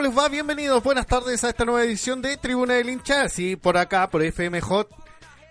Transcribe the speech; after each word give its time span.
¿Cómo 0.00 0.08
les 0.08 0.18
va? 0.18 0.28
Bienvenidos, 0.30 0.82
buenas 0.82 1.06
tardes 1.06 1.44
a 1.44 1.50
esta 1.50 1.66
nueva 1.66 1.84
edición 1.84 2.22
de 2.22 2.38
Tribuna 2.38 2.72
del 2.72 2.88
Hincha. 2.88 3.28
Sí, 3.28 3.54
por 3.56 3.76
acá, 3.76 4.08
por 4.08 4.22
FM 4.22 4.58
Hot, 4.62 4.88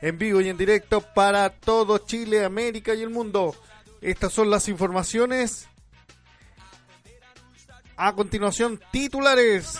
en 0.01 0.17
vivo 0.17 0.41
y 0.41 0.49
en 0.49 0.57
directo 0.57 1.01
para 1.01 1.51
todo 1.51 1.99
Chile, 1.99 2.43
América 2.43 2.95
y 2.95 3.03
el 3.03 3.11
mundo. 3.11 3.53
Estas 4.01 4.33
son 4.33 4.49
las 4.49 4.67
informaciones. 4.67 5.67
A 7.95 8.11
continuación, 8.13 8.81
titulares. 8.91 9.79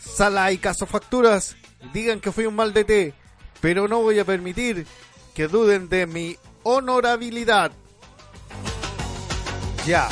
Sala 0.00 0.50
y 0.50 0.56
caso 0.56 0.86
facturas. 0.86 1.58
Digan 1.92 2.20
que 2.20 2.32
fui 2.32 2.46
un 2.46 2.56
mal 2.56 2.72
DT, 2.72 3.12
pero 3.60 3.86
no 3.86 4.00
voy 4.00 4.18
a 4.18 4.24
permitir 4.24 4.86
que 5.34 5.46
duden 5.46 5.90
de 5.90 6.06
mi 6.06 6.38
honorabilidad. 6.62 7.70
Ya. 9.86 10.08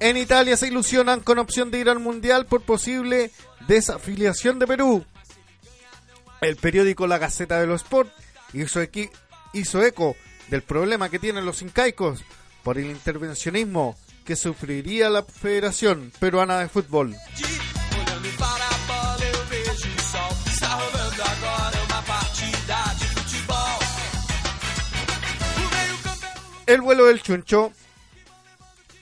En 0.00 0.18
Italia 0.18 0.56
se 0.58 0.66
ilusionan 0.66 1.20
con 1.20 1.38
opción 1.38 1.70
de 1.70 1.78
ir 1.78 1.88
al 1.88 1.98
Mundial 1.98 2.44
por 2.44 2.60
posible 2.60 3.30
desafiliación 3.66 4.58
de 4.58 4.66
Perú. 4.66 5.04
El 6.42 6.56
periódico 6.56 7.06
La 7.06 7.16
Gaceta 7.16 7.58
de 7.58 7.66
los 7.66 7.82
Sport 7.82 8.10
hizo, 8.52 8.80
hizo 9.54 9.82
eco 9.82 10.14
del 10.48 10.60
problema 10.60 11.08
que 11.08 11.18
tienen 11.18 11.46
los 11.46 11.62
incaicos 11.62 12.22
por 12.62 12.76
el 12.76 12.86
intervencionismo 12.86 13.96
que 14.26 14.36
sufriría 14.36 15.08
la 15.08 15.22
Federación 15.22 16.12
Peruana 16.18 16.58
de 16.58 16.68
Fútbol. 16.68 17.16
El 26.66 26.80
vuelo 26.80 27.06
del 27.06 27.22
chuncho. 27.22 27.72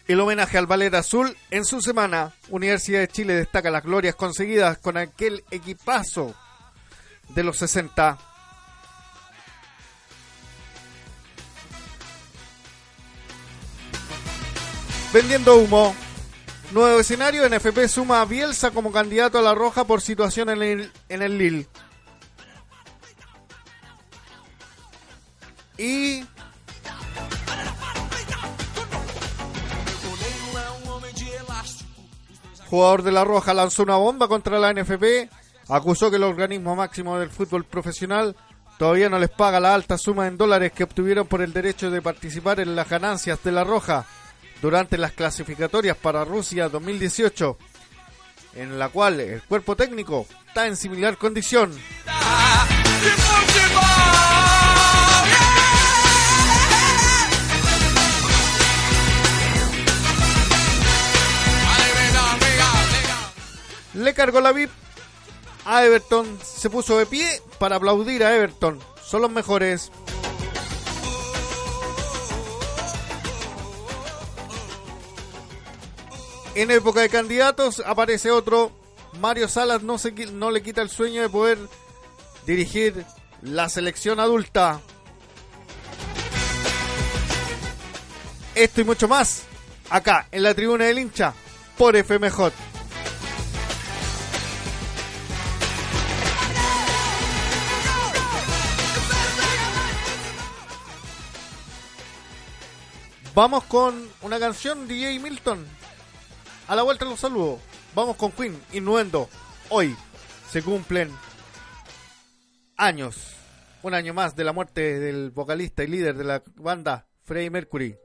El 0.08 0.18
homenaje 0.18 0.58
al 0.58 0.66
Ballet 0.66 0.92
Azul 0.94 1.36
en 1.50 1.64
su 1.64 1.80
semana. 1.80 2.32
Universidad 2.48 3.00
de 3.00 3.08
Chile 3.08 3.34
destaca 3.34 3.70
las 3.70 3.84
glorias 3.84 4.16
conseguidas 4.16 4.78
con 4.78 4.96
aquel 4.96 5.44
equipazo 5.50 6.34
de 7.28 7.44
los 7.44 7.56
60. 7.58 8.18
Vendiendo 15.12 15.56
humo. 15.56 15.94
Nuevo 16.72 17.00
escenario, 17.00 17.48
NFP 17.48 17.86
suma 17.86 18.22
a 18.22 18.24
Bielsa 18.24 18.70
como 18.70 18.90
candidato 18.90 19.38
a 19.38 19.42
la 19.42 19.54
roja 19.54 19.84
por 19.84 20.00
situación 20.00 20.48
en 20.48 20.62
el, 20.62 20.92
en 21.08 21.22
el 21.22 21.38
Lille. 21.38 21.68
Y 25.76 26.24
Jugador 32.72 33.02
de 33.02 33.12
la 33.12 33.22
Roja 33.22 33.52
lanzó 33.52 33.82
una 33.82 33.96
bomba 33.96 34.28
contra 34.28 34.58
la 34.58 34.72
NFP, 34.72 35.30
acusó 35.68 36.08
que 36.08 36.16
el 36.16 36.22
organismo 36.22 36.74
máximo 36.74 37.18
del 37.18 37.28
fútbol 37.28 37.64
profesional 37.64 38.34
todavía 38.78 39.10
no 39.10 39.18
les 39.18 39.28
paga 39.28 39.60
la 39.60 39.74
alta 39.74 39.98
suma 39.98 40.26
en 40.26 40.38
dólares 40.38 40.72
que 40.72 40.84
obtuvieron 40.84 41.26
por 41.26 41.42
el 41.42 41.52
derecho 41.52 41.90
de 41.90 42.00
participar 42.00 42.60
en 42.60 42.74
las 42.74 42.88
ganancias 42.88 43.44
de 43.44 43.52
la 43.52 43.62
Roja 43.62 44.06
durante 44.62 44.96
las 44.96 45.12
clasificatorias 45.12 45.98
para 45.98 46.24
Rusia 46.24 46.70
2018, 46.70 47.58
en 48.54 48.78
la 48.78 48.88
cual 48.88 49.20
el 49.20 49.42
cuerpo 49.42 49.76
técnico 49.76 50.26
está 50.48 50.66
en 50.66 50.74
similar 50.74 51.18
condición. 51.18 51.72
Le 64.02 64.14
cargó 64.14 64.40
la 64.40 64.50
VIP 64.50 64.70
a 65.64 65.84
Everton, 65.84 66.26
se 66.42 66.68
puso 66.68 66.98
de 66.98 67.06
pie 67.06 67.40
para 67.60 67.76
aplaudir 67.76 68.24
a 68.24 68.34
Everton. 68.34 68.80
Son 69.00 69.22
los 69.22 69.30
mejores. 69.30 69.92
En 76.56 76.72
época 76.72 77.00
de 77.00 77.10
candidatos 77.10 77.80
aparece 77.86 78.32
otro. 78.32 78.72
Mario 79.20 79.46
Salas 79.46 79.84
no, 79.84 79.98
se, 79.98 80.10
no 80.32 80.50
le 80.50 80.64
quita 80.64 80.82
el 80.82 80.90
sueño 80.90 81.22
de 81.22 81.28
poder 81.28 81.58
dirigir 82.44 83.06
la 83.40 83.68
selección 83.68 84.18
adulta. 84.18 84.80
Esto 88.56 88.80
y 88.80 88.84
mucho 88.84 89.06
más 89.06 89.44
acá 89.90 90.26
en 90.32 90.42
la 90.42 90.54
tribuna 90.54 90.86
del 90.86 90.98
hincha 90.98 91.34
por 91.78 91.96
FMJ. 91.96 92.71
Vamos 103.34 103.64
con 103.64 104.10
una 104.20 104.38
canción 104.38 104.86
DJ 104.86 105.18
Milton. 105.18 105.66
A 106.68 106.76
la 106.76 106.82
vuelta 106.82 107.06
los 107.06 107.18
saludo. 107.18 107.58
Vamos 107.94 108.16
con 108.16 108.30
Queen, 108.30 108.60
Innuendo. 108.74 109.26
Hoy 109.70 109.96
se 110.50 110.62
cumplen 110.62 111.10
años. 112.76 113.34
Un 113.82 113.94
año 113.94 114.12
más 114.12 114.36
de 114.36 114.44
la 114.44 114.52
muerte 114.52 115.00
del 115.00 115.30
vocalista 115.30 115.82
y 115.82 115.86
líder 115.86 116.14
de 116.14 116.24
la 116.24 116.42
banda, 116.56 117.08
Freddie 117.22 117.48
Mercury. 117.48 117.96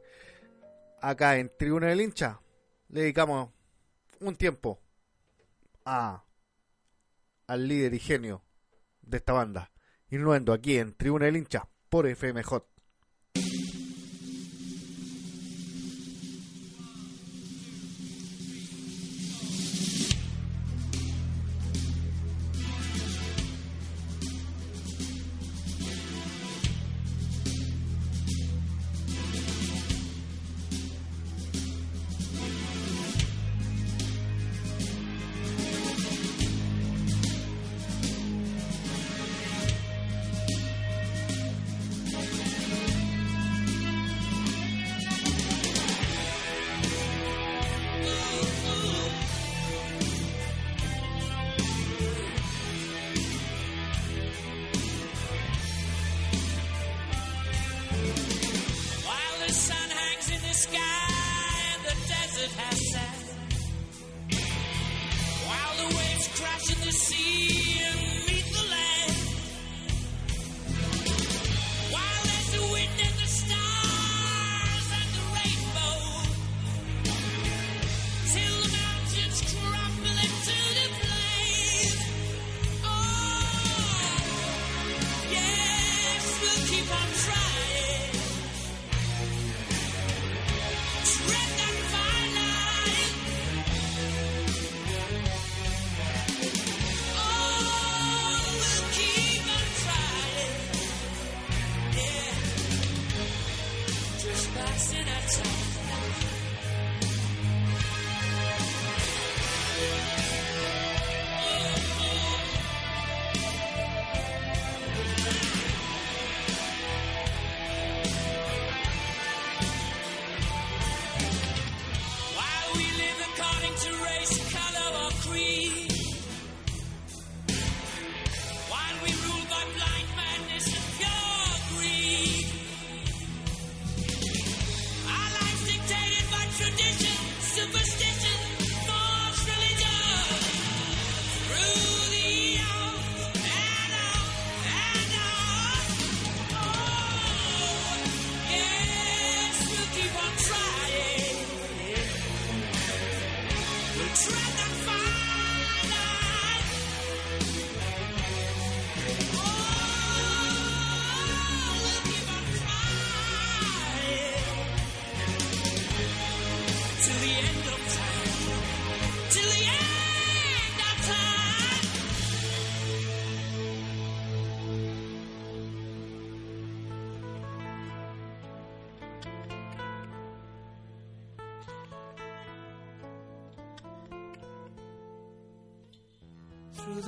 Acá 1.02 1.36
en 1.38 1.52
Tribuna 1.60 1.88
del 1.88 2.00
Hincha 2.00 2.40
le 2.88 3.02
dedicamos 3.02 3.50
un 4.22 4.34
tiempo 4.38 4.82
a 5.84 6.24
al 7.48 7.68
líder 7.68 7.94
y 7.94 8.00
genio 8.00 8.46
de 9.02 9.18
esta 9.18 9.34
banda. 9.34 9.74
Innuendo 10.10 10.54
aquí 10.54 10.78
en 10.78 10.94
Tribuna 10.94 11.26
del 11.26 11.36
Hincha 11.36 11.68
por 11.90 12.08
FMJ. 12.08 12.77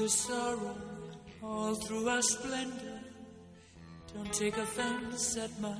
Sorrow, 0.09 0.75
all 1.43 1.75
through 1.75 2.09
our 2.09 2.21
splendor, 2.21 2.99
don't 4.13 4.33
take 4.33 4.57
offense 4.57 5.37
at 5.37 5.51
my 5.61 5.77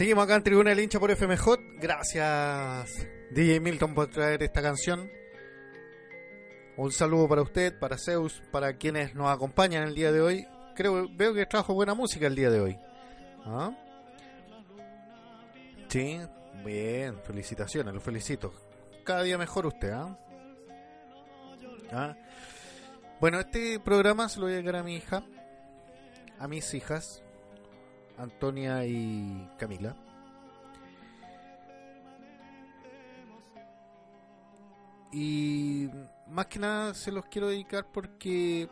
Seguimos 0.00 0.24
acá 0.24 0.36
en 0.36 0.42
Tribuna 0.42 0.70
del 0.70 0.80
Hincha 0.80 0.98
por 0.98 1.14
FMJ. 1.14 1.46
Gracias, 1.78 3.06
DJ 3.32 3.60
Milton, 3.60 3.92
por 3.92 4.06
traer 4.06 4.42
esta 4.42 4.62
canción. 4.62 5.10
Un 6.78 6.90
saludo 6.90 7.28
para 7.28 7.42
usted, 7.42 7.78
para 7.78 7.98
Zeus, 7.98 8.42
para 8.50 8.78
quienes 8.78 9.14
nos 9.14 9.30
acompañan 9.30 9.82
el 9.82 9.94
día 9.94 10.10
de 10.10 10.22
hoy. 10.22 10.46
Creo, 10.74 11.06
veo 11.14 11.34
que 11.34 11.44
trajo 11.44 11.74
buena 11.74 11.92
música 11.92 12.26
el 12.28 12.34
día 12.34 12.48
de 12.48 12.60
hoy. 12.60 12.78
¿Ah? 13.44 13.76
Sí, 15.88 16.18
bien, 16.64 17.20
felicitaciones, 17.22 17.92
lo 17.92 18.00
felicito. 18.00 18.54
Cada 19.04 19.22
día 19.22 19.36
mejor 19.36 19.66
usted, 19.66 19.90
¿ah? 19.90 20.18
¿Ah? 21.92 22.16
Bueno, 23.20 23.38
este 23.38 23.78
programa 23.80 24.30
se 24.30 24.40
lo 24.40 24.46
voy 24.46 24.54
a 24.54 24.56
dedicar 24.56 24.76
a 24.76 24.82
mi 24.82 24.96
hija, 24.96 25.22
a 26.38 26.48
mis 26.48 26.72
hijas, 26.72 27.22
Antonia 28.20 28.84
y 28.84 29.48
Camila. 29.58 29.96
Y 35.12 35.88
más 36.28 36.46
que 36.46 36.58
nada 36.58 36.94
se 36.94 37.10
los 37.10 37.24
quiero 37.26 37.48
dedicar 37.48 37.86
porque 37.92 38.68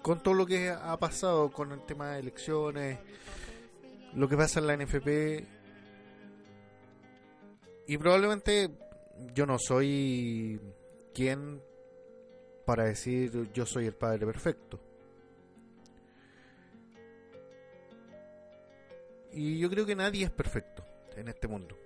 con 0.00 0.22
todo 0.22 0.34
lo 0.34 0.46
que 0.46 0.70
ha 0.70 0.96
pasado 0.98 1.50
con 1.50 1.72
el 1.72 1.84
tema 1.84 2.12
de 2.12 2.20
elecciones, 2.20 2.98
lo 4.14 4.28
que 4.28 4.36
pasa 4.36 4.60
en 4.60 4.66
la 4.66 4.76
NFP, 4.76 5.46
y 7.86 7.98
probablemente 7.98 8.70
yo 9.34 9.46
no 9.46 9.58
soy 9.58 10.60
quien 11.12 11.60
para 12.64 12.84
decir 12.84 13.52
yo 13.52 13.66
soy 13.66 13.86
el 13.86 13.94
padre 13.94 14.24
perfecto. 14.24 14.91
Y 19.32 19.58
yo 19.58 19.70
creo 19.70 19.86
que 19.86 19.94
nadie 19.94 20.24
es 20.24 20.30
perfecto 20.30 20.84
en 21.16 21.28
este 21.28 21.48
mundo. 21.48 21.78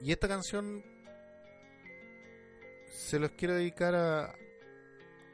Y 0.00 0.12
esta 0.12 0.28
canción 0.28 0.82
se 2.86 3.18
los 3.18 3.32
quiero 3.32 3.54
dedicar 3.54 3.94
a, 3.94 4.34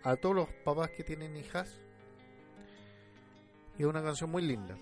a 0.02 0.16
todos 0.16 0.34
los 0.34 0.48
papás 0.64 0.90
que 0.90 1.04
tienen 1.04 1.36
hijas. 1.36 1.78
Y 3.78 3.82
es 3.82 3.88
una 3.88 4.02
canción 4.02 4.30
muy 4.30 4.42
linda. 4.42 4.76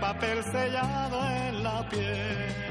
Papel 0.00 0.42
sellado 0.44 1.20
en 1.30 1.62
la 1.62 1.88
piel. 1.88 2.65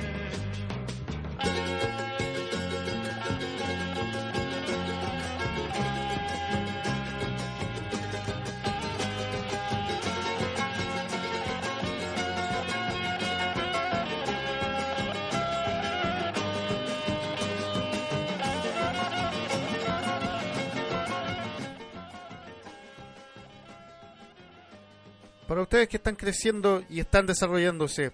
Para 25.55 25.63
ustedes 25.63 25.87
que 25.87 25.95
están 25.95 26.17
creciendo 26.17 26.83
y 26.89 26.99
están 26.99 27.25
desarrollándose 27.25 28.11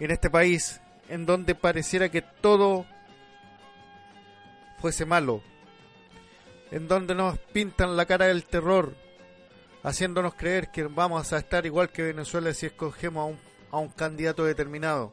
en 0.00 0.10
este 0.10 0.30
país, 0.30 0.80
en 1.10 1.26
donde 1.26 1.54
pareciera 1.54 2.08
que 2.08 2.22
todo 2.22 2.86
fuese 4.78 5.04
malo, 5.04 5.42
en 6.70 6.88
donde 6.88 7.14
nos 7.14 7.38
pintan 7.38 7.98
la 7.98 8.06
cara 8.06 8.28
del 8.28 8.44
terror, 8.44 8.94
haciéndonos 9.82 10.36
creer 10.36 10.70
que 10.70 10.84
vamos 10.84 11.34
a 11.34 11.36
estar 11.36 11.66
igual 11.66 11.90
que 11.90 12.04
Venezuela 12.04 12.54
si 12.54 12.64
escogemos 12.64 13.36
a 13.70 13.76
un, 13.76 13.88
candidato 13.90 14.46
determinado. 14.46 15.12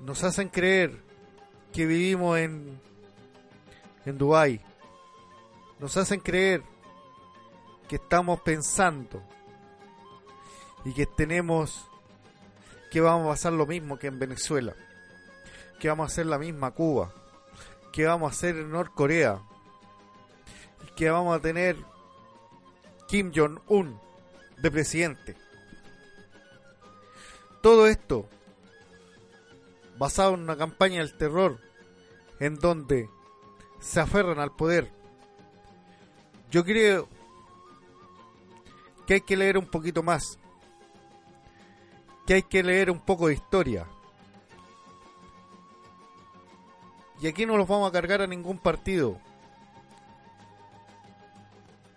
Nos 0.00 0.24
hacen 0.24 0.48
creer 0.48 0.96
que 1.72 1.86
vivimos 1.86 2.40
en, 2.40 2.80
en 4.04 4.18
Dubái. 4.18 4.60
Nos 5.78 5.96
hacen 5.96 6.18
creer 6.18 6.71
que 7.92 7.96
estamos 7.96 8.40
pensando 8.40 9.22
y 10.82 10.94
que 10.94 11.04
tenemos 11.04 11.84
que 12.90 13.02
vamos 13.02 13.26
a 13.26 13.30
pasar 13.32 13.52
lo 13.52 13.66
mismo 13.66 13.98
que 13.98 14.06
en 14.06 14.18
Venezuela, 14.18 14.74
que 15.78 15.88
vamos 15.88 16.04
a 16.04 16.06
hacer 16.10 16.24
la 16.24 16.38
misma 16.38 16.70
Cuba, 16.70 17.12
que 17.92 18.06
vamos 18.06 18.32
a 18.32 18.34
hacer 18.34 18.56
en 18.56 18.70
Norcorea, 18.70 19.42
que 20.96 21.10
vamos 21.10 21.36
a 21.36 21.42
tener 21.42 21.76
Kim 23.08 23.30
Jong-un 23.30 24.00
de 24.56 24.70
presidente. 24.70 25.36
Todo 27.60 27.88
esto 27.88 28.26
basado 29.98 30.32
en 30.32 30.40
una 30.40 30.56
campaña 30.56 31.00
del 31.00 31.14
terror 31.18 31.58
en 32.40 32.54
donde 32.54 33.10
se 33.80 34.00
aferran 34.00 34.38
al 34.38 34.56
poder. 34.56 34.90
Yo 36.50 36.64
creo 36.64 37.11
que 39.12 39.16
hay 39.16 39.20
que 39.20 39.36
leer 39.36 39.58
un 39.58 39.66
poquito 39.66 40.02
más, 40.02 40.38
que 42.26 42.32
hay 42.32 42.42
que 42.44 42.62
leer 42.62 42.90
un 42.90 42.98
poco 42.98 43.26
de 43.26 43.34
historia. 43.34 43.86
Y 47.20 47.26
aquí 47.26 47.44
no 47.44 47.58
los 47.58 47.68
vamos 47.68 47.90
a 47.90 47.92
cargar 47.92 48.22
a 48.22 48.26
ningún 48.26 48.56
partido. 48.56 49.18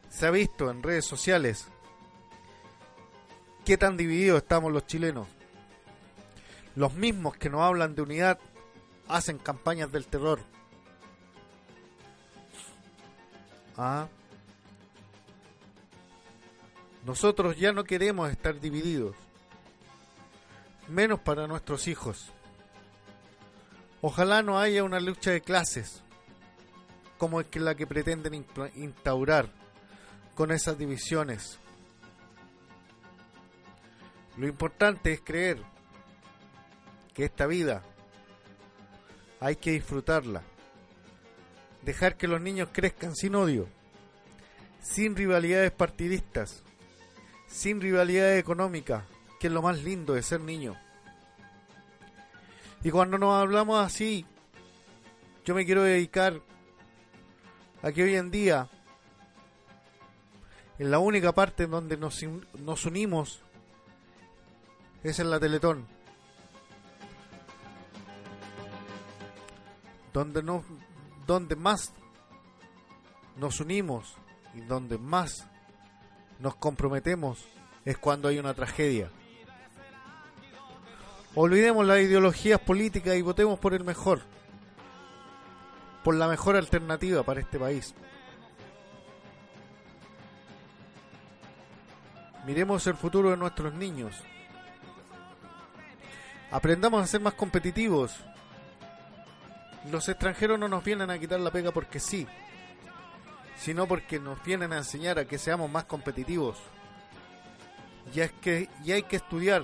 Se 0.09 0.27
ha 0.27 0.31
visto 0.31 0.69
en 0.69 0.83
redes 0.83 1.05
sociales 1.05 1.69
qué 3.63 3.77
tan 3.77 3.95
divididos 3.95 4.41
estamos 4.41 4.73
los 4.73 4.85
chilenos. 4.85 5.25
Los 6.75 6.95
mismos 6.95 7.37
que 7.37 7.49
nos 7.49 7.61
hablan 7.61 7.95
de 7.95 8.01
unidad 8.01 8.39
hacen 9.07 9.37
campañas 9.37 9.89
del 9.89 10.05
terror. 10.05 10.41
Ah. 13.77 14.09
Nosotros 17.05 17.55
ya 17.57 17.71
no 17.71 17.83
queremos 17.83 18.31
estar 18.31 18.59
divididos. 18.59 19.15
Menos 20.87 21.19
para 21.19 21.47
nuestros 21.47 21.87
hijos. 21.87 22.31
Ojalá 24.01 24.41
no 24.41 24.59
haya 24.59 24.83
una 24.83 24.99
lucha 24.99 25.31
de 25.31 25.41
clases 25.41 26.03
como 27.17 27.39
es 27.39 27.55
la 27.55 27.75
que 27.75 27.87
pretenden 27.87 28.45
instaurar 28.75 29.49
con 30.35 30.51
esas 30.51 30.77
divisiones. 30.77 31.59
Lo 34.37 34.47
importante 34.47 35.13
es 35.13 35.21
creer 35.21 35.59
que 37.13 37.23
esta 37.23 37.45
vida 37.47 37.83
hay 39.39 39.55
que 39.55 39.71
disfrutarla. 39.71 40.41
Dejar 41.83 42.17
que 42.17 42.27
los 42.27 42.41
niños 42.41 42.69
crezcan 42.73 43.15
sin 43.15 43.35
odio, 43.35 43.69
sin 44.81 45.15
rivalidades 45.15 45.71
partidistas, 45.71 46.64
sin 47.47 47.81
rivalidades 47.81 48.39
económicas, 48.39 49.03
que 49.39 49.47
es 49.47 49.53
lo 49.53 49.61
más 49.61 49.83
lindo 49.83 50.13
de 50.13 50.23
ser 50.23 50.41
niño. 50.41 50.75
Y 52.83 52.91
cuando 52.91 53.17
nos 53.17 53.33
hablamos 53.33 53.83
así, 53.83 54.25
yo 55.43 55.55
me 55.55 55.65
quiero 55.65 55.83
dedicar 55.83 56.41
a 57.81 57.91
que 57.91 58.03
hoy 58.03 58.15
en 58.15 58.31
día, 58.31 58.69
en 60.79 60.91
la 60.91 60.99
única 60.99 61.31
parte 61.31 61.63
en 61.63 61.71
donde 61.71 61.97
nos, 61.97 62.21
nos 62.59 62.85
unimos, 62.85 63.41
es 65.03 65.19
en 65.19 65.29
la 65.29 65.39
Teletón. 65.39 65.87
Donde, 70.13 70.41
no, 70.41 70.63
donde 71.27 71.55
más 71.55 71.93
nos 73.35 73.59
unimos 73.59 74.15
y 74.53 74.61
donde 74.61 74.97
más 74.97 75.47
nos 76.39 76.55
comprometemos 76.55 77.45
es 77.85 77.97
cuando 77.97 78.27
hay 78.27 78.39
una 78.39 78.53
tragedia. 78.53 79.09
Olvidemos 81.35 81.85
las 81.85 81.99
ideologías 81.99 82.59
políticas 82.59 83.15
y 83.15 83.21
votemos 83.21 83.59
por 83.59 83.73
el 83.73 83.83
mejor. 83.83 84.21
Por 86.03 86.15
la 86.15 86.27
mejor 86.27 86.55
alternativa 86.55 87.23
para 87.23 87.41
este 87.41 87.59
país. 87.59 87.93
Miremos 92.45 92.85
el 92.87 92.95
futuro 92.95 93.31
de 93.31 93.37
nuestros 93.37 93.73
niños. 93.73 94.15
Aprendamos 96.51 97.03
a 97.03 97.07
ser 97.07 97.21
más 97.21 97.33
competitivos. 97.33 98.15
Los 99.91 100.07
extranjeros 100.09 100.57
no 100.57 100.67
nos 100.67 100.83
vienen 100.83 101.09
a 101.09 101.19
quitar 101.19 101.39
la 101.39 101.51
pega 101.51 101.71
porque 101.71 101.99
sí, 101.99 102.27
sino 103.57 103.87
porque 103.87 104.19
nos 104.19 104.43
vienen 104.43 104.73
a 104.73 104.77
enseñar 104.77 105.19
a 105.19 105.25
que 105.25 105.37
seamos 105.37 105.69
más 105.69 105.85
competitivos. 105.85 106.57
Y 108.13 108.19
es 108.19 108.31
que 108.33 108.69
y 108.83 108.91
hay 108.91 109.03
que 109.03 109.15
estudiar, 109.15 109.63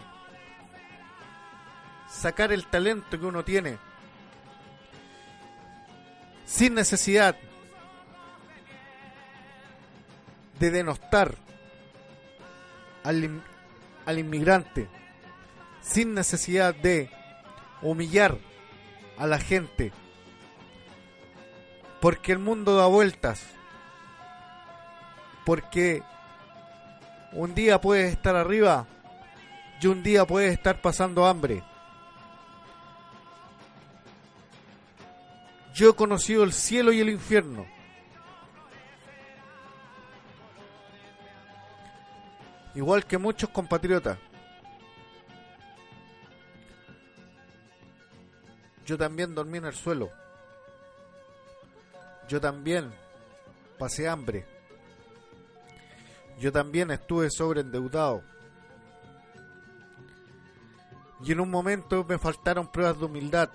sacar 2.10 2.52
el 2.52 2.66
talento 2.66 3.20
que 3.20 3.26
uno 3.26 3.44
tiene, 3.44 3.78
sin 6.46 6.74
necesidad 6.74 7.36
de 10.60 10.72
denostar 10.72 11.36
al, 13.04 13.42
al 14.06 14.20
inmigrante, 14.20 14.88
sin 15.82 16.14
necesidad 16.14 16.76
de 16.76 17.10
humillar 17.82 18.38
a 19.18 19.28
la 19.28 19.40
gente, 19.40 19.92
porque 22.00 22.32
el 22.32 22.40
mundo 22.40 22.76
da 22.76 22.86
vueltas, 22.88 23.44
porque 25.46 26.04
un 27.34 27.56
día 27.56 27.80
puedes 27.80 28.12
estar 28.12 28.36
arriba 28.36 28.86
y 29.82 29.88
un 29.88 30.04
día 30.04 30.26
puedes 30.26 30.54
estar 30.54 30.82
pasando 30.82 31.26
hambre. 31.26 31.64
Yo 35.74 35.90
he 35.90 35.96
conocido 35.96 36.44
el 36.44 36.54
cielo 36.54 36.92
y 36.92 37.00
el 37.00 37.10
infierno. 37.10 37.66
Igual 42.76 43.06
que 43.06 43.18
muchos 43.18 43.50
compatriotas. 43.50 44.18
Yo 48.86 48.98
también 48.98 49.34
dormí 49.34 49.58
en 49.58 49.66
el 49.66 49.74
suelo. 49.74 50.10
Yo 52.28 52.40
también 52.40 52.92
pasé 53.78 54.08
hambre. 54.08 54.46
Yo 56.42 56.52
también 56.52 56.90
estuve 56.90 57.30
sobreendeudado. 57.30 58.24
Y 61.24 61.34
en 61.34 61.40
un 61.40 61.52
momento 61.52 62.04
me 62.04 62.18
faltaron 62.18 62.72
pruebas 62.72 62.98
de 62.98 63.06
humildad. 63.06 63.52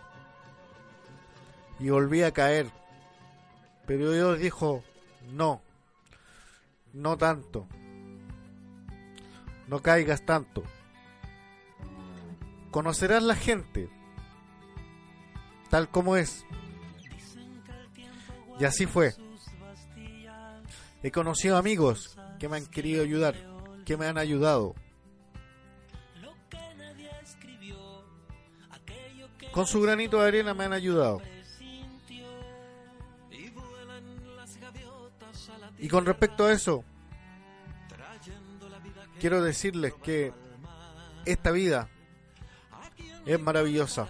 Y 1.81 1.91
volví 1.91 2.23
a 2.23 2.31
caer. 2.31 2.71
Pero 3.87 4.13
Dios 4.13 4.39
dijo, 4.39 4.85
no, 5.33 5.63
no 6.93 7.19
tanto. 7.19 7.67
No 9.67 9.83
caigas 9.83 10.25
tanto. 10.25 10.63
Conocerás 12.71 13.25
la 13.25 13.35
gente 13.35 13.91
tal 15.71 15.89
como 15.89 16.15
es. 16.15 16.47
Y 18.61 18.65
así 18.65 18.87
fue. 18.87 19.13
He 21.03 21.11
conocido 21.11 21.57
amigos 21.57 22.16
que 22.39 22.49
me 22.49 22.57
han 22.57 22.67
querido 22.67 23.03
ayudar, 23.03 23.35
que 23.85 23.97
me 23.97 24.07
han 24.07 24.19
ayudado. 24.19 24.75
Con 29.53 29.67
su 29.67 29.81
granito 29.81 30.21
de 30.21 30.29
arena 30.29 30.53
me 30.53 30.65
han 30.65 30.73
ayudado. 30.73 31.23
Y 35.79 35.89
con 35.89 36.05
respecto 36.05 36.45
a 36.47 36.53
eso, 36.53 36.85
quiero 39.21 39.43
decirles 39.43 39.95
que 40.03 40.33
esta 41.25 41.51
vida 41.51 41.89
es 43.25 43.41
maravillosa. 43.41 44.09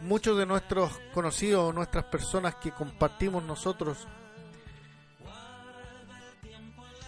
Muchos 0.00 0.38
de 0.38 0.46
nuestros 0.46 0.98
conocidos, 1.12 1.74
nuestras 1.74 2.04
personas 2.06 2.54
que 2.56 2.72
compartimos 2.72 3.44
nosotros, 3.44 4.08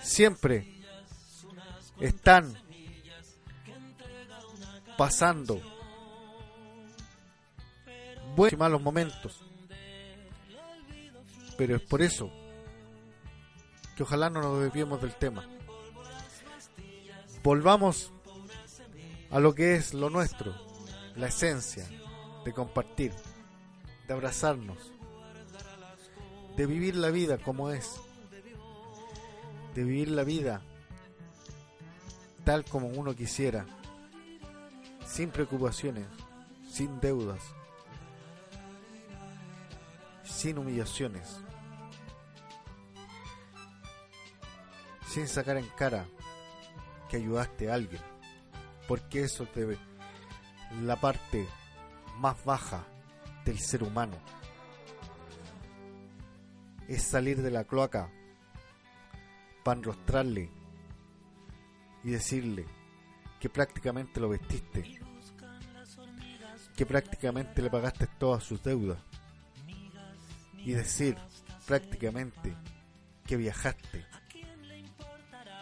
siempre 0.03 0.67
están 2.01 2.55
pasando 4.99 5.61
buenos 8.37 8.53
y 8.53 8.57
malos 8.57 8.83
momentos. 8.83 9.45
Pero 11.57 11.77
es 11.77 11.83
por 11.83 12.03
eso 12.03 12.31
que 13.97 14.03
ojalá 14.03 14.31
no 14.31 14.41
nos 14.41 14.61
desviemos 14.61 15.01
del 15.01 15.15
tema. 15.15 15.49
Volvamos 17.43 18.13
a 19.31 19.41
lo 19.41 19.55
que 19.55 19.75
es 19.75 19.95
lo 19.95 20.11
nuestro, 20.11 20.55
la 21.17 21.29
esencia 21.29 21.89
de 22.45 22.53
compartir, 22.53 23.13
de 24.07 24.15
abrazarnos, 24.15 24.93
de 26.57 26.67
vivir 26.67 26.97
la 26.97 27.11
vida 27.11 27.39
como 27.39 27.71
es, 27.71 28.01
de 29.75 29.85
vivir 29.85 30.11
la 30.11 30.25
vida 30.25 30.63
tal 32.45 32.65
como 32.65 32.89
uno 32.89 33.15
quisiera, 33.15 33.67
sin 35.07 35.31
preocupaciones, 35.31 36.07
sin 36.69 37.01
deudas, 37.01 37.41
sin 40.25 40.59
humillaciones, 40.59 41.41
sin 45.07 45.29
sacar 45.29 45.57
en 45.57 45.69
cara 45.77 46.07
que 47.09 47.19
ayudaste 47.19 47.71
a 47.71 47.75
alguien, 47.75 48.03
porque 48.89 49.23
eso 49.23 49.47
te 49.47 49.79
la 50.83 50.97
parte 50.97 51.47
más 52.19 52.43
baja 52.45 52.85
del 53.45 53.59
ser 53.59 53.83
humano. 53.83 54.17
Es 56.89 57.03
salir 57.03 57.43
de 57.43 57.51
la 57.51 57.65
cloaca 57.65 58.11
para 59.63 59.79
enrostrarle 59.79 60.51
y 62.05 62.11
decirle 62.11 62.67
que 63.41 63.49
prácticamente 63.49 64.21
lo 64.21 64.29
vestiste, 64.29 64.99
que 66.77 66.87
prácticamente 66.87 67.63
le 67.63 67.71
pagaste 67.71 68.07
todas 68.19 68.45
sus 68.45 68.63
deudas 68.63 68.99
y 70.57 70.73
decir 70.73 71.17
prácticamente 71.67 72.57
que 73.27 73.37
viajaste, 73.37 74.07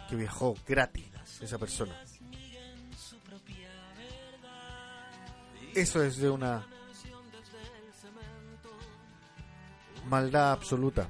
que 0.09 0.17
viajó 0.17 0.55
gratis 0.67 1.07
esa 1.41 1.59
persona. 1.59 1.95
Eso 5.75 6.03
es 6.03 6.17
de 6.17 6.29
una 6.29 6.67
maldad 10.07 10.53
absoluta. 10.53 11.09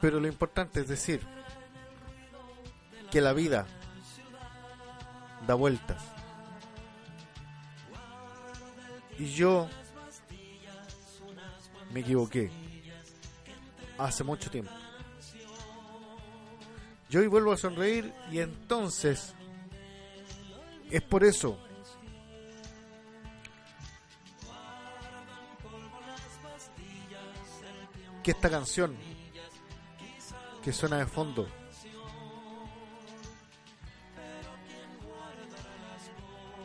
Pero 0.00 0.20
lo 0.20 0.28
importante 0.28 0.80
es 0.80 0.88
decir 0.88 1.20
que 3.10 3.20
la 3.20 3.32
vida 3.32 3.66
da 5.46 5.54
vueltas. 5.54 6.02
Y 9.18 9.26
yo 9.26 9.68
me 11.92 12.00
equivoqué 12.00 12.50
hace 13.98 14.24
mucho 14.24 14.50
tiempo. 14.50 14.72
Yo 17.08 17.20
hoy 17.20 17.28
vuelvo 17.28 17.52
a 17.52 17.56
sonreír 17.56 18.12
y 18.30 18.40
entonces 18.40 19.34
es 20.90 21.02
por 21.02 21.24
eso 21.24 21.58
que 28.22 28.32
esta 28.32 28.50
canción 28.50 28.96
que 30.66 30.72
suena 30.72 30.96
de 30.96 31.06
fondo 31.06 31.46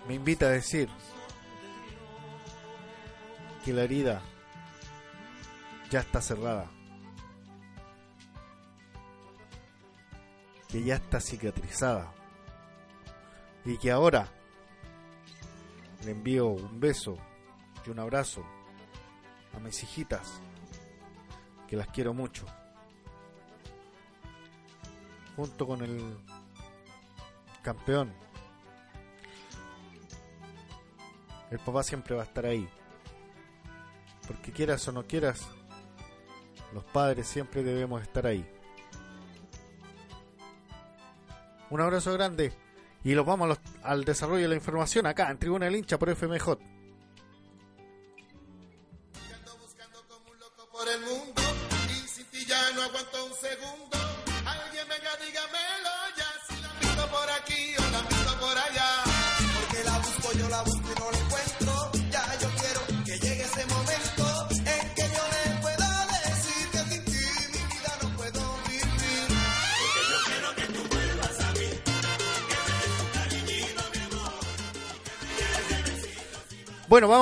me 0.08 0.16
invita 0.16 0.48
a 0.48 0.50
decir 0.50 0.90
que 3.64 3.72
la 3.72 3.84
herida 3.84 4.24
ya 5.92 6.00
está 6.00 6.20
cerrada. 6.20 6.68
que 10.68 10.84
ya 10.84 10.96
está 10.96 11.20
cicatrizada 11.20 12.12
y 13.66 13.78
que 13.78 13.92
ahora 13.92 14.28
le 16.06 16.12
envío 16.12 16.48
un 16.48 16.80
beso 16.80 17.20
y 17.86 17.92
un 17.92 18.00
abrazo 18.00 18.44
a 19.56 19.60
mis 19.60 19.84
hijitas 19.84 20.42
que 21.68 21.76
las 21.76 21.88
quiero 21.90 22.16
mucho 22.16 22.48
junto 25.36 25.67
con 25.67 25.82
el 25.84 26.17
campeón. 27.62 28.12
El 31.50 31.60
papá 31.60 31.84
siempre 31.84 32.15
va 32.15 32.22
a 32.22 32.26
estar 32.26 32.46
ahí. 32.46 32.67
Porque 34.28 34.52
quieras 34.52 34.88
o 34.88 34.91
no 34.91 35.04
quieras 35.04 35.50
los 36.74 36.84
padres 36.86 37.28
siempre 37.28 37.63
debemos 37.63 38.02
estar 38.02 38.26
ahí. 38.26 38.46
Un 41.70 41.82
abrazo 41.82 42.13
grande 42.13 42.54
y 43.04 43.13
los 43.13 43.26
vamos 43.26 43.58
a 43.84 43.89
al 43.89 44.04
desarrollo 44.04 44.44
de 44.44 44.50
la 44.50 44.56
información 44.56 45.06
acá 45.06 45.30
en 45.32 45.38
Tribuna 45.38 45.65
del 45.65 45.78
Hincha 45.78 45.98
por 45.98 46.13
FMJ. 46.15 46.58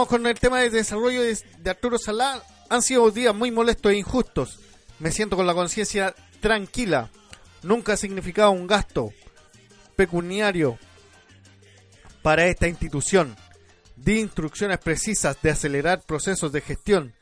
Con 0.09 0.25
el 0.25 0.39
tema 0.39 0.59
de 0.59 0.71
desarrollo 0.71 1.21
de, 1.21 1.69
Arturo 1.69 1.99
Salá. 1.99 2.41
Han 2.69 2.81
sido 2.81 3.11
días 3.11 3.33
muy 3.33 3.51
molestos 3.51 3.91
e 3.91 3.97
injustos. 3.97 4.59
Me 4.97 5.11
siento 5.11 5.35
con 5.35 5.45
la 5.45 5.53
conciencia 5.53 6.15
tranquila. 6.41 7.11
Nunca 7.61 7.93
ha 7.93 7.97
significado 7.97 8.49
un 8.49 8.65
gasto 8.65 9.13
pecuniario 9.95 10.79
para 12.23 12.47
esta 12.47 12.67
institución. 12.67 13.35
Di 13.95 14.19
instrucciones 14.19 14.79
precisas 14.79 15.39
de 15.43 15.51
acelerar 15.51 16.01
procesos 16.01 16.51
de 16.51 16.61
gestión. 16.61 17.13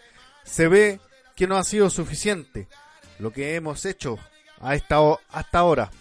Se 0.45 0.69
ve 0.69 1.01
que 1.35 1.45
no 1.45 1.57
ha 1.57 1.65
sido 1.65 1.89
suficiente 1.89 2.69
lo 3.19 3.31
que 3.31 3.55
hemos 3.55 3.85
hecho 3.85 4.17
hasta 4.61 5.59
ahora. 5.59 5.91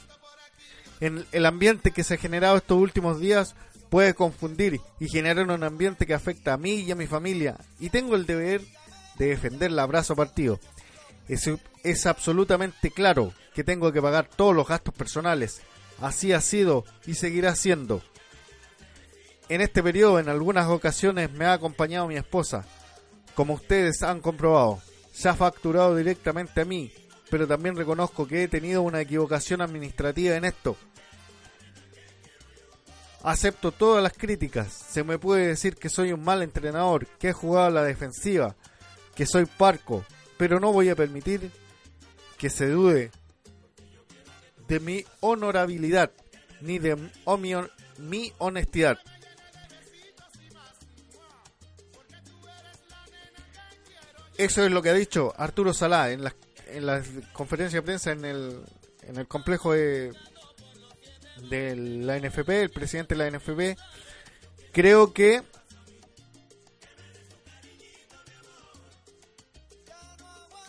En 1.00 1.26
el 1.32 1.46
ambiente 1.46 1.90
que 1.90 2.04
se 2.04 2.14
ha 2.14 2.18
generado 2.18 2.58
estos 2.58 2.78
últimos 2.78 3.18
días 3.18 3.56
puede 3.88 4.14
confundir 4.14 4.80
y 5.00 5.08
generar 5.08 5.48
un 5.48 5.62
ambiente 5.62 6.06
que 6.06 6.14
afecta 6.14 6.52
a 6.52 6.56
mí 6.56 6.80
y 6.80 6.90
a 6.90 6.96
mi 6.96 7.06
familia. 7.06 7.56
Y 7.78 7.90
tengo 7.90 8.16
el 8.16 8.26
deber 8.26 8.62
de 9.18 9.26
defender 9.28 9.70
el 9.70 9.78
abrazo 9.78 10.14
partido. 10.16 10.60
Es, 11.28 11.50
es 11.82 12.06
absolutamente 12.06 12.90
claro 12.90 13.32
que 13.54 13.64
tengo 13.64 13.92
que 13.92 14.02
pagar 14.02 14.28
todos 14.28 14.54
los 14.54 14.68
gastos 14.68 14.94
personales. 14.94 15.62
Así 16.00 16.32
ha 16.32 16.40
sido 16.40 16.84
y 17.06 17.14
seguirá 17.14 17.54
siendo. 17.56 18.02
En 19.48 19.60
este 19.60 19.82
periodo, 19.82 20.18
en 20.18 20.28
algunas 20.28 20.66
ocasiones, 20.66 21.30
me 21.32 21.44
ha 21.44 21.52
acompañado 21.52 22.08
mi 22.08 22.16
esposa. 22.16 22.64
Como 23.34 23.54
ustedes 23.54 24.02
han 24.02 24.20
comprobado, 24.20 24.80
se 25.12 25.28
ha 25.28 25.34
facturado 25.34 25.94
directamente 25.94 26.60
a 26.60 26.64
mí, 26.64 26.92
pero 27.30 27.46
también 27.46 27.76
reconozco 27.76 28.26
que 28.26 28.42
he 28.42 28.48
tenido 28.48 28.82
una 28.82 29.00
equivocación 29.00 29.60
administrativa 29.60 30.36
en 30.36 30.44
esto. 30.44 30.76
Acepto 33.26 33.72
todas 33.72 34.00
las 34.04 34.12
críticas. 34.12 34.72
Se 34.72 35.02
me 35.02 35.18
puede 35.18 35.48
decir 35.48 35.74
que 35.74 35.88
soy 35.88 36.12
un 36.12 36.22
mal 36.22 36.42
entrenador, 36.42 37.08
que 37.18 37.30
he 37.30 37.32
jugado 37.32 37.66
a 37.66 37.70
la 37.70 37.82
defensiva, 37.82 38.54
que 39.16 39.26
soy 39.26 39.46
parco, 39.46 40.04
pero 40.36 40.60
no 40.60 40.72
voy 40.72 40.90
a 40.90 40.94
permitir 40.94 41.50
que 42.38 42.50
se 42.50 42.68
dude 42.68 43.10
de 44.68 44.78
mi 44.78 45.04
honorabilidad 45.18 46.12
ni 46.60 46.78
de 46.78 46.96
mi 47.98 48.32
honestidad. 48.38 48.96
Eso 54.38 54.64
es 54.64 54.70
lo 54.70 54.82
que 54.82 54.90
ha 54.90 54.94
dicho 54.94 55.34
Arturo 55.36 55.74
Salá 55.74 56.12
en 56.12 56.22
la, 56.22 56.36
en 56.68 56.86
la 56.86 57.02
conferencia 57.32 57.80
de 57.80 57.86
prensa 57.86 58.12
en 58.12 58.24
el, 58.24 58.60
en 59.02 59.16
el 59.16 59.26
complejo 59.26 59.72
de, 59.72 60.12
de 61.42 61.76
la 61.76 62.18
NFP, 62.18 62.48
el 62.50 62.70
presidente 62.70 63.14
de 63.14 63.30
la 63.30 63.38
NFP. 63.38 63.78
Creo 64.72 65.12
que 65.12 65.42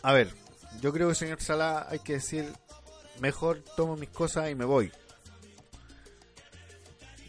A 0.08 0.13
ver, 0.13 0.32
yo 0.80 0.93
creo 0.93 1.10
que 1.10 1.15
señor 1.15 1.41
Salá 1.41 1.86
hay 1.89 1.99
que 1.99 2.13
decir, 2.13 2.53
mejor 3.19 3.62
tomo 3.75 3.97
mis 3.97 4.08
cosas 4.08 4.49
y 4.49 4.56
me 4.56 4.63
voy. 4.63 4.89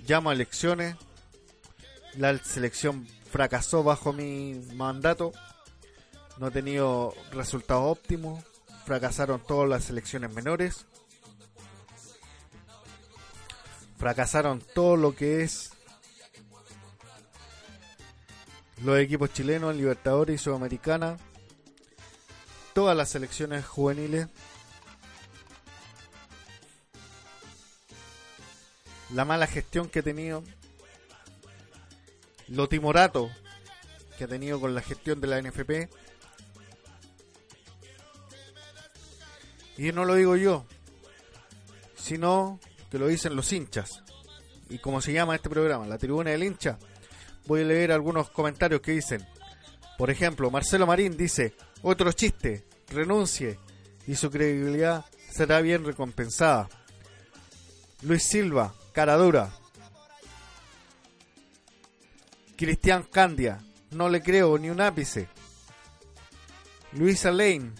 Llamo 0.06 0.30
a 0.30 0.32
elecciones. 0.32 0.94
La 2.14 2.38
selección 2.38 3.06
fracasó 3.30 3.82
bajo 3.82 4.12
mi 4.12 4.54
mandato. 4.74 5.32
No 6.38 6.46
he 6.46 6.50
tenido 6.50 7.14
resultados 7.32 7.84
óptimos. 7.84 8.44
Fracasaron 8.86 9.42
todas 9.44 9.68
las 9.68 9.82
selecciones 9.82 10.32
menores. 10.32 10.86
Fracasaron 13.98 14.62
todo 14.74 14.96
lo 14.96 15.14
que 15.14 15.42
es 15.42 15.72
los 18.82 18.98
equipos 18.98 19.32
chilenos 19.32 19.72
en 19.72 19.78
Libertadores 19.78 20.40
y 20.40 20.44
Sudamericana 20.44 21.18
todas 22.78 22.96
las 22.96 23.08
selecciones 23.08 23.66
juveniles. 23.66 24.28
La 29.12 29.24
mala 29.24 29.48
gestión 29.48 29.88
que 29.88 29.98
he 29.98 30.02
tenido. 30.04 30.44
Lo 32.46 32.68
timorato 32.68 33.32
que 34.16 34.22
ha 34.22 34.28
tenido 34.28 34.60
con 34.60 34.76
la 34.76 34.80
gestión 34.80 35.20
de 35.20 35.26
la 35.26 35.42
NFP. 35.42 35.90
Y 39.76 39.90
no 39.90 40.04
lo 40.04 40.14
digo 40.14 40.36
yo, 40.36 40.64
sino 41.96 42.60
que 42.90 42.98
lo 42.98 43.06
dicen 43.06 43.36
los 43.36 43.52
hinchas. 43.52 44.02
Y 44.70 44.78
como 44.78 45.00
se 45.00 45.12
llama 45.12 45.34
este 45.34 45.48
programa, 45.48 45.86
la 45.86 45.98
tribuna 45.98 46.30
del 46.30 46.44
hincha, 46.44 46.78
voy 47.46 47.62
a 47.62 47.64
leer 47.64 47.92
algunos 47.92 48.30
comentarios 48.30 48.80
que 48.80 48.92
dicen. 48.92 49.26
Por 49.96 50.10
ejemplo, 50.10 50.50
Marcelo 50.50 50.86
Marín 50.86 51.16
dice, 51.16 51.54
otro 51.82 52.12
chiste, 52.12 52.64
renuncie 52.88 53.58
y 54.06 54.14
su 54.14 54.30
credibilidad 54.30 55.04
será 55.30 55.60
bien 55.60 55.84
recompensada. 55.84 56.68
Luis 58.02 58.24
Silva, 58.24 58.74
cara 58.92 59.16
dura. 59.16 59.50
Cristian 62.56 63.04
Candia, 63.04 63.60
no 63.90 64.08
le 64.08 64.22
creo 64.22 64.58
ni 64.58 64.70
un 64.70 64.80
ápice. 64.80 65.28
Luisa 66.92 67.30
Lane, 67.30 67.72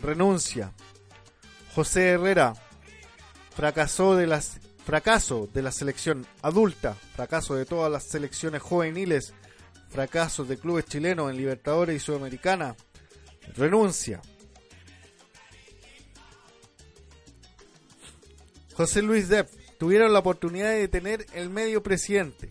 renuncia. 0.00 0.72
José 1.74 2.10
Herrera, 2.10 2.54
de 3.56 4.26
las 4.26 4.60
fracaso 4.84 5.48
de 5.52 5.62
la 5.62 5.70
selección 5.70 6.26
adulta, 6.42 6.94
fracaso 7.14 7.54
de 7.54 7.64
todas 7.64 7.90
las 7.90 8.04
selecciones 8.04 8.62
juveniles, 8.62 9.32
fracaso 9.88 10.44
de 10.44 10.58
clubes 10.58 10.86
chilenos 10.86 11.30
en 11.30 11.36
Libertadores 11.36 11.96
y 11.96 12.04
Sudamericana, 12.04 12.74
renuncia. 13.56 14.20
José 18.74 19.02
Luis 19.02 19.28
Depp 19.28 19.48
tuvieron 19.78 20.12
la 20.12 20.20
oportunidad 20.20 20.70
de 20.70 20.88
tener 20.88 21.26
el 21.34 21.50
medio 21.50 21.82
presidente, 21.82 22.50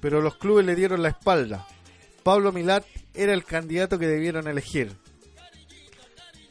pero 0.00 0.20
los 0.20 0.36
clubes 0.36 0.66
le 0.66 0.74
dieron 0.74 1.02
la 1.02 1.10
espalda. 1.10 1.66
Pablo 2.22 2.52
Milat 2.52 2.84
era 3.14 3.32
el 3.32 3.44
candidato 3.44 3.98
que 3.98 4.08
debieron 4.08 4.48
elegir. 4.48 4.92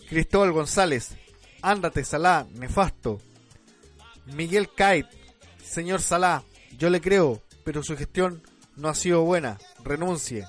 Cristóbal 0.09 0.51
González, 0.51 1.11
ándate 1.61 2.03
Salá, 2.03 2.47
nefasto. 2.53 3.21
Miguel 4.27 4.69
Cait, 4.73 5.07
señor 5.63 6.01
Salá, 6.01 6.43
yo 6.77 6.89
le 6.89 7.01
creo, 7.01 7.41
pero 7.63 7.83
su 7.83 7.95
gestión 7.95 8.41
no 8.75 8.89
ha 8.89 8.95
sido 8.95 9.23
buena, 9.23 9.57
renuncie. 9.83 10.45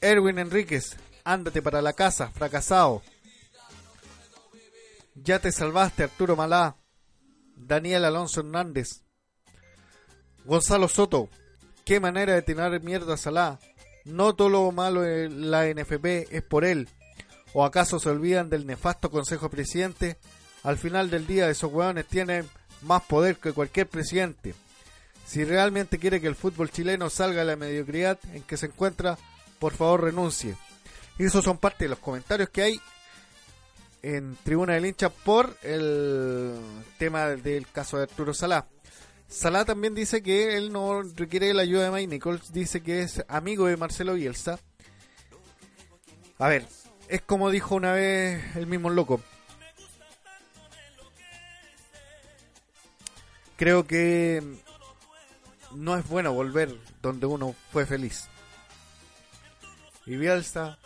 Erwin 0.00 0.38
Enríquez, 0.38 0.96
ándate 1.24 1.62
para 1.62 1.82
la 1.82 1.92
casa, 1.92 2.30
fracasado. 2.30 3.02
Ya 5.14 5.40
te 5.40 5.50
salvaste, 5.50 6.04
Arturo 6.04 6.36
Malá. 6.36 6.76
Daniel 7.56 8.04
Alonso 8.04 8.40
Hernández. 8.40 9.02
Gonzalo 10.44 10.88
Soto, 10.88 11.28
qué 11.84 11.98
manera 12.00 12.34
de 12.34 12.42
tirar 12.42 12.80
mierda 12.82 13.14
a 13.14 13.18
Salá. 13.18 13.58
No 14.04 14.34
todo 14.34 14.48
lo 14.48 14.72
malo 14.72 15.04
en 15.04 15.50
la 15.50 15.66
NFP 15.66 16.28
es 16.30 16.42
por 16.42 16.64
él. 16.64 16.88
¿O 17.52 17.64
acaso 17.64 17.98
se 17.98 18.08
olvidan 18.08 18.48
del 18.48 18.66
nefasto 18.66 19.10
Consejo 19.10 19.50
Presidente? 19.50 20.18
Al 20.68 20.76
final 20.76 21.08
del 21.08 21.26
día 21.26 21.48
esos 21.48 21.72
hueones 21.72 22.04
tienen 22.04 22.46
más 22.82 23.02
poder 23.04 23.36
que 23.36 23.54
cualquier 23.54 23.86
presidente. 23.86 24.54
Si 25.24 25.42
realmente 25.42 25.98
quiere 25.98 26.20
que 26.20 26.26
el 26.26 26.34
fútbol 26.34 26.70
chileno 26.70 27.08
salga 27.08 27.40
de 27.40 27.46
la 27.46 27.56
mediocridad 27.56 28.18
en 28.34 28.42
que 28.42 28.58
se 28.58 28.66
encuentra, 28.66 29.16
por 29.60 29.72
favor 29.72 30.02
renuncie. 30.02 30.56
Y 31.18 31.24
esos 31.24 31.42
son 31.42 31.56
parte 31.56 31.86
de 31.86 31.88
los 31.88 32.00
comentarios 32.00 32.50
que 32.50 32.60
hay 32.60 32.80
en 34.02 34.36
Tribuna 34.44 34.74
del 34.74 34.84
Hincha 34.84 35.08
por 35.08 35.56
el 35.62 36.54
tema 36.98 37.28
del 37.28 37.66
caso 37.68 37.96
de 37.96 38.02
Arturo 38.02 38.34
Salá. 38.34 38.66
Salá 39.26 39.64
también 39.64 39.94
dice 39.94 40.22
que 40.22 40.58
él 40.58 40.70
no 40.70 41.00
requiere 41.02 41.54
la 41.54 41.62
ayuda 41.62 41.84
de 41.84 41.92
Mike 41.92 42.08
Nichols, 42.08 42.52
dice 42.52 42.82
que 42.82 43.00
es 43.00 43.24
amigo 43.28 43.68
de 43.68 43.78
Marcelo 43.78 44.12
Bielsa. 44.12 44.58
A 46.38 46.48
ver, 46.48 46.66
es 47.08 47.22
como 47.22 47.50
dijo 47.50 47.74
una 47.74 47.92
vez 47.92 48.54
el 48.54 48.66
mismo 48.66 48.90
loco. 48.90 49.22
Creo 53.58 53.88
que 53.88 54.40
no 55.72 55.96
es 55.96 56.08
bueno 56.08 56.32
volver 56.32 56.78
donde 57.02 57.26
uno 57.26 57.56
fue 57.72 57.86
feliz. 57.86 58.28
Y 60.06 60.16
Bielsa 60.16 60.78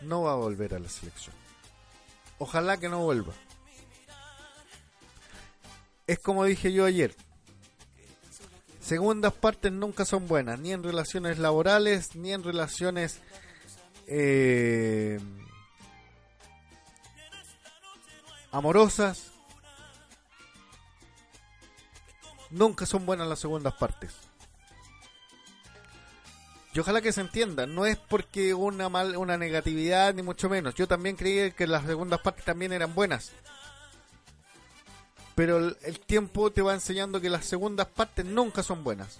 no 0.00 0.22
va 0.22 0.32
a 0.32 0.36
volver 0.36 0.74
a 0.74 0.78
la 0.78 0.88
selección. 0.88 1.34
Ojalá 2.38 2.78
que 2.78 2.88
no 2.88 3.04
vuelva. 3.04 3.34
Es 6.06 6.18
como 6.18 6.44
dije 6.44 6.72
yo 6.72 6.86
ayer. 6.86 7.14
Segundas 8.80 9.34
partes 9.34 9.70
nunca 9.70 10.06
son 10.06 10.26
buenas, 10.26 10.58
ni 10.58 10.72
en 10.72 10.82
relaciones 10.82 11.38
laborales, 11.38 12.16
ni 12.16 12.32
en 12.32 12.42
relaciones 12.42 13.20
eh, 14.06 15.20
amorosas. 18.50 19.29
Nunca 22.50 22.86
son 22.86 23.06
buenas 23.06 23.28
las 23.28 23.38
segundas 23.38 23.74
partes. 23.74 24.12
Y 26.72 26.78
ojalá 26.78 27.00
que 27.00 27.12
se 27.12 27.20
entienda, 27.20 27.66
no 27.66 27.84
es 27.84 27.96
porque 27.96 28.54
una 28.54 28.88
mal, 28.88 29.16
una 29.16 29.36
negatividad 29.36 30.14
ni 30.14 30.22
mucho 30.22 30.48
menos. 30.48 30.74
Yo 30.74 30.86
también 30.86 31.16
creí 31.16 31.50
que 31.52 31.66
las 31.66 31.84
segundas 31.84 32.20
partes 32.20 32.44
también 32.44 32.72
eran 32.72 32.94
buenas. 32.94 33.32
Pero 35.34 35.58
el, 35.58 35.76
el 35.82 35.98
tiempo 35.98 36.52
te 36.52 36.62
va 36.62 36.74
enseñando 36.74 37.20
que 37.20 37.30
las 37.30 37.44
segundas 37.44 37.88
partes 37.88 38.24
nunca 38.24 38.62
son 38.62 38.84
buenas. 38.84 39.18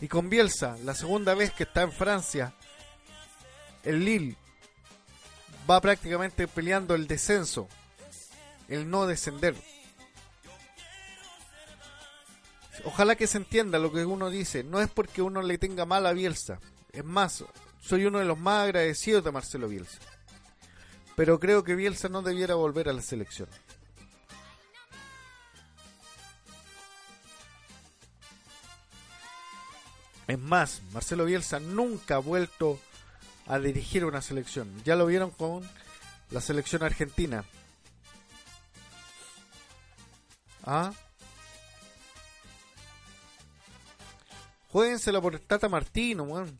Y 0.00 0.08
con 0.08 0.28
Bielsa, 0.28 0.76
la 0.84 0.94
segunda 0.94 1.34
vez 1.34 1.52
que 1.52 1.62
está 1.62 1.82
en 1.82 1.92
Francia, 1.92 2.54
el 3.84 4.04
Lille 4.04 4.36
va 5.68 5.80
prácticamente 5.80 6.48
peleando 6.48 6.94
el 6.94 7.06
descenso, 7.06 7.68
el 8.68 8.90
no 8.90 9.06
descender. 9.06 9.54
Ojalá 12.84 13.14
que 13.14 13.26
se 13.26 13.38
entienda 13.38 13.78
lo 13.78 13.92
que 13.92 14.04
uno 14.04 14.30
dice. 14.30 14.64
No 14.64 14.80
es 14.80 14.88
porque 14.88 15.22
uno 15.22 15.42
le 15.42 15.58
tenga 15.58 15.84
mal 15.84 16.06
a 16.06 16.12
Bielsa. 16.12 16.60
Es 16.92 17.04
más, 17.04 17.44
soy 17.80 18.06
uno 18.06 18.18
de 18.18 18.24
los 18.24 18.38
más 18.38 18.64
agradecidos 18.64 19.24
de 19.24 19.32
Marcelo 19.32 19.68
Bielsa. 19.68 19.98
Pero 21.16 21.38
creo 21.38 21.64
que 21.64 21.74
Bielsa 21.74 22.08
no 22.08 22.22
debiera 22.22 22.54
volver 22.54 22.88
a 22.88 22.92
la 22.92 23.02
selección. 23.02 23.48
Es 30.26 30.38
más, 30.38 30.80
Marcelo 30.92 31.24
Bielsa 31.24 31.58
nunca 31.58 32.14
ha 32.14 32.18
vuelto 32.18 32.78
a 33.46 33.58
dirigir 33.58 34.04
una 34.04 34.22
selección. 34.22 34.70
Ya 34.84 34.94
lo 34.94 35.06
vieron 35.06 35.30
con 35.30 35.68
la 36.30 36.40
selección 36.40 36.84
argentina. 36.84 37.44
¿Ah? 40.62 40.92
Jueguensela 44.72 45.20
por 45.20 45.34
el 45.34 45.40
Tata 45.40 45.68
Martino, 45.68 46.24
weón. 46.24 46.58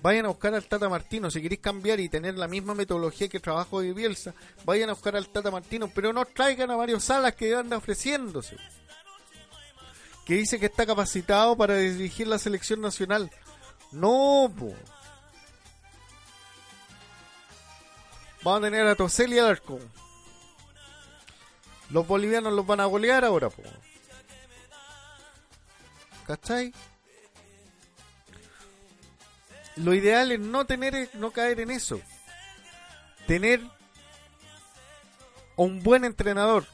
Vayan 0.00 0.26
a 0.26 0.28
buscar 0.28 0.54
al 0.54 0.64
Tata 0.64 0.88
Martino. 0.88 1.30
Si 1.30 1.42
queréis 1.42 1.60
cambiar 1.60 1.98
y 2.00 2.08
tener 2.08 2.36
la 2.36 2.48
misma 2.48 2.74
metodología 2.74 3.28
que 3.28 3.40
trabajo 3.40 3.80
de 3.80 3.92
Bielsa, 3.92 4.32
vayan 4.64 4.90
a 4.90 4.92
buscar 4.92 5.16
al 5.16 5.28
Tata 5.28 5.50
Martino. 5.50 5.90
Pero 5.92 6.12
no 6.12 6.24
traigan 6.24 6.70
a 6.70 6.76
varios 6.76 7.04
salas 7.04 7.34
que 7.34 7.54
anda 7.54 7.76
ofreciéndose. 7.76 8.56
Que 10.24 10.34
dice 10.34 10.60
que 10.60 10.66
está 10.66 10.86
capacitado 10.86 11.56
para 11.56 11.76
dirigir 11.76 12.28
la 12.28 12.38
selección 12.38 12.80
nacional. 12.80 13.30
No, 13.90 14.52
po. 14.56 14.72
Vamos 18.44 18.60
a 18.60 18.64
tener 18.64 18.86
a 18.86 18.94
Tosel 18.94 19.32
y 19.32 19.38
al 19.38 19.46
arco. 19.46 19.80
Los 21.90 22.06
bolivianos 22.06 22.52
los 22.52 22.66
van 22.66 22.80
a 22.80 22.84
golear 22.84 23.24
ahora, 23.24 23.50
po. 23.50 23.62
¿Cachai? 26.26 26.72
Lo 29.78 29.94
ideal 29.94 30.32
es 30.32 30.40
no 30.40 30.64
tener, 30.64 31.10
no 31.14 31.30
caer 31.30 31.60
en 31.60 31.70
eso. 31.70 32.00
Tener 33.26 33.60
un 35.56 35.82
buen 35.82 36.04
entrenador. 36.04 36.64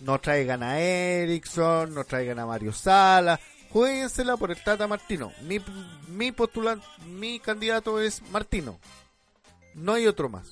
No 0.00 0.18
traigan 0.18 0.62
a 0.62 0.80
Erickson, 0.80 1.94
no 1.94 2.04
traigan 2.04 2.38
a 2.38 2.46
Mario 2.46 2.72
Sala. 2.72 3.40
Jueguensela 3.70 4.36
por 4.36 4.50
el 4.50 4.62
Tata 4.62 4.86
Martino. 4.86 5.32
Mi, 5.42 5.60
mi 6.08 6.32
postulante, 6.32 6.86
mi 7.06 7.38
candidato 7.38 8.00
es 8.00 8.22
Martino. 8.30 8.78
No 9.74 9.94
hay 9.94 10.06
otro 10.06 10.28
más. 10.28 10.48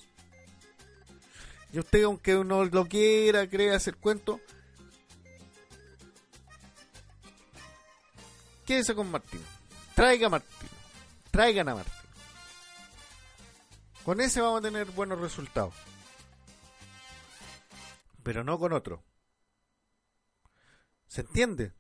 Y 1.73 1.79
usted, 1.81 2.05
aunque 2.05 2.37
uno 2.37 2.65
lo 2.65 2.87
quiera, 2.87 3.49
crea 3.49 3.77
hacer 3.77 3.97
cuento, 3.97 4.41
quédese 8.65 8.95
con 8.95 9.11
Martino. 9.11 9.43
Traiga 9.95 10.29
a 10.29 10.31
Martino. 10.31 10.78
Traigan 11.31 11.69
a 11.69 11.75
Martino. 11.75 11.97
Con 14.05 14.21
ese 14.21 14.41
vamos 14.41 14.61
a 14.61 14.63
tener 14.63 14.87
buenos 14.93 15.21
resultados. 15.21 15.75
Pero 18.23 18.43
no 18.45 18.59
con 18.59 18.73
otro. 18.73 19.03
¿Se 21.07 21.21
entiende? 21.23 21.73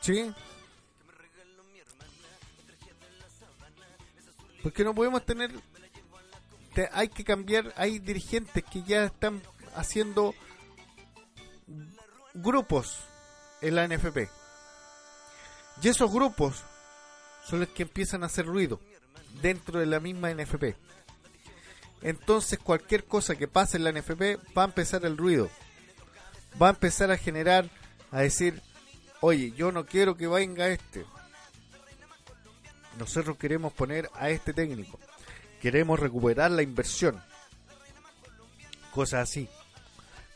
¿Sí? 0.00 0.32
Porque 4.62 4.84
no 4.84 4.94
podemos 4.94 5.24
tener... 5.24 5.50
te- 6.74 6.88
hay 6.92 7.08
que 7.08 7.24
cambiar, 7.24 7.72
hay 7.76 7.98
dirigentes 7.98 8.64
que 8.64 8.82
ya 8.82 9.04
están 9.04 9.42
haciendo 9.74 10.34
grupos 12.34 12.98
en 13.60 13.74
la 13.74 13.86
NFP. 13.86 14.28
Y 15.82 15.88
esos 15.88 16.10
grupos 16.12 16.62
son 17.44 17.60
los 17.60 17.68
que 17.68 17.82
empiezan 17.82 18.22
a 18.22 18.26
hacer 18.26 18.46
ruido 18.46 18.80
dentro 19.40 19.80
de 19.80 19.86
la 19.86 20.00
misma 20.00 20.32
NFP. 20.32 20.76
Entonces 22.02 22.58
cualquier 22.58 23.04
cosa 23.04 23.36
que 23.36 23.48
pase 23.48 23.76
en 23.76 23.84
la 23.84 23.92
NFP 23.92 24.38
va 24.56 24.62
a 24.62 24.66
empezar 24.66 25.04
el 25.04 25.16
ruido. 25.16 25.48
Va 26.60 26.68
a 26.68 26.70
empezar 26.70 27.10
a 27.10 27.16
generar, 27.16 27.70
a 28.10 28.20
decir, 28.20 28.60
oye, 29.20 29.52
yo 29.52 29.72
no 29.72 29.86
quiero 29.86 30.16
que 30.16 30.26
venga 30.26 30.68
este. 30.68 31.04
Nosotros 32.98 33.36
queremos 33.38 33.72
poner 33.72 34.10
a 34.14 34.30
este 34.30 34.52
técnico. 34.52 34.98
Queremos 35.60 35.98
recuperar 35.98 36.50
la 36.50 36.62
inversión. 36.62 37.22
Cosas 38.92 39.22
así. 39.30 39.48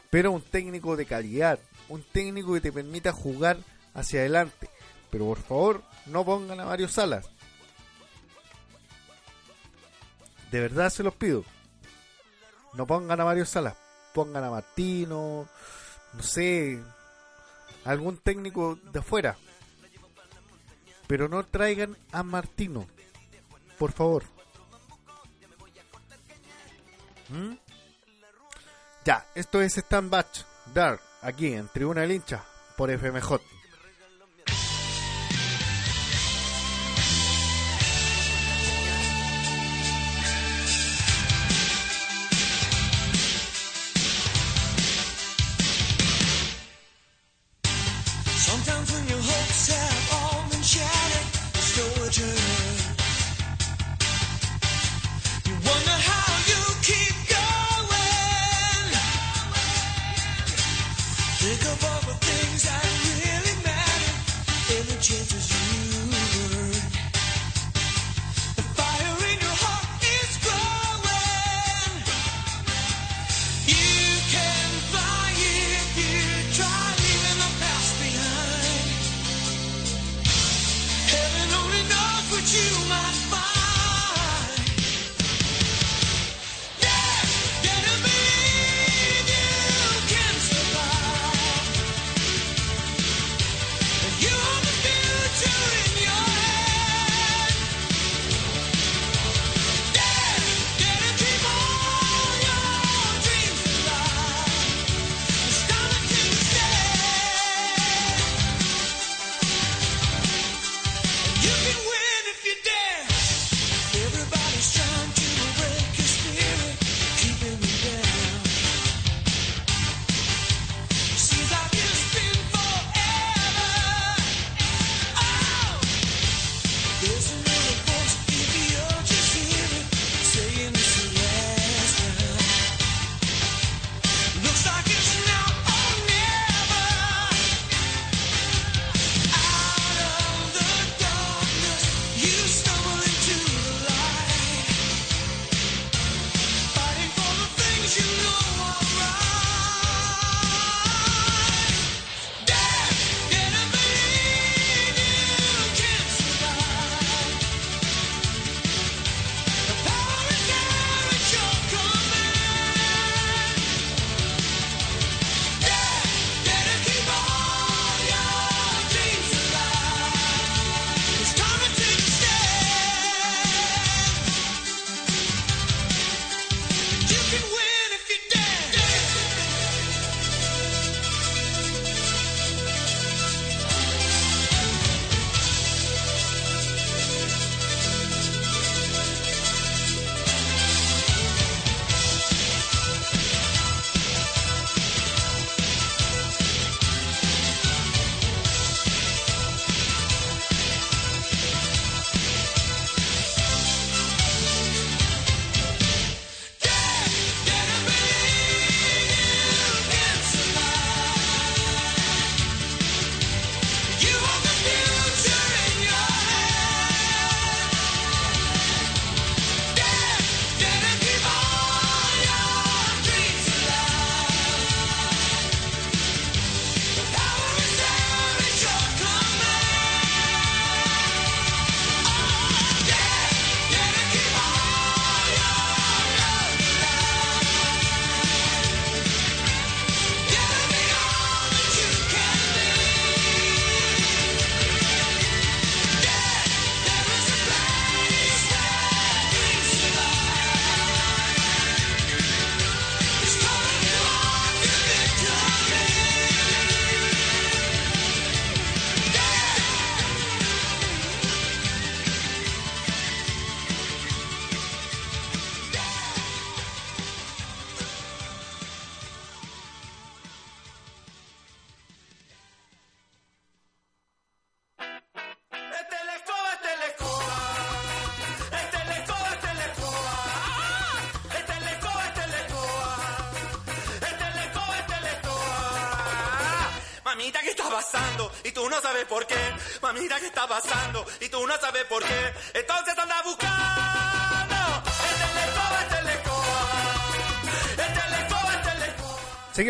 Pero 0.08 0.30
un 0.30 0.40
técnico 0.40 0.96
de 0.96 1.04
calidad. 1.04 1.58
Un 1.88 2.02
técnico 2.02 2.54
que 2.54 2.60
te 2.60 2.72
permita 2.72 3.12
jugar 3.12 3.58
hacia 3.94 4.20
adelante. 4.20 4.68
Pero 5.10 5.26
por 5.26 5.38
favor, 5.38 5.82
no 6.06 6.24
pongan 6.24 6.60
a 6.60 6.64
Mario 6.64 6.88
Salas. 6.88 7.28
De 10.50 10.60
verdad 10.60 10.90
se 10.90 11.02
los 11.02 11.14
pido. 11.14 11.44
No 12.74 12.86
pongan 12.86 13.20
a 13.20 13.24
Mario 13.24 13.46
Salas. 13.46 13.76
Pongan 14.12 14.44
a 14.44 14.50
Martino. 14.50 15.48
No 16.12 16.22
sé. 16.22 16.82
Algún 17.84 18.16
técnico 18.18 18.76
de 18.76 18.98
afuera. 18.98 19.36
Pero 21.06 21.28
no 21.28 21.44
traigan 21.44 21.96
a 22.12 22.22
Martino. 22.22 22.86
Por 23.78 23.92
favor. 23.92 24.24
¿Mm? 27.28 27.54
Ya, 29.04 29.24
esto 29.34 29.60
es 29.62 29.76
Stand 29.78 30.10
Batch 30.10 30.40
Dark, 30.74 31.00
aquí 31.26 31.54
en 31.54 31.68
Tribuna 31.68 32.02
del 32.02 32.12
Hincha, 32.12 32.44
por 32.76 32.90
FMJ. 32.90 33.34
Sometimes 33.34 33.55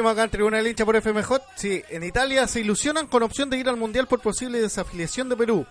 Acá 0.08 0.24
en 0.24 0.30
Tribuna 0.30 0.58
del 0.58 0.68
Hincha 0.68 0.84
por 0.84 1.00
FMJ. 1.00 1.32
Sí, 1.56 1.82
en 1.88 2.02
Italia 2.02 2.46
se 2.46 2.60
ilusionan 2.60 3.06
con 3.06 3.22
opción 3.22 3.50
de 3.50 3.58
ir 3.58 3.68
al 3.68 3.76
Mundial 3.76 4.06
por 4.06 4.20
posible 4.20 4.60
desafiliación 4.60 5.28
de 5.28 5.36
Perú. 5.36 5.66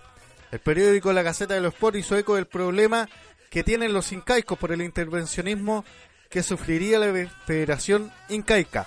El 0.50 0.60
periódico 0.60 1.12
La 1.12 1.22
Gaceta 1.22 1.54
de 1.54 1.60
los 1.60 1.74
Sport 1.74 1.96
hizo 1.96 2.16
eco 2.16 2.36
del 2.36 2.46
problema 2.46 3.08
que 3.50 3.64
tienen 3.64 3.92
los 3.92 4.12
incaicos 4.12 4.58
por 4.58 4.72
el 4.72 4.82
intervencionismo 4.82 5.84
que 6.28 6.42
sufriría 6.42 6.98
la 6.98 7.28
Federación 7.46 8.12
Incaica. 8.28 8.86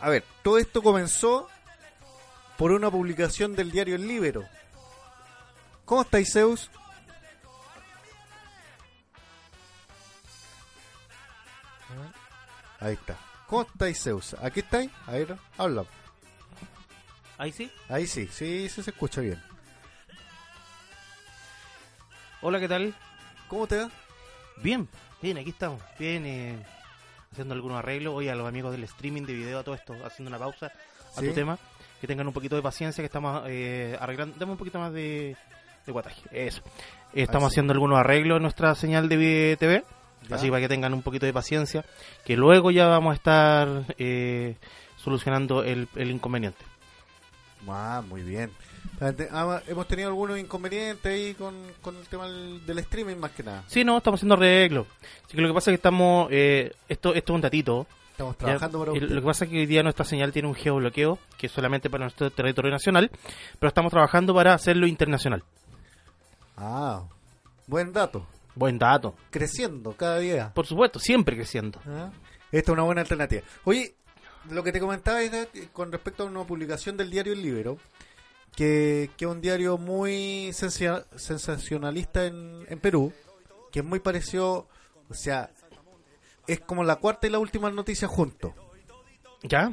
A 0.00 0.08
ver, 0.08 0.24
todo 0.42 0.58
esto 0.58 0.82
comenzó 0.82 1.48
por 2.56 2.72
una 2.72 2.90
publicación 2.90 3.54
del 3.54 3.70
diario 3.70 3.94
El 3.94 4.08
Libero. 4.08 4.44
¿Cómo 5.84 6.02
estáis, 6.02 6.32
Zeus? 6.32 6.70
Ahí 12.80 12.94
está. 12.94 13.16
¿Cómo 13.52 13.64
estáis, 13.70 14.02
Zeus? 14.02 14.34
¿Aquí 14.40 14.60
estáis? 14.60 14.90
A 15.06 15.10
ver, 15.12 15.36
habla. 15.58 15.84
Ahí 17.36 17.52
sí. 17.52 17.70
Ahí 17.90 18.06
sí, 18.06 18.26
sí, 18.28 18.66
sí 18.70 18.82
se 18.82 18.90
escucha 18.92 19.20
bien. 19.20 19.38
Hola, 22.40 22.58
¿qué 22.58 22.66
tal? 22.66 22.94
¿Cómo 23.48 23.66
te 23.66 23.76
va? 23.76 23.90
Bien, 24.62 24.88
bien, 25.20 25.36
aquí 25.36 25.50
estamos. 25.50 25.82
Bien, 25.98 26.24
eh, 26.24 26.64
haciendo 27.30 27.52
algunos 27.52 27.76
arreglos. 27.78 28.14
Hoy 28.14 28.30
a 28.30 28.34
los 28.34 28.48
amigos 28.48 28.72
del 28.72 28.84
streaming 28.84 29.24
de 29.26 29.34
video, 29.34 29.58
a 29.58 29.62
todo 29.64 29.74
esto, 29.74 29.94
haciendo 30.02 30.30
una 30.30 30.38
pausa 30.38 30.72
a 31.14 31.20
Sí. 31.20 31.28
tu 31.28 31.34
tema. 31.34 31.58
Que 32.00 32.06
tengan 32.06 32.26
un 32.26 32.32
poquito 32.32 32.56
de 32.56 32.62
paciencia, 32.62 33.02
que 33.02 33.06
estamos 33.06 33.42
eh, 33.48 33.98
arreglando. 34.00 34.34
Dame 34.38 34.52
un 34.52 34.58
poquito 34.58 34.78
más 34.78 34.94
de, 34.94 35.36
de 35.84 35.92
guataje. 35.92 36.22
Eso. 36.32 36.62
Estamos 37.12 37.48
Así. 37.48 37.52
haciendo 37.56 37.74
algunos 37.74 37.98
arreglos 37.98 38.36
en 38.38 38.44
nuestra 38.44 38.74
señal 38.74 39.10
de 39.10 39.58
TV. 39.60 39.84
Ya. 40.28 40.36
Así 40.36 40.48
para 40.48 40.60
que 40.60 40.68
tengan 40.68 40.94
un 40.94 41.02
poquito 41.02 41.26
de 41.26 41.32
paciencia. 41.32 41.84
Que 42.24 42.36
luego 42.36 42.70
ya 42.70 42.86
vamos 42.86 43.12
a 43.12 43.14
estar 43.14 43.68
eh, 43.98 44.56
solucionando 44.96 45.64
el, 45.64 45.88
el 45.96 46.10
inconveniente. 46.10 46.64
Ah, 47.68 48.02
muy 48.08 48.22
bien. 48.22 48.50
Ah, 49.00 49.60
Hemos 49.66 49.86
tenido 49.88 50.08
algunos 50.08 50.38
inconvenientes 50.38 51.06
ahí 51.12 51.34
con, 51.34 51.54
con 51.80 51.96
el 51.96 52.06
tema 52.08 52.26
del, 52.28 52.64
del 52.66 52.78
streaming 52.80 53.16
más 53.16 53.30
que 53.32 53.42
nada. 53.42 53.64
Sí, 53.66 53.84
no, 53.84 53.98
estamos 53.98 54.18
haciendo 54.18 54.34
arreglos. 54.34 54.86
Así 55.26 55.36
que 55.36 55.42
lo 55.42 55.48
que 55.48 55.54
pasa 55.54 55.70
es 55.70 55.72
que 55.72 55.76
estamos. 55.76 56.28
eh, 56.30 56.72
esto, 56.88 57.14
esto 57.14 57.32
es 57.32 57.34
un 57.34 57.40
datito. 57.40 57.86
Estamos 58.12 58.34
Ya, 58.34 58.38
trabajando 58.38 58.78
para 58.80 58.92
y 58.92 58.98
usted. 58.98 59.10
Lo 59.10 59.20
que 59.20 59.26
pasa 59.26 59.44
es 59.44 59.50
que 59.50 59.58
hoy 59.58 59.66
día 59.66 59.82
nuestra 59.82 60.04
señal 60.04 60.32
tiene 60.32 60.48
un 60.48 60.54
geobloqueo 60.54 61.18
que 61.38 61.46
es 61.46 61.52
solamente 61.52 61.88
para 61.90 62.04
nuestro 62.04 62.30
territorio 62.30 62.70
nacional, 62.70 63.10
pero 63.58 63.68
estamos 63.68 63.90
trabajando 63.90 64.34
para 64.34 64.54
hacerlo 64.54 64.86
internacional. 64.86 65.42
Ah, 66.56 67.02
buen 67.66 67.92
dato. 67.92 68.26
Buen 68.54 68.78
dato. 68.78 69.14
Creciendo 69.30 69.92
cada 69.96 70.18
día. 70.18 70.52
Por 70.54 70.66
supuesto, 70.66 70.98
siempre 70.98 71.36
creciendo. 71.36 71.80
Ah, 71.86 72.10
Esta 72.50 72.70
es 72.70 72.74
una 72.74 72.82
buena 72.82 73.00
alternativa. 73.00 73.42
Oye, 73.64 73.94
lo 74.50 74.62
que 74.62 74.72
te 74.72 74.80
comentaba 74.80 75.22
es 75.22 75.32
eh, 75.32 75.68
con 75.72 75.90
respecto 75.90 76.22
a 76.22 76.26
una 76.26 76.44
publicación 76.44 76.96
del 76.96 77.10
diario 77.10 77.32
El 77.32 77.42
Libero, 77.42 77.78
que, 78.54 79.10
que 79.16 79.24
es 79.24 79.30
un 79.30 79.40
diario 79.40 79.78
muy 79.78 80.52
sensacionalista 80.52 82.26
en, 82.26 82.66
en 82.68 82.78
Perú, 82.78 83.12
que 83.70 83.80
es 83.80 83.84
muy 83.84 84.00
parecido, 84.00 84.68
o 85.08 85.14
sea, 85.14 85.50
es 86.46 86.60
como 86.60 86.84
la 86.84 86.96
cuarta 86.96 87.26
y 87.26 87.30
la 87.30 87.38
última 87.38 87.70
noticia 87.70 88.08
juntos. 88.08 88.52
¿Ya? 89.42 89.72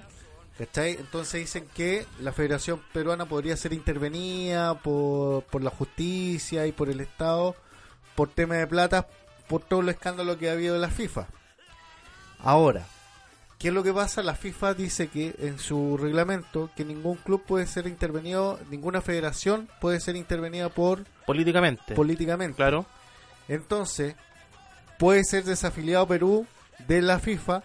¿Cachai? 0.58 0.94
Entonces 0.94 1.42
dicen 1.42 1.68
que 1.74 2.06
la 2.20 2.34
Federación 2.34 2.82
Peruana 2.94 3.26
podría 3.26 3.56
ser 3.56 3.72
intervenida 3.72 4.80
por, 4.80 5.44
por 5.44 5.64
la 5.64 5.70
justicia 5.70 6.68
y 6.68 6.72
por 6.72 6.90
el 6.90 7.00
Estado 7.00 7.56
por 8.20 8.28
tema 8.28 8.56
de 8.56 8.68
plata, 8.68 9.08
por 9.48 9.62
todo 9.62 9.80
el 9.80 9.88
escándalo 9.88 10.38
que 10.38 10.50
ha 10.50 10.52
habido 10.52 10.76
en 10.76 10.82
la 10.82 10.90
FIFA. 10.90 11.28
Ahora, 12.40 12.86
¿qué 13.58 13.70
es 13.70 13.74
lo 13.74 13.82
que 13.82 13.94
pasa? 13.94 14.22
La 14.24 14.36
FIFA 14.36 14.74
dice 14.74 15.08
que 15.08 15.36
en 15.40 15.58
su 15.58 15.96
reglamento 15.96 16.70
que 16.76 16.84
ningún 16.84 17.16
club 17.16 17.42
puede 17.48 17.66
ser 17.66 17.88
intervenido, 17.88 18.60
ninguna 18.70 19.00
federación 19.00 19.70
puede 19.80 20.02
ser 20.02 20.18
intervenida 20.18 20.68
por 20.68 21.06
Políticamente. 21.26 21.96
políticamente. 21.96 22.58
claro. 22.58 22.86
Entonces, 23.48 24.16
puede 24.98 25.24
ser 25.24 25.46
desafiliado 25.46 26.06
Perú 26.06 26.46
de 26.90 27.02
la 27.02 27.20
FIFA 27.20 27.64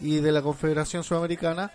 y 0.00 0.16
de 0.16 0.32
la 0.32 0.42
Confederación 0.42 1.04
Sudamericana 1.04 1.70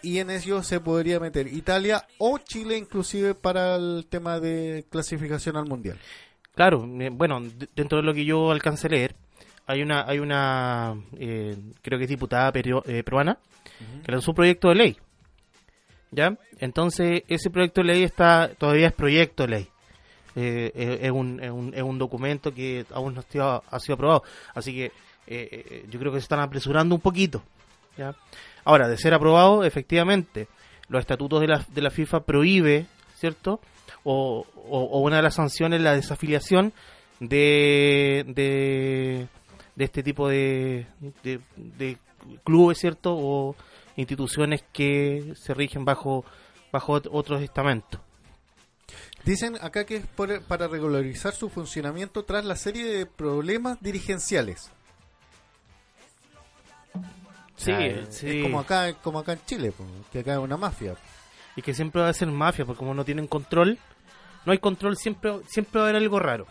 y 0.00 0.20
en 0.20 0.30
ello 0.30 0.62
se 0.62 0.80
podría 0.80 1.20
meter 1.20 1.46
Italia 1.46 2.06
o 2.16 2.38
Chile 2.38 2.78
inclusive 2.78 3.34
para 3.34 3.76
el 3.76 4.06
tema 4.08 4.40
de 4.40 4.86
clasificación 4.88 5.58
al 5.58 5.66
Mundial. 5.66 5.98
Claro, 6.54 6.86
eh, 7.00 7.10
bueno, 7.12 7.40
dentro 7.74 7.98
de 7.98 8.04
lo 8.04 8.12
que 8.14 8.24
yo 8.24 8.50
alcancé 8.50 8.86
a 8.88 8.90
leer, 8.90 9.14
hay 9.66 9.82
una, 9.82 10.04
hay 10.06 10.18
una 10.18 10.94
eh, 11.18 11.56
creo 11.82 11.98
que 11.98 12.04
es 12.04 12.10
diputada 12.10 12.52
peru- 12.52 12.82
eh, 12.86 13.02
peruana, 13.02 13.38
que 14.04 14.12
lanzó 14.12 14.32
un 14.32 14.34
proyecto 14.36 14.68
de 14.68 14.74
ley. 14.74 14.96
¿Ya? 16.10 16.36
Entonces, 16.58 17.22
ese 17.28 17.50
proyecto 17.50 17.82
de 17.82 17.86
ley 17.86 18.02
está 18.02 18.50
todavía 18.58 18.88
es 18.88 18.92
proyecto 18.92 19.44
de 19.44 19.48
ley. 19.48 19.68
Eh, 20.36 20.72
eh, 20.74 20.98
es, 21.02 21.10
un, 21.10 21.40
es, 21.42 21.50
un, 21.50 21.72
es 21.74 21.82
un 21.82 21.98
documento 21.98 22.52
que 22.52 22.84
aún 22.92 23.14
no 23.14 23.20
ha 23.20 23.22
sido, 23.24 23.62
ha 23.70 23.80
sido 23.80 23.94
aprobado. 23.94 24.24
Así 24.54 24.74
que 24.74 24.92
eh, 25.28 25.86
yo 25.88 26.00
creo 26.00 26.10
que 26.12 26.18
se 26.18 26.24
están 26.24 26.40
apresurando 26.40 26.94
un 26.96 27.00
poquito. 27.00 27.42
¿ya? 27.96 28.14
Ahora, 28.64 28.88
de 28.88 28.96
ser 28.98 29.14
aprobado, 29.14 29.64
efectivamente, 29.64 30.48
los 30.88 31.00
estatutos 31.00 31.40
de 31.40 31.46
la, 31.46 31.64
de 31.68 31.80
la 31.80 31.90
FIFA 31.90 32.20
prohíbe, 32.24 32.86
¿cierto? 33.16 33.60
O, 34.04 34.46
o- 34.54 34.84
o 34.84 35.00
una 35.00 35.16
de 35.16 35.22
las 35.22 35.34
sanciones 35.34 35.78
es 35.78 35.84
la 35.84 35.94
desafiliación 35.94 36.72
de, 37.20 38.24
de, 38.28 39.28
de 39.76 39.84
este 39.84 40.02
tipo 40.02 40.28
de, 40.28 40.86
de, 41.22 41.40
de 41.56 41.98
clubes, 42.44 42.78
¿cierto? 42.78 43.14
O 43.16 43.54
instituciones 43.96 44.64
que 44.72 45.34
se 45.36 45.52
rigen 45.52 45.84
bajo, 45.84 46.24
bajo 46.72 46.98
ot- 47.00 47.08
otros 47.12 47.42
estamentos. 47.42 48.00
Dicen 49.24 49.56
acá 49.60 49.84
que 49.84 49.96
es 49.96 50.06
por- 50.06 50.42
para 50.44 50.66
regularizar 50.66 51.34
su 51.34 51.50
funcionamiento 51.50 52.24
tras 52.24 52.44
la 52.46 52.56
serie 52.56 52.86
de 52.86 53.04
problemas 53.06 53.78
dirigenciales. 53.82 54.70
Sí, 57.56 57.72
sí. 58.08 58.38
Es 58.38 58.42
como 58.42 58.60
acá, 58.60 58.94
como 58.94 59.18
acá 59.18 59.34
en 59.34 59.40
Chile, 59.44 59.72
que 60.10 60.20
acá 60.20 60.32
es 60.32 60.38
una 60.38 60.56
mafia. 60.56 60.96
Y 61.56 61.62
que 61.62 61.74
siempre 61.74 62.00
va 62.00 62.08
a 62.08 62.12
ser 62.14 62.28
mafia, 62.28 62.64
porque 62.64 62.78
como 62.78 62.94
no 62.94 63.04
tienen 63.04 63.26
control, 63.26 63.78
no 64.44 64.52
hay 64.52 64.58
control, 64.58 64.96
siempre, 64.96 65.40
siempre 65.48 65.80
va 65.80 65.86
a 65.86 65.88
haber 65.90 66.02
algo 66.02 66.18
raro. 66.18 66.46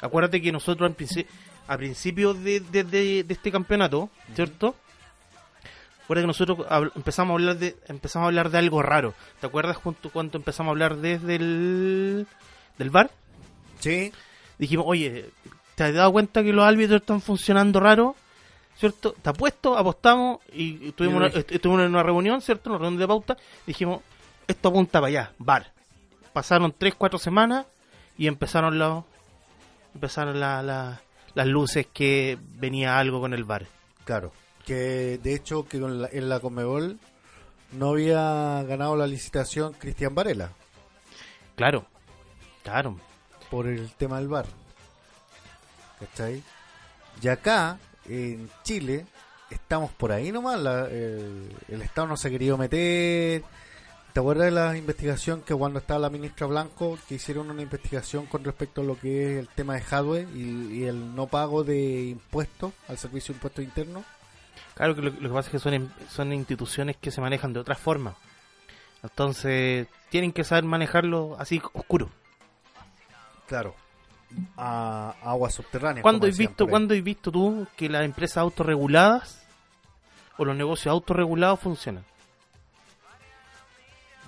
Acuérdate 0.00 0.42
que 0.42 0.52
nosotros 0.52 0.88
al 0.90 0.96
princi- 0.96 1.26
a 1.66 1.76
principios 1.76 2.42
de, 2.42 2.60
de- 2.60 2.84
de- 2.84 3.24
de 3.24 3.34
este 3.34 3.50
campeonato, 3.50 4.10
¿cierto? 4.34 4.74
Acuérdate 6.04 6.24
que 6.24 6.26
nosotros 6.26 6.58
empezamos 6.96 7.30
a 7.30 7.34
hablar 7.34 7.56
de 7.56 7.76
empezamos 7.88 8.24
a 8.24 8.28
hablar 8.28 8.50
de 8.50 8.58
algo 8.58 8.82
raro. 8.82 9.14
¿Te 9.40 9.46
acuerdas 9.46 9.76
junto 9.78 10.10
cuando 10.10 10.36
empezamos 10.36 10.68
a 10.70 10.72
hablar 10.72 10.96
desde 10.96 11.36
el 11.36 12.26
del 12.76 12.90
bar? 12.90 13.10
Sí, 13.80 14.12
Dijimos, 14.58 14.84
oye, 14.88 15.30
¿te 15.74 15.84
has 15.84 15.94
dado 15.94 16.12
cuenta 16.12 16.42
que 16.44 16.52
los 16.52 16.64
árbitros 16.64 17.00
están 17.00 17.20
funcionando 17.20 17.80
raro? 17.80 18.14
¿Cierto? 18.76 19.12
¿Te 19.20 19.30
apuesto? 19.30 19.76
Apostamos 19.78 20.40
y 20.52 20.88
estuvimos, 20.88 21.16
una- 21.16 21.26
estuvimos 21.28 21.80
en 21.82 21.88
una 21.90 22.02
reunión, 22.02 22.40
¿cierto? 22.42 22.70
Una 22.70 22.78
reunión 22.78 23.00
de 23.00 23.06
pauta. 23.08 23.36
Dijimos, 23.66 24.00
esto 24.48 24.68
apunta 24.68 25.00
para 25.00 25.06
allá, 25.08 25.32
bar. 25.38 25.72
Pasaron 26.32 26.74
tres, 26.76 26.94
cuatro 26.96 27.18
semanas 27.18 27.66
y 28.18 28.26
empezaron 28.26 28.78
los 28.78 29.04
empezaron 29.94 30.40
la- 30.40 30.62
la- 30.62 31.00
las 31.34 31.46
luces 31.46 31.86
que 31.92 32.38
venía 32.40 32.98
algo 32.98 33.20
con 33.20 33.34
el 33.34 33.44
bar. 33.44 33.66
claro. 34.04 34.32
Que 34.66 35.20
de 35.22 35.34
hecho 35.34 35.68
que 35.68 35.78
con 35.78 36.00
la- 36.00 36.08
en 36.10 36.28
la 36.30 36.40
Comebol 36.40 36.98
no 37.72 37.90
había 37.90 38.62
ganado 38.62 38.96
la 38.96 39.06
licitación 39.06 39.74
Cristian 39.74 40.14
Varela. 40.14 40.50
Claro, 41.54 41.84
claro. 42.62 42.98
por 43.50 43.66
el 43.66 43.90
tema 43.92 44.16
del 44.18 44.28
bar. 44.28 44.46
¿Cachai? 46.00 46.42
Y 47.22 47.28
acá, 47.28 47.78
en 48.08 48.50
Chile, 48.62 49.06
estamos 49.50 49.92
por 49.92 50.12
ahí 50.12 50.32
nomás. 50.32 50.58
la- 50.60 50.86
el, 50.88 51.54
el 51.68 51.82
Estado 51.82 52.08
no 52.08 52.16
se 52.16 52.28
ha 52.28 52.30
querido 52.30 52.56
meter. 52.56 53.42
¿Te 54.14 54.20
acuerdas 54.20 54.44
de 54.44 54.52
la 54.52 54.76
investigación 54.76 55.42
que 55.42 55.56
cuando 55.56 55.80
estaba 55.80 55.98
la 55.98 56.08
ministra 56.08 56.46
Blanco, 56.46 56.96
que 57.08 57.16
hicieron 57.16 57.50
una 57.50 57.62
investigación 57.62 58.26
con 58.26 58.44
respecto 58.44 58.82
a 58.82 58.84
lo 58.84 58.96
que 58.96 59.32
es 59.32 59.38
el 59.40 59.48
tema 59.48 59.74
de 59.74 59.80
hardware 59.80 60.28
y, 60.32 60.72
y 60.72 60.84
el 60.84 61.16
no 61.16 61.26
pago 61.26 61.64
de 61.64 62.04
impuestos 62.10 62.72
al 62.86 62.96
servicio 62.96 63.32
de 63.32 63.38
impuestos 63.38 63.64
internos? 63.64 64.04
Claro 64.76 64.94
que 64.94 65.02
lo, 65.02 65.10
lo 65.10 65.28
que 65.28 65.34
pasa 65.34 65.48
es 65.48 65.50
que 65.50 65.58
son, 65.58 65.92
son 66.08 66.32
instituciones 66.32 66.96
que 66.96 67.10
se 67.10 67.20
manejan 67.20 67.52
de 67.52 67.58
otra 67.58 67.74
forma. 67.74 68.14
Entonces, 69.02 69.88
tienen 70.10 70.30
que 70.30 70.44
saber 70.44 70.62
manejarlo 70.62 71.34
así 71.40 71.60
oscuro. 71.72 72.08
Claro. 73.48 73.74
A 74.56 75.16
aguas 75.24 75.54
subterráneas. 75.54 76.02
¿Cuándo 76.02 76.28
has 76.28 76.38
visto. 76.38 76.68
¿cuándo 76.68 76.94
has 76.94 77.02
visto 77.02 77.32
tú 77.32 77.66
que 77.76 77.88
las 77.88 78.04
empresas 78.04 78.36
autorreguladas 78.36 79.44
o 80.38 80.44
los 80.44 80.54
negocios 80.54 80.92
autorregulados 80.92 81.58
funcionan? 81.58 82.04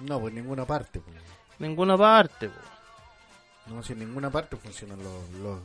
No, 0.00 0.20
pues 0.20 0.32
en 0.34 0.42
ninguna 0.42 0.64
parte. 0.64 1.00
pues. 1.00 1.16
Ninguna 1.58 1.96
parte, 1.96 2.48
po. 2.48 3.74
No, 3.74 3.82
si 3.82 3.94
en 3.94 4.00
ninguna 4.00 4.30
parte 4.30 4.56
funcionan 4.56 4.98
los, 5.02 5.30
los, 5.40 5.58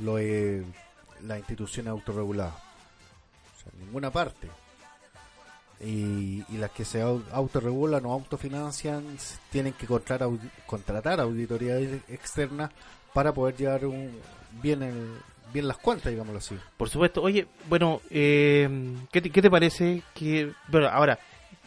los, 0.00 0.20
eh, 0.20 0.64
las 1.22 1.38
instituciones 1.38 1.90
autorreguladas. 1.90 2.54
O 2.54 3.62
sea, 3.62 3.72
en 3.72 3.86
ninguna 3.86 4.10
parte. 4.10 4.48
Y, 5.80 6.42
y 6.48 6.56
las 6.56 6.70
que 6.70 6.84
se 6.86 7.04
au- 7.04 7.22
autorregulan 7.32 8.04
o 8.06 8.12
autofinancian 8.12 9.04
tienen 9.50 9.74
que 9.74 9.86
contratar, 9.86 10.28
contratar 10.66 11.20
auditorías 11.20 11.82
externas 12.08 12.70
para 13.12 13.32
poder 13.32 13.56
llevar 13.56 13.84
un, 13.84 14.18
bien, 14.62 14.82
el, 14.82 15.18
bien 15.52 15.68
las 15.68 15.76
cuentas, 15.76 16.10
digámoslo 16.10 16.38
así. 16.38 16.58
Por 16.78 16.88
supuesto. 16.88 17.22
Oye, 17.22 17.46
bueno, 17.68 18.00
eh, 18.10 18.96
¿qué, 19.12 19.20
te, 19.20 19.30
qué 19.30 19.42
te 19.42 19.50
parece 19.50 20.02
que... 20.14 20.50
Bueno, 20.68 20.88
ahora, 20.88 21.18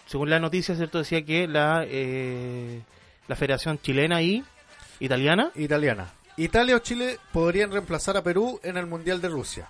según 0.09 0.31
la 0.31 0.39
noticia, 0.39 0.75
¿cierto? 0.75 0.97
Decía 0.97 1.23
que 1.23 1.47
la, 1.47 1.83
eh, 1.85 2.81
la 3.27 3.35
Federación 3.35 3.79
Chilena 3.79 4.23
y 4.23 4.43
Italiana... 4.99 5.51
Italiana. 5.53 6.11
Italia 6.35 6.77
o 6.77 6.79
Chile 6.79 7.19
podrían 7.31 7.71
reemplazar 7.71 8.17
a 8.17 8.23
Perú 8.23 8.59
en 8.63 8.77
el 8.77 8.87
Mundial 8.87 9.21
de 9.21 9.29
Rusia. 9.29 9.67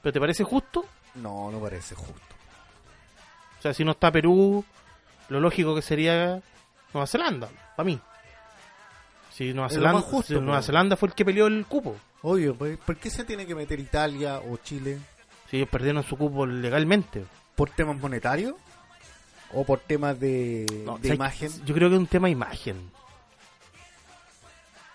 ¿Pero 0.00 0.12
te 0.12 0.20
parece 0.20 0.44
justo? 0.44 0.84
No, 1.16 1.50
no 1.50 1.58
parece 1.58 1.96
justo. 1.96 2.36
O 3.58 3.62
sea, 3.62 3.74
si 3.74 3.84
no 3.84 3.90
está 3.92 4.12
Perú, 4.12 4.64
lo 5.28 5.40
lógico 5.40 5.74
que 5.74 5.82
sería 5.82 6.40
Nueva 6.94 7.08
Zelanda, 7.08 7.48
para 7.74 7.84
mí. 7.84 7.98
Si 9.32 9.52
Nueva, 9.52 9.70
Zelanda, 9.70 10.02
justo, 10.02 10.34
si 10.34 10.40
Nueva. 10.40 10.62
Zelanda 10.62 10.96
fue 10.96 11.08
el 11.08 11.14
que 11.16 11.24
peleó 11.24 11.48
el 11.48 11.66
cupo. 11.66 11.96
Obvio, 12.22 12.54
¿por 12.54 12.96
qué 12.96 13.10
se 13.10 13.24
tiene 13.24 13.44
que 13.44 13.56
meter 13.56 13.80
Italia 13.80 14.38
o 14.38 14.56
Chile? 14.58 15.00
Si 15.50 15.56
ellos 15.56 15.68
perdieron 15.68 16.04
su 16.04 16.16
cupo 16.16 16.46
legalmente. 16.46 17.24
¿Por 17.56 17.70
temas 17.70 17.96
monetarios? 17.98 18.54
¿O 19.52 19.64
por 19.64 19.80
temas 19.80 20.18
de, 20.20 20.66
No, 20.84 20.98
de 20.98 21.08
¿sabes? 21.08 21.14
imagen? 21.16 21.64
Yo 21.64 21.74
creo 21.74 21.88
que 21.88 21.94
es 21.94 22.00
un 22.00 22.06
tema 22.06 22.28
imagen. 22.28 22.90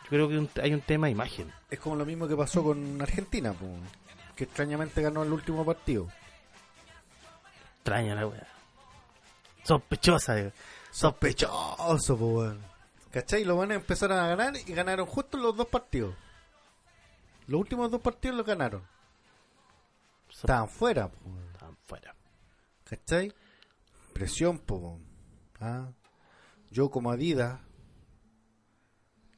Yo 0.04 0.10
creo 0.10 0.28
que 0.30 0.38
un- 0.38 0.50
hay 0.62 0.74
un 0.74 0.82
tema 0.82 1.08
de 1.08 1.12
imagen. 1.12 1.52
Es 1.70 1.80
como 1.80 1.96
lo 1.96 2.06
mismo 2.06 2.28
que 2.28 2.36
pasó 2.36 2.62
con 2.64 3.02
Argentina, 3.02 3.54
po, 3.54 3.66
que 4.36 4.44
extrañamente 4.44 5.02
ganó 5.02 5.24
el 5.24 5.32
último 5.32 5.66
partido. 5.66 6.08
Extraña 7.78 8.14
la 8.16 8.28
wea. 8.28 8.48
Sospechosa, 9.64 10.38
eh. 10.40 10.52
Sospechoso, 10.92 12.18
po, 12.18 12.26
weón. 12.28 12.62
¿Cachai? 13.12 13.44
Los 13.46 13.56
buenos 13.56 13.76
empezaron 13.78 14.18
a 14.20 14.28
ganar 14.28 14.54
y 14.56 14.74
ganaron 14.74 15.06
justo 15.06 15.38
los 15.38 15.56
dos 15.56 15.68
partidos. 15.68 16.14
Los 17.48 17.60
últimos 17.60 17.90
dos 17.90 18.02
partidos 18.02 18.38
los 18.38 18.46
ganaron. 18.46 18.84
Estaban 20.30 20.70
fuera, 20.70 21.08
po. 21.08 21.18
¿Cachai? 22.92 23.32
Presión, 24.14 24.60
po. 24.60 25.00
¿Ah? 25.62 25.94
Yo 26.72 26.92
como 26.92 27.10
Adidas 27.10 27.62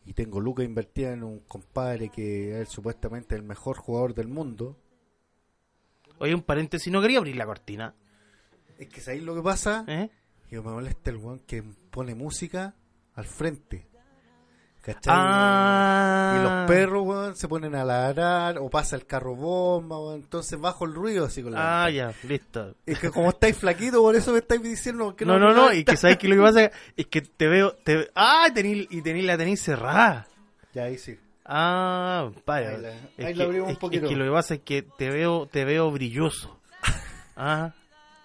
y 0.05 0.13
tengo 0.13 0.41
lucas 0.41 0.65
invertida 0.65 1.13
en 1.13 1.23
un 1.23 1.39
compadre 1.41 2.09
que 2.09 2.61
es 2.61 2.69
supuestamente 2.69 3.35
el 3.35 3.43
mejor 3.43 3.77
jugador 3.77 4.15
del 4.15 4.27
mundo. 4.27 4.75
Oye, 6.17 6.33
un 6.33 6.41
paréntesis, 6.41 6.91
no 6.91 6.99
quería 6.99 7.19
abrir 7.19 7.35
la 7.35 7.45
cortina. 7.45 7.93
Es 8.79 8.89
que 8.89 9.01
¿sabéis 9.01 9.21
lo 9.21 9.35
que 9.35 9.43
pasa? 9.43 9.85
¿Eh? 9.87 10.09
Que 10.49 10.59
me 10.59 10.71
molesta 10.71 11.11
el 11.11 11.17
weón 11.17 11.39
que 11.41 11.61
pone 11.61 12.15
música 12.15 12.75
al 13.13 13.25
frente. 13.25 13.87
¿Cachai? 14.83 15.13
Ah. 15.15 16.35
Y 16.37 16.43
los 16.43 16.67
perros, 16.67 17.03
weón, 17.05 17.35
se 17.37 17.47
ponen 17.47 17.73
a 17.73 17.85
ladrar 17.85 18.57
o 18.57 18.69
pasa 18.69 18.97
el 18.97 19.05
carro 19.05 19.33
bomba, 19.33 19.97
weón. 19.97 20.15
Entonces 20.15 20.59
bajo 20.59 20.83
el 20.83 20.93
ruido 20.93 21.25
así 21.25 21.41
con 21.41 21.53
la 21.53 21.85
Ah, 21.85 21.89
ya, 21.89 22.13
listo. 22.27 22.75
Es 22.85 22.99
que 22.99 23.09
como 23.09 23.29
estáis 23.29 23.57
flaquito, 23.57 24.01
por 24.01 24.13
eso 24.13 24.33
me 24.33 24.39
estáis 24.39 24.61
diciendo 24.61 25.15
que 25.15 25.25
No, 25.25 25.39
no, 25.39 25.53
no, 25.53 25.71
y 25.73 25.85
que 25.85 25.95
sabes 25.95 26.17
que 26.17 26.27
lo 26.27 26.35
que 26.35 26.41
pasa 26.41 26.71
es 26.97 27.07
que 27.07 27.21
te 27.21 27.47
veo, 27.47 27.71
te 27.75 28.11
ah, 28.13 28.47
tení, 28.53 28.85
y 28.89 29.01
tení, 29.01 29.21
la 29.21 29.37
tenéis 29.37 29.61
cerrada. 29.61 30.27
Ya 30.73 30.83
ahí 30.83 30.97
sí. 30.97 31.17
Ah, 31.45 32.29
vaya. 32.45 32.69
Ahí 32.71 32.81
la- 32.81 32.89
es, 32.89 33.25
ahí 33.25 33.33
que, 33.33 33.35
la 33.35 33.43
abrimos 33.45 33.69
un 33.69 33.75
poquito. 33.77 34.03
es 34.05 34.09
que 34.09 34.15
lo 34.17 34.25
que 34.25 34.31
pasa 34.31 34.53
es 34.55 34.59
que 34.61 34.81
te 34.81 35.09
veo, 35.09 35.47
te 35.47 35.63
veo 35.65 35.89
brilloso. 35.91 36.59
Ah, 37.37 37.71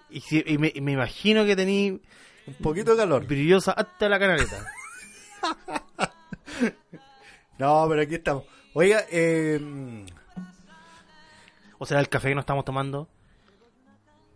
y, 0.09 0.19
si- 0.21 0.43
y 0.45 0.57
me, 0.57 0.71
y 0.75 0.81
me 0.81 0.91
imagino 0.91 1.43
que 1.45 1.55
tení 1.55 2.01
Un 2.47 2.53
poquito 2.61 2.91
de 2.91 2.97
calor. 2.97 3.25
brillosa 3.25 3.71
hasta 3.71 4.07
la 4.09 4.19
canaleta. 4.19 4.65
No, 7.57 7.85
pero 7.89 8.01
aquí 8.01 8.15
estamos. 8.15 8.43
Oiga, 8.73 9.03
eh, 9.11 9.59
O 11.77 11.85
sea, 11.85 11.99
el 11.99 12.09
café 12.09 12.29
que 12.29 12.35
nos 12.35 12.43
estamos 12.43 12.63
tomando. 12.65 13.07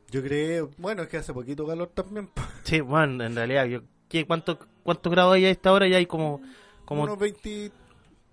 yo 0.10 0.22
creo, 0.22 0.70
bueno, 0.78 1.04
es 1.04 1.08
que 1.08 1.18
hace 1.18 1.34
poquito 1.34 1.66
calor 1.66 1.88
también. 1.94 2.30
Sí, 2.64 2.82
bueno, 2.82 3.24
en 3.24 3.36
realidad, 3.36 3.66
yo, 3.66 3.82
¿qué, 4.10 4.26
cuánto, 4.26 4.60
¿cuántos 4.84 5.12
grados 5.12 5.36
hay 5.36 5.46
a 5.46 5.50
esta 5.50 5.72
hora? 5.72 5.88
Ya 5.88 5.98
hay 5.98 6.06
como, 6.06 6.42
como 6.86 7.04
Unos 7.04 7.18
20, 7.18 7.72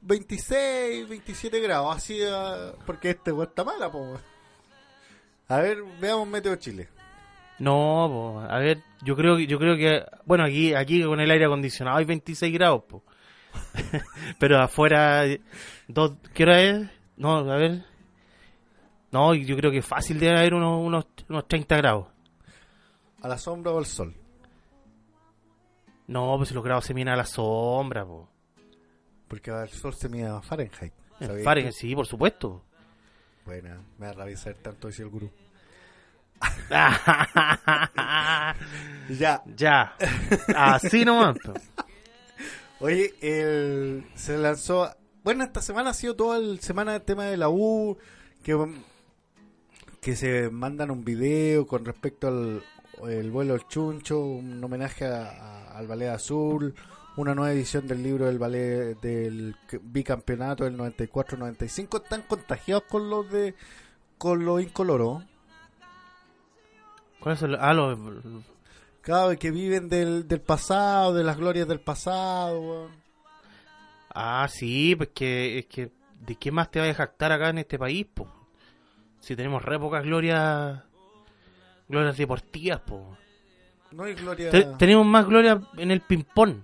26, 0.03 1.09
27 1.09 1.61
grados, 1.61 1.97
así, 1.97 2.21
ah, 2.29 2.73
porque 2.87 3.11
este 3.11 3.33
weón 3.33 3.49
está 3.49 3.65
mala, 3.65 3.91
po. 3.91 4.19
A 5.49 5.57
ver, 5.59 5.79
veamos 6.01 6.29
Meteo 6.29 6.57
Chile. 6.57 6.89
No, 7.59 8.09
po, 8.11 8.41
a 8.41 8.59
ver, 8.59 8.83
yo 9.03 9.15
creo 9.17 9.37
que 9.37 9.47
yo 9.47 9.59
creo 9.59 9.77
que 9.77 10.05
bueno, 10.25 10.45
aquí 10.45 10.73
aquí 10.75 11.03
con 11.05 11.21
el 11.21 11.31
aire 11.31 11.45
acondicionado 11.45 11.99
hay 11.99 12.05
26 12.07 12.53
grados, 12.55 12.85
po. 12.89 13.03
Pero 14.39 14.59
afuera 14.59 15.25
dos 15.89 16.13
¿qué 16.35 16.45
hora 16.45 16.63
es? 16.63 16.89
No, 17.17 17.39
a 17.39 17.57
ver. 17.57 17.85
No, 19.13 19.35
yo 19.35 19.57
creo 19.57 19.71
que 19.71 19.83
fácil 19.83 20.21
debe 20.21 20.39
haber 20.39 20.55
unos 20.55 20.87
unos, 20.87 21.07
unos 21.29 21.49
30 21.49 21.77
grados. 21.77 22.07
¿A 23.23 23.29
la 23.29 23.37
sombra 23.37 23.73
o 23.73 23.79
al 23.79 23.87
sol? 23.87 24.15
No, 26.07 26.35
pues 26.39 26.53
los 26.53 26.65
grados 26.65 26.85
se 26.85 26.95
miden 26.95 27.09
a 27.09 27.17
la 27.17 27.27
sombra, 27.27 28.05
po. 28.05 28.29
Porque 29.29 29.51
al 29.51 29.69
sol 29.69 29.95
se 29.95 30.09
mide 30.09 30.27
a 30.27 30.41
Fahrenheit. 30.41 30.93
En 31.21 31.29
¿sabías 31.29 31.45
Fahrenheit, 31.45 31.75
sí, 31.75 31.95
por 31.95 32.07
supuesto. 32.07 32.65
Buena, 33.45 33.81
me 33.99 34.07
da 34.07 34.13
rabia 34.13 34.37
saber 34.37 34.59
tanto, 34.59 34.89
decía 34.89 35.05
el 35.05 35.11
gurú. 35.11 35.31
Ya. 39.11 39.43
ya. 39.57 39.97
Así 40.55 41.05
nomás. 41.05 41.37
Oye, 42.81 43.15
el, 43.21 44.07
se 44.15 44.39
lanzó. 44.39 44.91
Bueno, 45.23 45.45
esta 45.45 45.61
semana 45.61 45.91
ha 45.91 45.95
sido 45.95 46.17
toda 46.17 46.39
la 46.39 46.61
semana 46.61 46.97
el 46.97 47.03
tema 47.03 47.25
de 47.27 47.37
la 47.37 47.49
U. 47.49 47.99
Que, 48.43 48.57
que 50.01 50.17
se 50.17 50.49
mandan 50.51 50.91
un 50.91 51.05
video 51.05 51.67
con 51.67 51.85
respecto 51.85 52.29
al 52.29 52.63
el 53.09 53.31
vuelo 53.31 53.55
del 53.55 53.67
chuncho, 53.67 54.19
un 54.21 54.63
homenaje 54.63 55.07
al 55.07 55.87
ballet 55.87 56.09
azul, 56.09 56.75
una 57.17 57.35
nueva 57.35 57.53
edición 57.53 57.87
del 57.87 58.03
libro 58.03 58.27
del 58.27 58.39
ballet 58.39 58.99
del 59.01 59.57
bicampeonato 59.83 60.65
del 60.65 60.77
94-95. 60.79 62.03
Están 62.03 62.23
contagiados 62.23 62.85
con 62.89 63.09
los 63.11 63.31
de 63.31 63.55
con 64.19 64.45
los 64.45 64.63
incoloros. 64.63 65.23
¿Cuál 67.21 67.35
es 67.35 67.43
el 67.43 67.55
ah, 67.57 67.73
lo- 67.75 68.43
Que 69.39 69.51
viven 69.51 69.89
del, 69.89 70.29
del 70.29 70.41
pasado, 70.41 71.15
de 71.15 71.25
las 71.25 71.37
glorias 71.37 71.67
del 71.69 71.81
pasado. 71.81 72.61
weón. 72.61 72.91
Ah, 74.15 74.47
sí, 74.51 74.95
pues 74.97 75.11
que 75.15 75.59
es 75.61 75.67
que 75.67 75.91
¿de 76.21 76.35
qué 76.37 76.51
más 76.53 76.71
te 76.71 76.81
vas 76.81 76.91
a 76.91 76.95
jactar 76.95 77.33
acá 77.33 77.49
en 77.51 77.59
este 77.59 77.79
país, 77.79 78.07
po? 78.13 78.27
Si 79.21 79.37
tenemos 79.37 79.63
re 79.65 79.79
pocas 79.79 80.03
glorias 80.03 80.83
glorias 81.89 82.17
deportivas, 82.17 82.81
po. 82.81 83.17
No 83.93 84.05
hay 84.05 84.15
gloria. 84.15 84.51
Te- 84.51 84.65
tenemos 84.79 85.05
más 85.07 85.27
gloria 85.27 85.61
en 85.77 85.91
el 85.91 86.01
ping-pong. 86.01 86.63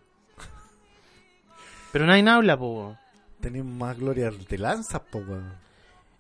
Pero 1.93 2.07
nadie 2.07 2.29
habla, 2.29 2.57
po. 2.57 2.97
Tenemos 3.41 3.73
más 3.73 3.99
gloria 3.99 4.31
de 4.31 4.59
lanzas, 4.59 5.01
po, 5.11 5.19
weón. 5.19 5.53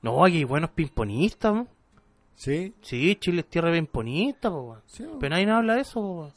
No, 0.02 0.24
aquí 0.24 0.38
hay 0.38 0.44
buenos 0.44 0.70
ping-ponistas, 0.70 1.52
po. 1.52 1.68
¿Sí? 2.36 2.74
Sí, 2.82 3.16
Chile 3.16 3.40
es 3.40 3.48
tierra 3.48 3.70
po. 4.52 4.78
Sí, 4.86 5.02
weón. 5.02 5.18
Pero 5.18 5.30
nadie 5.34 5.50
habla 5.50 5.74
de 5.74 5.80
eso, 5.80 5.94
po. 6.00 6.32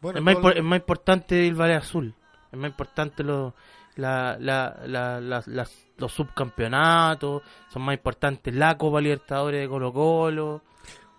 Bueno, 0.00 0.18
es, 0.18 0.24
más 0.24 0.34
es 0.56 0.62
importante 0.80 1.46
el 1.46 1.54
Valle 1.54 1.74
Azul. 1.76 2.14
Es 2.50 2.58
más 2.58 2.70
importante 2.70 3.22
lo- 3.22 3.54
la, 3.96 4.36
la, 4.40 4.80
la- 4.86 5.20
las- 5.20 5.46
las- 5.46 5.86
los 5.96 6.12
subcampeonatos. 6.12 7.42
Son 7.70 7.82
más 7.82 7.94
importantes 7.94 8.54
la 8.54 8.76
Copa 8.76 9.00
Libertadores 9.00 9.60
de 9.60 9.68
Colo 9.68 9.92
Colo. 9.92 10.62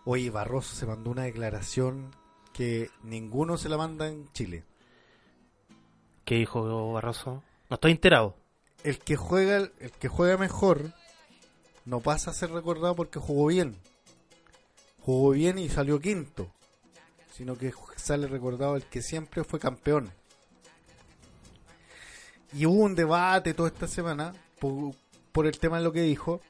Oye, 0.05 0.29
Barroso 0.29 0.75
se 0.75 0.85
mandó 0.85 1.11
una 1.11 1.23
declaración 1.23 2.11
que 2.53 2.89
ninguno 3.03 3.57
se 3.57 3.69
la 3.69 3.77
manda 3.77 4.07
en 4.07 4.27
Chile. 4.33 4.63
¿Qué 6.25 6.35
dijo 6.35 6.93
Barroso? 6.93 7.43
No 7.69 7.75
estoy 7.75 7.91
enterado. 7.91 8.35
El 8.83 8.99
que 8.99 9.15
juega, 9.15 9.57
el 9.57 9.91
que 9.99 10.07
juega 10.07 10.37
mejor 10.37 10.91
no 11.86 11.99
pasa 11.99 12.31
a 12.31 12.33
ser 12.33 12.51
recordado 12.51 12.95
porque 12.95 13.19
jugó 13.19 13.47
bien. 13.47 13.77
Jugó 15.01 15.31
bien 15.31 15.59
y 15.59 15.69
salió 15.69 15.99
quinto. 15.99 16.51
Sino 17.33 17.57
que 17.57 17.73
sale 17.95 18.27
recordado 18.27 18.75
el 18.75 18.83
que 18.83 19.01
siempre 19.01 19.43
fue 19.43 19.59
campeón. 19.59 20.11
Y 22.53 22.65
hubo 22.65 22.83
un 22.83 22.95
debate 22.95 23.53
toda 23.53 23.69
esta 23.69 23.88
semana 23.88 24.33
por, 24.59 25.45
el 25.45 25.59
tema 25.59 25.77
de 25.77 25.83
lo 25.83 25.91
que 25.91 26.01
dijo. 26.01 26.41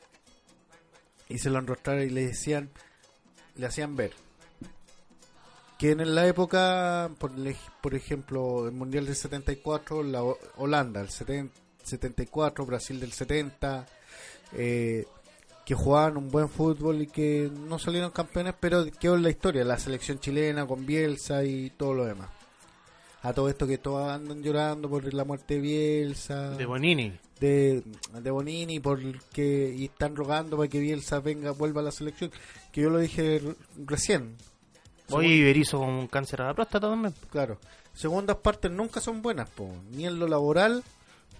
Y 1.27 1.39
se 1.39 1.49
lo 1.49 1.57
enrostraron 1.59 2.03
y 2.03 2.09
le 2.09 2.27
decían, 2.27 2.69
le 3.55 3.65
hacían 3.65 3.95
ver. 3.95 4.13
que 5.79 5.91
en 5.91 6.13
la 6.13 6.27
época, 6.27 7.09
por, 7.17 7.31
por 7.81 7.95
ejemplo, 7.95 8.67
el 8.67 8.73
Mundial 8.73 9.07
del 9.07 9.15
74, 9.15 10.03
la 10.03 10.23
Ho- 10.23 10.37
Holanda, 10.57 11.01
el 11.01 11.09
70 11.09 11.53
74, 11.83 12.65
Brasil 12.65 12.99
del 12.99 13.11
70, 13.11 13.85
eh, 14.53 15.05
que 15.65 15.73
jugaban 15.73 16.17
un 16.17 16.29
buen 16.29 16.47
fútbol 16.47 17.01
y 17.01 17.07
que 17.07 17.51
no 17.67 17.79
salieron 17.79 18.11
campeones, 18.11 18.53
pero 18.59 18.85
quedó 18.99 19.15
en 19.15 19.23
la 19.23 19.31
historia, 19.31 19.63
la 19.63 19.79
selección 19.79 20.19
chilena 20.19 20.65
con 20.67 20.85
Bielsa 20.85 21.43
y 21.43 21.71
todo 21.71 21.93
lo 21.93 22.05
demás. 22.05 22.29
A 23.23 23.33
todo 23.33 23.49
esto 23.49 23.65
que 23.65 23.79
todos 23.79 24.07
andan 24.07 24.43
llorando 24.43 24.87
por 24.87 25.11
la 25.11 25.23
muerte 25.23 25.55
de 25.55 25.61
Bielsa, 25.61 26.51
De 26.51 26.67
Bonini. 26.67 27.11
de, 27.39 27.81
de 28.13 28.31
Bonini, 28.31 28.79
por 28.79 28.99
que 29.29 29.73
y 29.75 29.85
están 29.85 30.15
rogando 30.15 30.55
para 30.57 30.69
que 30.69 30.79
Bielsa 30.79 31.19
venga, 31.21 31.49
vuelva 31.49 31.81
a 31.81 31.85
la 31.85 31.91
selección, 31.91 32.29
que 32.71 32.81
yo 32.81 32.91
lo 32.91 32.99
dije 32.99 33.41
recién. 33.83 34.35
Oye, 35.09 35.29
y 35.29 35.43
Berizzo 35.43 35.79
con 35.79 35.89
un 35.89 36.07
cáncer 36.07 36.43
a 36.43 36.47
la 36.47 36.53
próstata 36.53 36.87
también. 36.87 37.15
Claro. 37.31 37.59
Segundas 37.93 38.37
partes 38.37 38.69
nunca 38.69 39.01
son 39.01 39.23
buenas, 39.23 39.49
po. 39.49 39.71
ni 39.91 40.05
en 40.05 40.19
lo 40.19 40.27
laboral, 40.27 40.83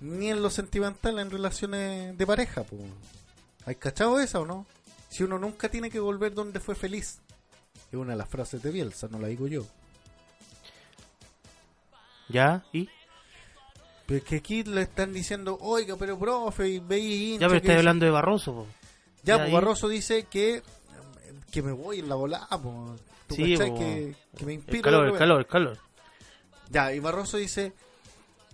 ni 0.01 0.32
en 0.32 0.41
lo 0.41 0.49
sentimental, 0.49 1.19
en 1.19 1.30
relaciones 1.30 2.17
de 2.17 2.26
pareja. 2.26 2.63
Po. 2.63 2.78
¿Hay 3.66 3.76
cachado 3.76 4.20
esa 4.20 4.39
o 4.39 4.45
no? 4.45 4.66
Si 5.09 5.24
uno 5.24 5.39
nunca 5.39 5.70
tiene 5.70 5.89
que 5.89 5.99
volver 5.99 6.34
donde 6.34 6.59
fue 6.59 6.76
feliz. 6.76 7.20
Es 7.91 7.95
una 7.95 8.11
de 8.11 8.18
las 8.18 8.30
frases 8.30 8.61
de 8.61 8.72
Bielsa, 8.72 9.07
no 9.09 9.20
la 9.20 9.28
digo 9.28 9.47
yo. 9.47 9.66
Ya, 12.30 12.63
y. 12.74 12.89
Pero 14.05 14.18
es 14.20 14.24
que 14.24 14.36
aquí 14.38 14.63
le 14.63 14.82
están 14.82 15.13
diciendo, 15.13 15.57
oiga, 15.61 15.95
pero 15.97 16.18
profe, 16.18 16.70
y 16.70 16.76
hincha 16.78 17.41
Ya, 17.41 17.47
pero 17.47 17.57
estás 17.57 17.78
hablando 17.78 18.05
de 18.05 18.11
Barroso, 18.11 18.53
po. 18.53 18.68
Ya, 19.24 19.38
Ya, 19.38 19.43
pues 19.43 19.53
Barroso 19.53 19.88
dice 19.88 20.26
que 20.30 20.61
que 21.51 21.61
me 21.61 21.72
voy 21.72 21.99
en 21.99 22.09
la 22.09 22.16
volada, 22.16 22.49
po. 22.49 22.95
¿Tú 23.28 23.36
Sí, 23.36 23.55
po. 23.57 23.80
que, 23.80 24.16
que 24.38 24.45
me 24.45 24.53
inspira 24.53 24.78
El 24.78 24.84
calor, 24.84 25.07
el 25.07 25.18
calor, 25.18 25.39
el 25.39 25.47
calor. 25.47 25.78
Ya, 26.70 26.93
y 26.93 26.99
Barroso 26.99 27.38
dice 27.38 27.74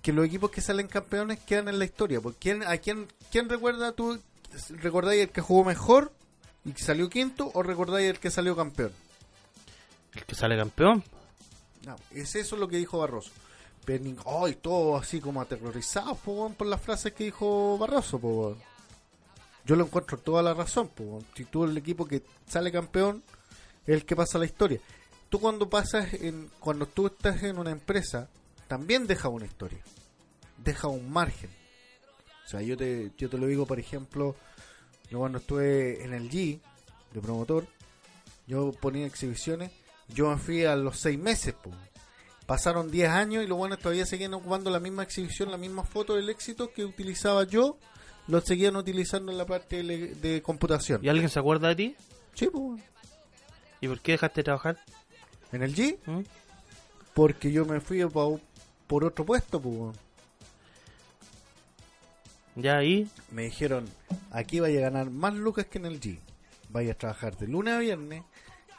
que 0.01 0.13
los 0.13 0.25
equipos 0.25 0.51
que 0.51 0.61
salen 0.61 0.87
campeones 0.87 1.39
quedan 1.39 1.67
en 1.67 1.79
la 1.79 1.85
historia. 1.85 2.21
Porque 2.21 2.37
¿quién, 2.39 2.63
¿A 2.63 2.77
quién, 2.77 3.07
quién 3.31 3.49
recuerda 3.49 3.91
tú? 3.93 4.21
¿Recordáis 4.69 5.21
el 5.23 5.29
que 5.29 5.41
jugó 5.41 5.63
mejor 5.63 6.11
y 6.65 6.73
que 6.73 6.83
salió 6.83 7.09
quinto 7.09 7.51
o 7.53 7.63
recordáis 7.63 8.09
el 8.09 8.19
que 8.19 8.29
salió 8.31 8.55
campeón? 8.55 8.91
El 10.13 10.25
que 10.25 10.35
sale 10.35 10.57
campeón. 10.57 11.03
No, 11.85 11.95
es 12.11 12.35
eso 12.35 12.55
lo 12.57 12.67
que 12.67 12.77
dijo 12.77 12.99
Barroso. 12.99 13.31
Pero 13.85 14.03
ni- 14.03 14.15
ay, 14.25 14.55
todo 14.55 14.97
así 14.97 15.19
como 15.19 15.41
aterrorizado 15.41 16.15
po, 16.15 16.49
por 16.55 16.67
las 16.67 16.81
frases 16.81 17.13
que 17.13 17.23
dijo 17.25 17.77
Barroso. 17.77 18.19
po. 18.19 18.55
Yo 19.65 19.75
lo 19.75 19.85
encuentro 19.85 20.17
toda 20.17 20.43
la 20.43 20.53
razón. 20.53 20.89
po, 20.89 21.23
si 21.35 21.45
tú 21.45 21.63
el 21.63 21.77
equipo 21.77 22.05
que 22.05 22.23
sale 22.47 22.71
campeón 22.71 23.23
es 23.87 23.95
el 23.95 24.05
que 24.05 24.15
pasa 24.15 24.37
la 24.37 24.45
historia. 24.45 24.79
Tú 25.29 25.39
cuando 25.39 25.69
pasas, 25.69 26.13
en, 26.13 26.51
cuando 26.59 26.85
tú 26.85 27.07
estás 27.07 27.41
en 27.43 27.57
una 27.57 27.71
empresa, 27.71 28.27
también 28.67 29.07
deja 29.07 29.29
una 29.29 29.45
historia. 29.45 29.79
Deja 30.57 30.87
un 30.89 31.09
margen. 31.11 31.49
O 32.51 32.57
sea, 32.57 32.61
yo 32.61 32.75
te, 32.75 33.11
yo 33.17 33.29
te 33.29 33.37
lo 33.37 33.47
digo, 33.47 33.65
por 33.65 33.79
ejemplo, 33.79 34.35
yo 35.09 35.19
cuando 35.19 35.37
estuve 35.37 36.03
en 36.03 36.13
el 36.13 36.29
G 36.29 36.59
de 37.13 37.21
promotor, 37.21 37.65
yo 38.45 38.73
ponía 38.73 39.05
exhibiciones, 39.05 39.71
yo 40.09 40.29
me 40.29 40.35
fui 40.37 40.65
a 40.65 40.75
los 40.75 40.99
seis 40.99 41.17
meses, 41.17 41.53
po. 41.53 41.71
pasaron 42.45 42.91
10 42.91 43.09
años 43.09 43.41
y 43.45 43.47
los 43.47 43.57
buenos 43.57 43.79
todavía 43.79 44.05
seguían 44.05 44.33
ocupando 44.33 44.69
la 44.69 44.81
misma 44.81 45.03
exhibición, 45.03 45.49
la 45.49 45.55
misma 45.55 45.85
foto 45.85 46.15
del 46.15 46.27
éxito 46.29 46.73
que 46.73 46.83
utilizaba 46.83 47.45
yo, 47.45 47.77
lo 48.27 48.41
seguían 48.41 48.75
utilizando 48.75 49.31
en 49.31 49.37
la 49.37 49.45
parte 49.45 49.81
de, 49.81 50.41
computación. 50.41 50.99
¿Y 51.01 51.07
alguien 51.07 51.29
se 51.29 51.39
acuerda 51.39 51.69
de 51.69 51.75
ti? 51.75 51.95
Sí, 52.33 52.47
po. 52.47 52.77
¿Y 53.79 53.87
por 53.87 54.01
qué 54.01 54.11
dejaste 54.13 54.41
de 54.41 54.43
trabajar? 54.43 54.77
en 55.53 55.63
el 55.63 55.73
G, 55.73 55.97
¿Mm? 56.05 56.21
porque 57.13 57.49
yo 57.53 57.65
me 57.65 57.79
fui 57.79 58.03
pa- 58.05 58.27
por 58.87 59.05
otro 59.05 59.25
puesto, 59.25 59.61
po. 59.61 59.93
Ya 62.55 62.77
ahí, 62.77 63.07
me 63.31 63.43
dijeron, 63.43 63.87
aquí 64.31 64.59
vaya 64.59 64.79
a 64.79 64.89
ganar 64.89 65.09
más 65.09 65.33
lucas 65.33 65.65
que 65.67 65.77
en 65.77 65.85
el 65.85 65.99
G. 65.99 66.19
Vaya 66.69 66.93
a 66.93 66.95
trabajar 66.95 67.37
de 67.37 67.47
lunes 67.47 67.73
a 67.73 67.79
viernes 67.79 68.23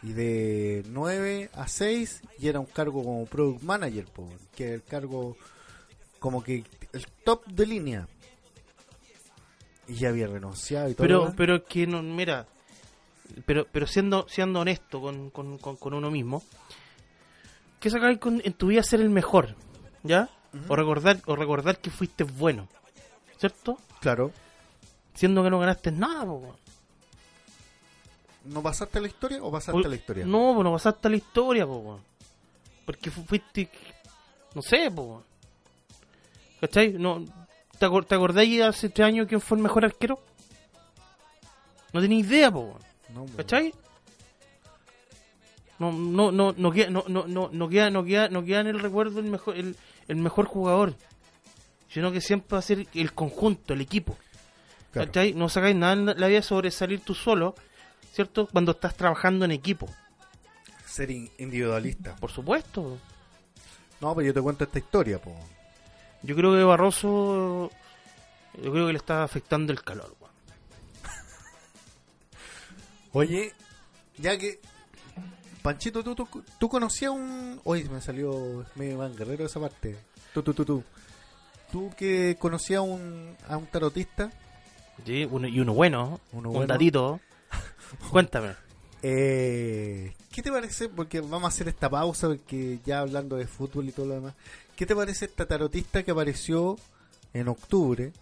y 0.03 0.13
de 0.13 0.83
9 0.89 1.51
a 1.55 1.69
6 1.69 2.23
y 2.39 2.49
era 2.49 2.61
un 2.61 2.67
cargo 2.67 3.03
como 3.03 3.25
product 3.27 3.63
manager, 3.63 4.05
po, 4.07 4.29
que 4.55 4.75
el 4.75 4.83
cargo 4.83 5.37
como 6.19 6.43
que 6.43 6.65
el 6.93 7.07
top 7.25 7.47
de 7.47 7.67
línea. 7.67 8.09
Y 9.89 9.95
ya 9.95 10.11
había 10.11 10.27
renunciado 10.27 10.89
y 10.89 10.95
todo. 10.95 11.07
pero 11.07 11.35
pero 11.37 11.65
que 11.65 11.87
no, 11.87 12.03
mira, 12.03 12.47
pero 13.47 13.67
pero 13.71 13.87
siendo 13.87 14.27
siendo 14.29 14.61
honesto 14.61 15.01
con, 15.01 15.31
con, 15.31 15.59
con, 15.59 15.77
con 15.77 15.95
uno 15.95 16.11
mismo, 16.11 16.43
¿qué 17.81 17.91
con, 18.19 18.41
en 18.45 18.53
tu 18.53 18.69
vida 18.69 18.83
ser 18.83 19.01
el 19.01 19.11
mejor? 19.11 19.57
¿Ya? 20.03 20.31
O 20.69 20.77
recordar 20.77 21.19
o 21.27 21.37
recordar 21.37 21.79
que 21.79 21.91
fuiste 21.91 22.25
bueno. 22.25 22.69
¿Cierto? 23.43 23.77
Claro, 24.01 24.31
Siendo 25.15 25.43
que 25.43 25.51
no 25.51 25.59
ganaste 25.59 25.91
nada, 25.91 26.25
po. 26.25 26.55
¿no 28.45 28.63
pasaste 28.63 29.01
la 29.01 29.09
historia 29.09 29.43
o 29.43 29.51
pasaste 29.51 29.73
Por- 29.73 29.89
la 29.91 29.97
historia? 29.97 30.25
No, 30.25 30.53
pues 30.55 30.63
no 30.65 30.73
pasaste 30.73 31.11
la 31.11 31.17
historia, 31.17 31.67
po. 31.67 31.99
Porque 32.87 33.11
fu- 33.11 33.25
fuiste. 33.25 33.69
No 34.55 34.63
sé, 34.63 34.93
po. 34.93 35.25
¿Cachai? 36.61 36.93
No, 36.93 37.25
¿te, 37.81 37.85
acor- 37.87 38.07
¿Te 38.07 38.15
acordáis 38.15 38.63
hace 38.63 38.89
tres 38.91 39.09
años 39.09 39.27
quién 39.27 39.41
fue 39.41 39.57
el 39.57 39.65
mejor 39.65 39.85
arquero? 39.85 40.21
No 41.93 42.01
tenía 42.01 42.21
idea, 42.21 42.51
po. 42.53 42.79
No. 43.13 43.27
¿Cachai? 43.37 43.75
No, 45.81 45.91
no, 45.91 46.31
no, 46.31 46.55
no 46.57 46.71
queda, 46.71 46.91
no, 46.91 47.05
no, 47.09 47.27
no, 47.27 47.51
no 47.53 47.69
queda, 47.69 47.91
no 47.91 48.05
queda, 48.05 48.29
no 48.29 48.45
queda 48.45 48.61
en 48.61 48.69
el 48.69 48.79
recuerdo 48.79 49.19
el 49.19 49.27
mejor, 49.27 49.57
el, 49.57 49.77
el 50.07 50.17
mejor 50.17 50.47
jugador. 50.47 50.95
Sino 51.93 52.11
que 52.13 52.21
siempre 52.21 52.49
va 52.53 52.59
a 52.59 52.63
ser 52.63 52.87
el 52.95 53.13
conjunto, 53.13 53.75
el 53.75 53.81
equipo. 53.83 54.17
Claro. 54.93 55.09
¿Cachai? 55.09 55.35
No 55.35 55.49
sacáis 55.49 55.77
nada 55.77 55.93
en 55.93 56.07
la 56.21 56.27
vida 56.27 56.43
sobre 56.43 56.71
salir 56.71 57.01
tú 57.01 57.15
solo, 57.15 57.55
¿cierto? 58.13 58.47
Cuando 58.47 58.73
estás 58.73 58.95
trabajando 58.97 59.45
en 59.45 59.53
equipo. 59.53 59.89
Ser 60.87 61.11
in- 61.11 61.31
individualista. 61.39 62.17
Por 62.17 62.31
supuesto. 62.31 62.99
No, 64.01 64.15
pero 64.15 64.27
yo 64.27 64.35
te 64.35 64.41
cuento 64.43 64.65
esta 64.65 64.79
historia, 64.79 65.21
po. 65.21 65.35
Yo 66.23 66.35
creo 66.37 66.53
que 66.55 66.63
Barroso. 66.65 67.71
Yo 68.63 68.71
creo 68.73 68.87
que 68.87 68.93
le 68.93 68.99
está 68.99 69.23
afectando 69.23 69.73
el 69.73 69.83
calor, 69.83 70.15
weón. 70.21 70.33
Oye, 73.13 73.53
ya 74.19 74.37
que. 74.39 74.61
Panchito, 75.63 76.03
tú, 76.03 76.15
tú, 76.15 76.29
tú 76.59 76.69
conocías 76.69 77.13
un. 77.13 77.61
Oye, 77.65 77.85
me 77.89 78.01
salió 78.01 78.65
medio 78.75 78.93
Iván 78.95 79.17
Guerrero 79.17 79.47
esa 79.47 79.61
parte. 79.61 79.97
Tú, 80.35 80.43
tú, 80.43 80.53
tú, 80.55 80.65
tú. 80.65 80.85
Tú 81.73 81.91
que 81.97 82.37
conocías 82.39 82.79
a 82.79 82.83
un, 82.83 83.35
a 83.49 83.57
un 83.57 83.67
tarotista. 83.67 84.31
Sí, 85.05 85.27
uno- 85.29 85.49
y 85.49 85.59
uno 85.59 85.73
bueno, 85.75 86.21
Uno 86.33 86.51
un 86.51 86.55
bueno. 86.57 86.67
datito. 86.73 87.19
Cuéntame. 88.13 88.51
Eh, 89.03 90.13
¿Qué 90.31 90.43
te 90.43 90.53
parece? 90.53 90.89
Porque 90.89 91.21
vamos 91.21 91.45
a 91.45 91.49
hacer 91.49 91.67
esta 91.69 91.91
pausa, 91.91 92.29
porque 92.29 92.79
ya 92.87 93.01
hablando 93.01 93.37
de 93.37 93.47
fútbol 93.47 93.89
y 93.89 93.93
todo 93.93 94.07
lo 94.07 94.15
demás. 94.15 94.35
¿Qué 94.77 94.87
te 94.87 94.95
parece 94.95 95.25
esta 95.25 95.47
tarotista 95.47 96.03
que 96.03 96.11
apareció 96.13 96.77
en 97.35 97.49
octubre 97.49 98.13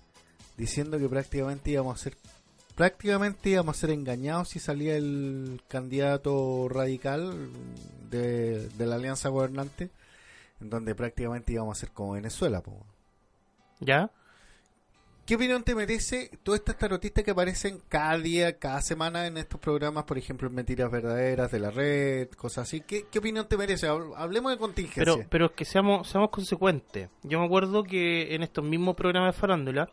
diciendo 0.57 0.99
que 0.99 1.09
prácticamente 1.09 1.71
íbamos 1.71 2.01
a 2.01 2.03
ser 2.05 2.17
prácticamente 2.77 3.51
íbamos 3.51 3.77
a 3.77 3.81
ser 3.81 3.91
engañados 3.91 4.49
si 4.51 4.59
salía 4.59 4.97
el 4.97 5.61
candidato 5.69 6.67
radical 6.71 7.51
de, 8.11 8.69
de 8.71 8.87
la 8.87 8.95
alianza 8.97 9.29
gobernante, 9.29 9.91
en 10.63 10.71
donde 10.71 10.95
prácticamente 10.95 11.53
íbamos 11.53 11.77
a 11.77 11.81
ser 11.81 11.91
como 11.91 12.13
Venezuela. 12.13 12.63
po. 12.63 12.87
¿Ya? 13.81 14.11
¿Qué 15.27 15.37
opinión 15.37 15.63
te 15.63 15.77
merece 15.77 16.31
todas 16.43 16.59
estas 16.61 16.77
tarotistas 16.77 17.23
que 17.23 17.31
aparecen 17.31 17.81
cada 17.89 18.19
día, 18.19 18.59
cada 18.59 18.81
semana 18.83 19.27
en 19.29 19.37
estos 19.37 19.61
programas, 19.61 20.03
por 20.05 20.19
ejemplo, 20.19 20.49
en 20.49 20.55
Mentiras 20.57 20.91
Verdaderas 20.91 21.53
de 21.53 21.61
la 21.61 21.71
Red, 21.71 22.31
cosas 22.31 22.67
así? 22.67 22.81
¿Qué, 22.81 23.07
qué 23.09 23.21
opinión 23.21 23.47
te 23.47 23.57
merece? 23.57 23.89
Hab- 23.89 24.15
Hablemos 24.17 24.51
de 24.51 24.59
contingencia. 24.59 25.05
Pero, 25.05 25.27
pero 25.31 25.47
es 25.47 25.53
que 25.53 25.65
seamos, 25.65 26.09
seamos 26.09 26.31
consecuentes. 26.31 27.11
Yo 27.23 27.39
me 27.39 27.45
acuerdo 27.47 27.85
que 27.85 28.35
en 28.35 28.43
estos 28.43 28.65
mismos 28.65 28.97
programas 28.97 29.35
de 29.37 29.41
farándula 29.41 29.89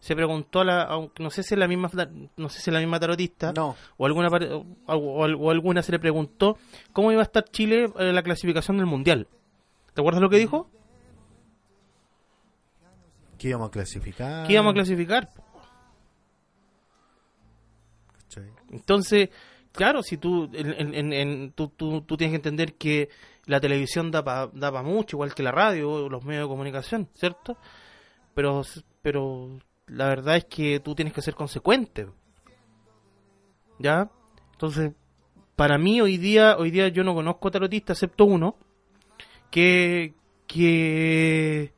se 0.00 0.14
preguntó 0.14 0.60
a 0.60 0.64
la, 0.66 1.08
no 1.18 1.30
sé 1.30 1.42
si 1.42 1.56
la 1.56 1.66
misma, 1.66 1.90
no 2.36 2.48
sé 2.50 2.60
si 2.60 2.70
la 2.70 2.78
misma 2.80 3.00
tarotista 3.00 3.54
No. 3.54 3.74
o 3.96 4.04
alguna 4.04 4.28
o- 4.28 4.94
o 4.94 5.50
alguna 5.50 5.82
se 5.82 5.92
le 5.92 5.98
preguntó 5.98 6.58
cómo 6.92 7.10
iba 7.10 7.22
a 7.22 7.24
estar 7.24 7.44
Chile 7.44 7.90
en 7.98 8.14
la 8.14 8.22
clasificación 8.22 8.76
del 8.76 8.84
mundial. 8.86 9.28
¿Te 9.94 10.02
acuerdas 10.02 10.20
lo 10.20 10.28
que 10.28 10.36
dijo? 10.36 10.68
¿Qué 13.44 13.50
íbamos 13.50 13.68
a 13.68 13.72
clasificar? 13.72 14.46
Que 14.46 14.54
íbamos 14.54 14.70
a 14.70 14.74
clasificar. 14.74 15.28
¿Cachai? 18.22 18.50
Entonces, 18.70 19.28
claro, 19.70 20.02
si 20.02 20.16
tú, 20.16 20.48
en, 20.54 21.12
en- 21.12 21.52
tú, 21.52 21.68
tú, 21.68 22.00
tú 22.00 22.16
tienes 22.16 22.32
que 22.32 22.36
entender 22.36 22.72
que 22.76 23.10
la 23.44 23.60
televisión 23.60 24.10
da 24.10 24.24
para 24.24 24.46
da 24.46 24.72
pa 24.72 24.82
mucho, 24.82 25.16
igual 25.16 25.34
que 25.34 25.42
la 25.42 25.52
radio 25.52 25.90
o 25.90 26.08
los 26.08 26.24
medios 26.24 26.44
de 26.44 26.48
comunicación, 26.48 27.10
¿cierto? 27.12 27.58
Pero, 28.34 28.62
pero 29.02 29.58
la 29.88 30.08
verdad 30.08 30.38
es 30.38 30.46
que 30.46 30.80
tú 30.80 30.94
tienes 30.94 31.12
que 31.12 31.20
ser 31.20 31.34
consecuente. 31.34 32.08
¿Ya? 33.78 34.08
Entonces, 34.52 34.92
para 35.54 35.76
mí 35.76 36.00
hoy 36.00 36.16
día, 36.16 36.56
hoy 36.56 36.70
día 36.70 36.88
yo 36.88 37.04
no 37.04 37.12
conozco 37.12 37.50
tarotistas 37.50 37.98
excepto 37.98 38.24
uno 38.24 38.56
que 39.50 40.14
que 40.46 41.73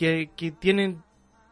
que, 0.00 0.30
que 0.34 0.50
tienen 0.52 1.02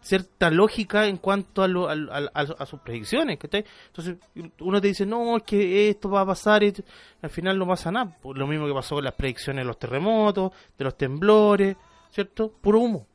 cierta 0.01 0.51
lógica 0.51 1.07
en 1.07 1.19
cuanto 1.19 1.63
a, 1.63 1.69
lo- 1.69 1.89
a, 1.91 1.95
a 2.35 2.67
sus 2.67 2.81
predicciones. 2.81 3.39
Entonces 3.43 4.17
uno 4.61 4.81
te 4.81 4.89
dice, 4.89 5.05
no, 5.05 5.37
es 5.37 5.43
que 5.43 5.91
esto 5.91 6.09
va 6.09 6.23
a 6.23 6.27
pasar 6.27 6.63
y 6.63 6.73
al 7.21 7.29
final 7.29 7.59
no 7.59 7.67
pasa 7.67 7.91
nada. 7.93 8.17
Pues 8.23 8.39
Lo 8.39 8.47
mismo 8.47 8.67
que 8.67 8.73
pasó 8.73 8.95
con 8.95 9.05
las 9.05 9.13
predicciones 9.15 9.63
de 9.65 9.67
los 9.67 9.79
terremotos, 9.79 10.53
de 10.79 10.85
los 10.85 10.97
temblores, 10.97 11.77
¿cierto? 12.11 12.51
Puro 12.61 12.79
humo. 12.81 13.07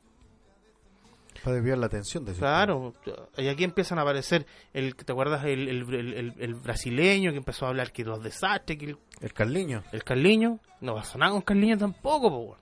Para 1.42 1.56
desviar 1.56 1.78
la 1.78 1.86
atención 1.86 2.24
de 2.24 2.32
Claro, 2.32 2.94
y 3.36 3.48
aquí 3.48 3.64
empiezan 3.64 3.98
a 3.98 4.02
aparecer, 4.02 4.46
el, 4.72 4.94
¿te 4.94 5.12
acuerdas? 5.12 5.44
El, 5.44 5.68
el, 5.68 5.94
el- 5.94 6.14
el- 6.14 6.34
el 6.38 6.54
brasileño 6.54 7.32
que 7.32 7.38
empezó 7.38 7.66
a 7.66 7.70
hablar 7.70 7.92
que 7.92 8.04
los 8.04 8.22
desastres, 8.22 8.78
que 8.78 8.84
el, 8.86 8.98
El 9.20 9.32
Carliño. 9.34 9.82
el 9.92 10.04
Carliño, 10.04 10.60
no 10.80 10.94
pasó 10.94 11.18
nada 11.18 11.32
con 11.32 11.42
Carliño 11.42 11.76
tampoco, 11.76 12.30
po. 12.30 12.56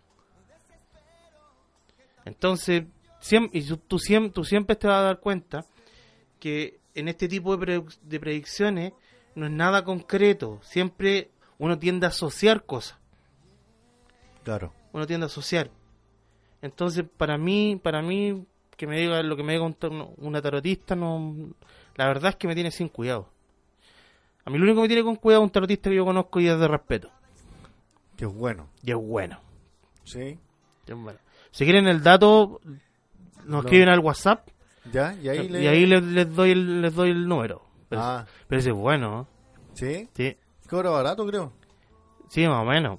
Entonces, 2.24 2.84
siempre, 3.20 3.58
y 3.58 3.66
tú, 3.66 3.76
tú 3.76 3.98
siem- 3.98 4.32
tú 4.32 4.44
siempre 4.44 4.76
te 4.76 4.86
vas 4.86 4.98
a 4.98 5.02
dar 5.02 5.20
cuenta 5.20 5.64
que 6.38 6.80
en 6.94 7.08
este 7.08 7.28
tipo 7.28 7.56
de, 7.56 7.64
pre- 7.64 7.84
de 8.02 8.20
predicciones 8.20 8.92
no 9.34 9.46
es 9.46 9.52
nada 9.52 9.84
concreto, 9.84 10.60
siempre 10.62 11.30
uno 11.58 11.78
tiende 11.78 12.06
a 12.06 12.10
asociar 12.10 12.64
cosas, 12.64 12.98
Claro. 14.44 14.72
uno 14.92 15.06
tiende 15.06 15.24
a 15.24 15.26
asociar. 15.28 15.70
Entonces, 16.60 17.04
para 17.16 17.38
mí, 17.38 17.78
para 17.82 18.02
mí, 18.02 18.44
que 18.76 18.86
me 18.86 18.98
diga 19.00 19.22
lo 19.22 19.36
que 19.36 19.42
me 19.42 19.52
diga 19.52 19.64
un 19.64 20.14
una 20.18 20.42
tarotista, 20.42 20.94
no, 20.96 21.34
la 21.96 22.06
verdad 22.06 22.30
es 22.30 22.36
que 22.36 22.46
me 22.48 22.54
tiene 22.54 22.70
sin 22.70 22.88
cuidado. 22.88 23.28
A 24.44 24.50
mí 24.50 24.58
lo 24.58 24.64
único 24.64 24.78
que 24.78 24.82
me 24.82 24.88
tiene 24.88 25.04
con 25.04 25.16
cuidado 25.16 25.42
es 25.42 25.46
un 25.46 25.52
tarotista 25.52 25.88
que 25.90 25.96
yo 25.96 26.04
conozco 26.04 26.40
y 26.40 26.48
es 26.48 26.58
de 26.58 26.66
respeto. 26.68 27.10
Que 28.16 28.24
es 28.24 28.32
bueno. 28.34 28.68
Y 28.82 28.90
es 28.90 28.96
bueno. 28.96 29.38
Sí. 30.04 30.36
y 30.86 30.90
es 30.90 30.96
bueno. 30.98 31.18
Si 31.52 31.64
quieren 31.64 31.86
el 31.86 32.02
dato, 32.02 32.60
nos 33.46 33.64
escriben 33.64 33.88
al 33.88 34.00
WhatsApp 34.00 34.48
Ya, 34.92 35.14
y 35.14 35.28
ahí 35.28 35.48
le... 35.48 35.62
y 35.62 35.66
ahí 35.68 35.86
les, 35.86 36.02
les 36.02 36.34
doy 36.34 36.50
el, 36.50 36.82
les 36.82 36.94
doy 36.94 37.10
el 37.10 37.28
número. 37.28 37.62
Pero, 37.88 38.02
Ah, 38.02 38.26
pero 38.48 38.58
ese 38.60 38.70
es 38.70 38.76
bueno, 38.76 39.28
¿sí? 39.74 39.86
¿eh? 39.86 40.08
Sí, 40.14 40.36
Cobra 40.68 40.90
barato, 40.90 41.24
creo. 41.26 41.52
sí, 42.28 42.46
más 42.48 42.62
o 42.62 42.64
menos. 42.64 42.98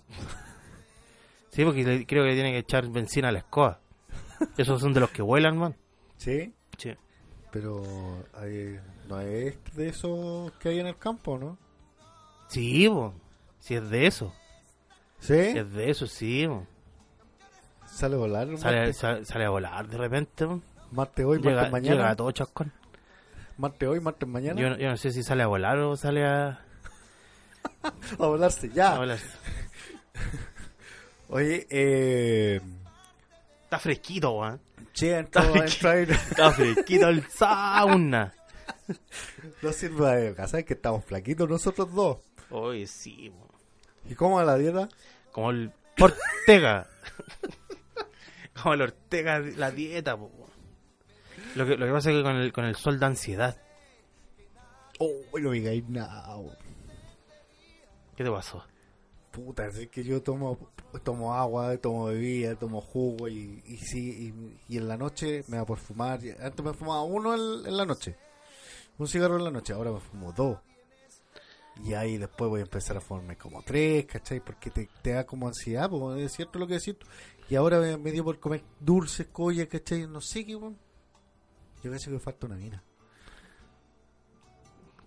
Sí, 1.49 1.64
porque 1.66 1.84
le- 1.84 2.06
creo 2.06 2.24
que 2.24 2.34
tiene 2.34 2.51
que 2.51 2.60
echar 2.60 2.88
benzina 2.89 3.30
a 3.30 3.32
la 3.32 3.39
escoba. 3.39 3.80
Esos 4.58 4.82
son 4.82 4.93
de 4.93 4.99
los 4.99 5.10
que 5.12 5.22
vuelan, 5.22 5.58
man. 5.58 5.76
Sí. 6.18 6.54
Sí. 6.78 6.93
Pero 7.51 7.84
hay- 8.34 8.80
no 9.10 9.20
es 9.20 9.58
de 9.76 9.89
esos 9.89 10.51
que 10.54 10.70
hay 10.70 10.80
en 10.80 10.88
el 10.88 10.97
campo, 10.97 11.38
¿no? 11.38 11.58
Sí, 12.47 12.88
bo. 12.88 13.14
Si 13.60 13.76
es 13.76 13.89
de 13.89 14.08
eso. 14.08 14.34
¿Sí? 15.20 15.34
Es 15.34 15.72
de 15.74 15.89
eso, 15.89 16.06
sí, 16.08 16.45
bo. 16.47 16.66
Sale 17.93 18.15
a 18.15 18.17
volar. 18.17 18.57
Sale, 18.57 18.93
sale, 18.93 19.25
sale 19.25 19.45
a 19.45 19.49
volar 19.49 19.87
de 19.87 19.97
repente, 19.97 20.45
bo. 20.45 20.61
martes 20.91 21.25
hoy, 21.25 21.37
Llega, 21.39 21.55
martes 21.55 21.71
mañana. 21.71 21.95
llega 21.95 22.09
a 22.09 22.15
todo 22.15 22.31
chascón. 22.31 22.71
Martes 23.57 23.87
hoy, 23.87 23.99
martes 23.99 24.27
mañana. 24.27 24.59
Yo, 24.59 24.69
no- 24.71 24.77
yo 24.77 24.89
no 24.89 24.97
sé 24.97 25.11
si 25.11 25.23
sale 25.23 25.43
a 25.43 25.47
volar 25.47 25.77
o 25.79 25.95
sale 25.95 26.25
a, 26.25 26.59
A 28.19 28.25
volarse 28.27 28.69
ya. 28.69 28.95
a 28.95 28.99
volar. 28.99 29.19
Oye, 31.29 31.65
eh... 31.69 32.61
Está 33.63 33.79
fresquito, 33.79 34.31
weón. 34.31 34.59
Entró 35.01 35.41
ahí- 35.91 36.03
Está 36.09 36.51
fresquito 36.51 37.07
el 37.09 37.23
sauna. 37.29 38.33
No 39.61 39.71
sirve 39.71 40.15
de 40.17 40.35
casa, 40.35 40.59
es 40.59 40.65
que 40.65 40.73
estamos 40.75 41.03
flaquitos 41.05 41.49
nosotros 41.49 41.91
dos. 41.93 42.17
Oye, 42.51 42.85
sí, 42.85 43.29
bo. 43.29 43.47
¿Y 44.09 44.13
cómo 44.15 44.35
va 44.35 44.43
la 44.45 44.57
dieta? 44.57 44.89
Como 45.31 45.49
el 45.51 45.71
Ortega. 45.99 46.87
Como 48.64 48.76
el 48.76 48.82
Ortega, 48.82 49.39
la 49.39 49.72
dieta, 49.72 50.18
po. 50.18 50.32
Lo 51.55 51.66
que, 51.66 51.76
lo 51.76 51.86
que 51.86 51.91
pasa 51.91 52.09
es 52.11 52.18
que 52.18 52.24
con 52.24 52.36
el, 52.38 52.53
con 52.53 52.66
el 52.66 52.76
sol 52.76 52.97
da 52.97 53.07
ansiedad. 53.07 53.61
Oh, 54.99 55.11
me 55.34 55.51
digáis 55.51 55.88
nada. 55.89 56.36
bo. 56.38 56.51
¿Qué 58.16 58.24
te 58.24 58.32
pasó? 58.32 58.64
Puta, 59.32 59.68
es 59.68 59.89
que 59.89 60.03
yo 60.03 60.22
tomo 60.22 60.72
tomo 61.03 61.34
agua, 61.34 61.76
tomo 61.78 62.05
bebida, 62.05 62.55
tomo 62.55 62.80
jugo 62.80 63.28
y, 63.28 63.64
y 63.66 63.78
sí, 63.78 64.32
y, 64.70 64.74
y 64.76 64.78
en 64.78 64.88
la 64.88 64.95
noche 64.95 65.43
me 65.47 65.57
da 65.57 65.66
por 65.66 65.80
fumar. 65.80 66.20
Antes 66.39 66.64
me 66.64 66.74
fumaba 66.74 67.03
uno 67.03 67.34
en, 67.34 67.68
en 67.68 67.76
la 67.76 67.86
noche, 67.86 68.16
un 68.99 69.07
cigarro 69.07 69.38
en 69.38 69.43
la 69.43 69.51
noche, 69.51 69.74
ahora 69.74 69.91
me 69.91 69.99
fumo 69.99 70.32
dos. 70.32 70.59
Y 71.84 71.95
ahí 71.95 72.18
después 72.18 72.49
voy 72.49 72.59
a 72.59 72.64
empezar 72.64 72.97
a 72.97 73.01
fumarme 73.01 73.36
como 73.36 73.64
tres, 73.64 74.05
¿cachai? 74.05 74.39
Porque 74.39 74.70
te, 74.70 74.88
te 75.01 75.14
da 75.14 75.26
como 75.26 75.47
ansiedad, 75.47 75.89
porque 75.89 76.26
es 76.26 76.32
cierto 76.32 76.59
lo 76.59 76.68
que 76.68 76.76
decís 76.76 76.95
tú. 76.99 77.07
Y 77.49 77.55
ahora 77.55 77.79
me, 77.79 77.97
me 77.97 78.11
dio 78.11 78.23
por 78.23 78.39
comer 78.39 78.63
dulces, 78.79 79.27
collas, 79.27 79.67
¿cachai? 79.67 80.07
No 80.07 80.21
sé 80.21 80.45
qué, 80.45 80.55
weón. 80.55 80.77
Yo 81.83 81.91
creo 81.91 81.99
que 81.99 82.09
me 82.09 82.19
falta 82.19 82.45
una 82.45 82.55
mina. 82.55 82.83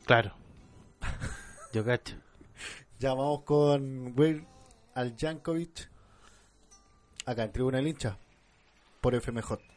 Claro. 0.04 0.34
Yo 1.72 1.84
cacho. 1.84 2.16
Ya 2.98 3.14
vamos 3.14 3.42
con 3.42 4.18
Will 4.18 4.46
al 4.94 5.16
Jankovic 5.16 5.90
acá 7.26 7.44
en 7.44 7.52
Tribuna 7.52 7.78
del 7.78 7.88
Hincha 7.88 8.18
por 9.00 9.14
FMJ. 9.14 9.75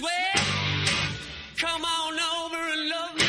Way, 0.00 0.42
come 1.58 1.84
on 1.84 2.12
over 2.14 2.72
and 2.72 2.88
love 2.88 3.16
me. 3.16 3.26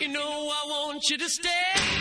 You 0.00 0.08
know 0.08 0.20
I 0.20 0.68
want 0.68 1.02
you 1.08 1.18
to 1.18 1.28
stay. 1.28 1.95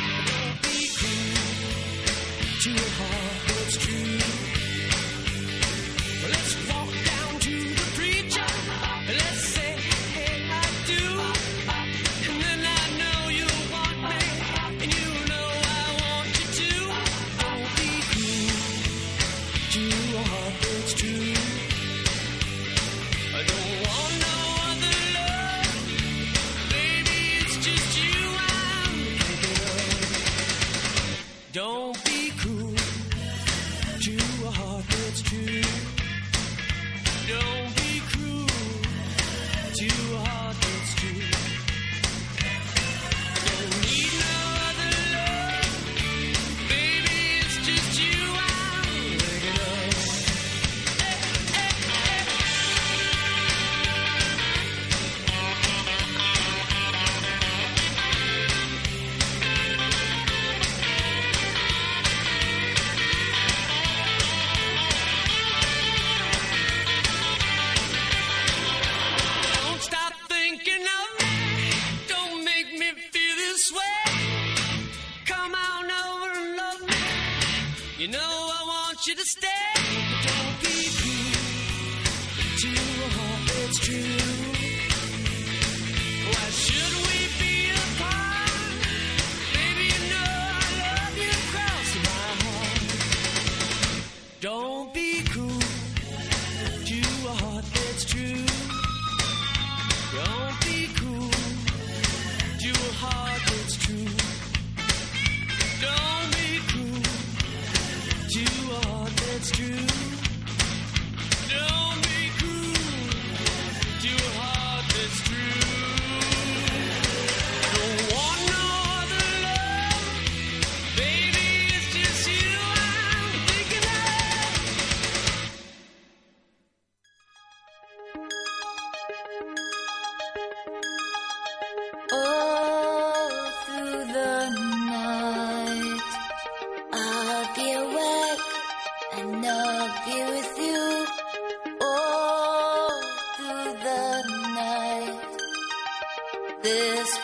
This. 146.66 147.20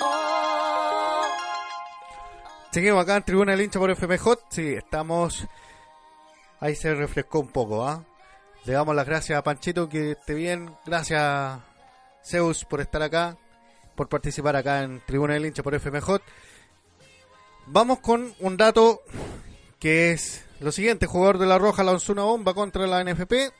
Oh. 0.00 1.22
Seguimos 2.70 3.02
acá 3.02 3.16
en 3.16 3.22
Tribuna 3.22 3.52
del 3.52 3.62
Hincha 3.62 3.78
por 3.78 3.90
FMJ. 3.90 4.26
Sí, 4.50 4.74
estamos. 4.74 5.46
Ahí 6.60 6.76
se 6.76 6.94
refrescó 6.94 7.40
un 7.40 7.48
poco, 7.48 7.86
¿ah? 7.86 8.04
Le 8.64 8.74
damos 8.74 8.94
las 8.94 9.06
gracias 9.06 9.38
a 9.38 9.42
Panchito, 9.42 9.88
que 9.88 10.12
esté 10.12 10.34
bien. 10.34 10.74
Gracias, 10.86 11.58
Zeus, 12.24 12.64
por 12.64 12.80
estar 12.80 13.02
acá, 13.02 13.36
por 13.96 14.08
participar 14.08 14.56
acá 14.56 14.82
en 14.82 15.00
Tribuna 15.04 15.34
del 15.34 15.46
Hincha 15.46 15.62
por 15.62 15.74
FMJ. 15.74 16.20
Vamos 17.66 18.00
con 18.00 18.34
un 18.40 18.56
dato 18.56 19.02
que 19.78 20.12
es 20.12 20.44
lo 20.60 20.70
siguiente: 20.70 21.06
jugador 21.06 21.38
de 21.38 21.46
la 21.46 21.58
Roja 21.58 21.82
lanzó 21.82 22.12
una 22.12 22.22
bomba 22.22 22.54
contra 22.54 22.86
la 22.86 23.02
NFP, 23.02 23.52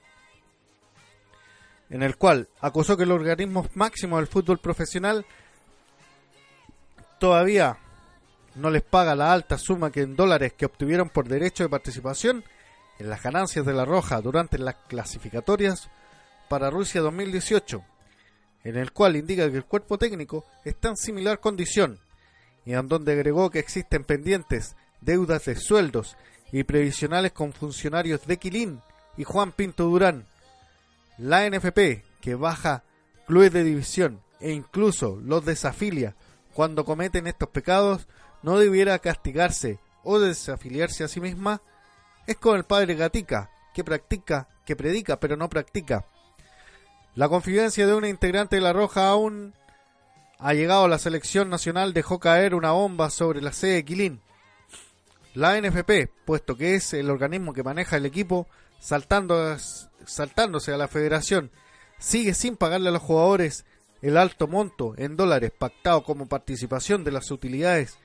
en 1.92 2.02
el 2.02 2.16
cual 2.16 2.48
acusó 2.60 2.96
que 2.96 3.02
el 3.02 3.12
organismo 3.12 3.68
máximo 3.74 4.16
del 4.16 4.26
fútbol 4.26 4.58
profesional 4.58 5.26
todavía 7.20 7.76
no 8.54 8.70
les 8.70 8.82
paga 8.82 9.14
la 9.14 9.30
alta 9.30 9.58
suma 9.58 9.92
que 9.92 10.00
en 10.00 10.16
dólares 10.16 10.54
que 10.54 10.64
obtuvieron 10.64 11.10
por 11.10 11.28
derecho 11.28 11.62
de 11.62 11.68
participación 11.68 12.44
en 12.98 13.10
las 13.10 13.22
ganancias 13.22 13.66
de 13.66 13.74
la 13.74 13.84
Roja 13.84 14.22
durante 14.22 14.58
las 14.58 14.76
clasificatorias 14.88 15.90
para 16.48 16.70
Rusia 16.70 17.02
2018, 17.02 17.84
en 18.64 18.76
el 18.78 18.92
cual 18.92 19.16
indica 19.16 19.50
que 19.50 19.58
el 19.58 19.66
cuerpo 19.66 19.98
técnico 19.98 20.46
está 20.64 20.88
en 20.88 20.96
similar 20.96 21.40
condición 21.40 21.98
y 22.64 22.72
en 22.72 22.88
donde 22.88 23.12
agregó 23.12 23.50
que 23.50 23.58
existen 23.58 24.04
pendientes 24.04 24.76
deudas 25.02 25.44
de 25.44 25.56
sueldos 25.56 26.16
y 26.52 26.64
previsionales 26.64 27.32
con 27.32 27.52
funcionarios 27.52 28.26
de 28.26 28.38
Quilín 28.38 28.80
y 29.18 29.24
Juan 29.24 29.52
Pinto 29.52 29.84
Durán. 29.84 30.31
La 31.18 31.48
NFP, 31.48 32.04
que 32.20 32.34
baja 32.34 32.84
clubes 33.26 33.52
de 33.52 33.64
división 33.64 34.20
e 34.40 34.52
incluso 34.52 35.18
los 35.22 35.44
desafilia 35.44 36.16
cuando 36.54 36.84
cometen 36.84 37.26
estos 37.26 37.48
pecados, 37.48 38.08
no 38.42 38.58
debiera 38.58 38.98
castigarse 38.98 39.78
o 40.04 40.18
desafiliarse 40.18 41.04
a 41.04 41.08
sí 41.08 41.20
misma, 41.20 41.62
es 42.26 42.36
como 42.36 42.56
el 42.56 42.64
padre 42.64 42.94
Gatica, 42.94 43.50
que 43.72 43.84
practica, 43.84 44.48
que 44.66 44.76
predica 44.76 45.18
pero 45.18 45.36
no 45.36 45.48
practica. 45.48 46.04
La 47.14 47.28
confidencia 47.28 47.86
de 47.86 47.94
una 47.94 48.08
integrante 48.08 48.56
de 48.56 48.62
la 48.62 48.72
Roja 48.72 49.08
aún 49.08 49.54
ha 50.38 50.54
llegado 50.54 50.84
a 50.84 50.88
la 50.88 50.98
selección 50.98 51.50
nacional 51.50 51.92
dejó 51.92 52.18
caer 52.18 52.54
una 52.54 52.72
bomba 52.72 53.10
sobre 53.10 53.40
la 53.40 53.52
sede 53.52 53.74
de 53.74 53.84
Quilín. 53.84 54.20
La 55.34 55.60
NFP, 55.60 56.10
puesto 56.24 56.56
que 56.56 56.74
es 56.74 56.92
el 56.94 57.10
organismo 57.10 57.52
que 57.52 57.62
maneja 57.62 57.96
el 57.96 58.06
equipo, 58.06 58.48
saltando, 58.82 59.56
saltándose 60.04 60.72
a 60.72 60.76
la 60.76 60.88
federación, 60.88 61.52
sigue 61.98 62.34
sin 62.34 62.56
pagarle 62.56 62.88
a 62.88 62.92
los 62.92 63.02
jugadores 63.02 63.64
el 64.02 64.16
alto 64.16 64.48
monto 64.48 64.94
en 64.96 65.16
dólares 65.16 65.52
pactado 65.56 66.02
como 66.02 66.26
participación 66.26 67.04
de 67.04 67.12
las 67.12 67.30
utilidades 67.30 67.96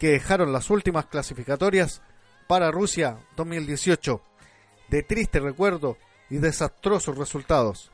que 0.00 0.08
dejaron 0.08 0.52
las 0.52 0.70
últimas 0.70 1.06
clasificatorias 1.06 2.02
para 2.48 2.72
Rusia 2.72 3.16
2018, 3.36 4.20
de 4.88 5.02
triste 5.04 5.38
recuerdo 5.38 5.96
y 6.28 6.38
desastrosos 6.38 7.16
resultados. 7.16 7.92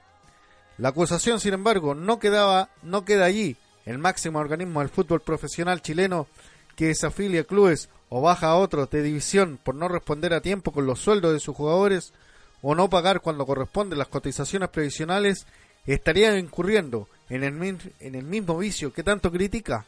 La 0.78 0.88
acusación, 0.88 1.41
sin 1.41 1.53
embargo, 1.53 1.95
no 1.95 2.18
quedaba, 2.18 2.70
no 2.82 3.05
queda 3.05 3.26
allí. 3.26 3.59
El 3.84 3.99
máximo 3.99 4.38
organismo 4.38 4.80
del 4.80 4.88
fútbol 4.88 5.20
profesional 5.20 5.82
chileno 5.82 6.26
que 6.74 6.86
desafilia 6.86 7.45
clubes 7.45 7.91
o 8.09 8.22
baja 8.22 8.47
a 8.47 8.57
otros 8.57 8.88
de 8.88 9.03
división 9.03 9.59
por 9.62 9.74
no 9.74 9.88
responder 9.88 10.32
a 10.32 10.41
tiempo 10.41 10.72
con 10.72 10.86
los 10.86 11.01
sueldos 11.01 11.34
de 11.34 11.41
sus 11.41 11.55
jugadores 11.55 12.14
o 12.62 12.74
no 12.74 12.90
pagar 12.90 13.20
cuando 13.20 13.46
corresponden 13.46 13.98
las 13.98 14.08
cotizaciones 14.08 14.68
previsionales, 14.68 15.46
estaría 15.86 16.36
incurriendo 16.38 17.08
en 17.28 17.44
el, 17.44 17.92
en 18.00 18.14
el 18.14 18.24
mismo 18.24 18.58
vicio 18.58 18.92
que 18.92 19.02
tanto 19.02 19.30
critica 19.30 19.86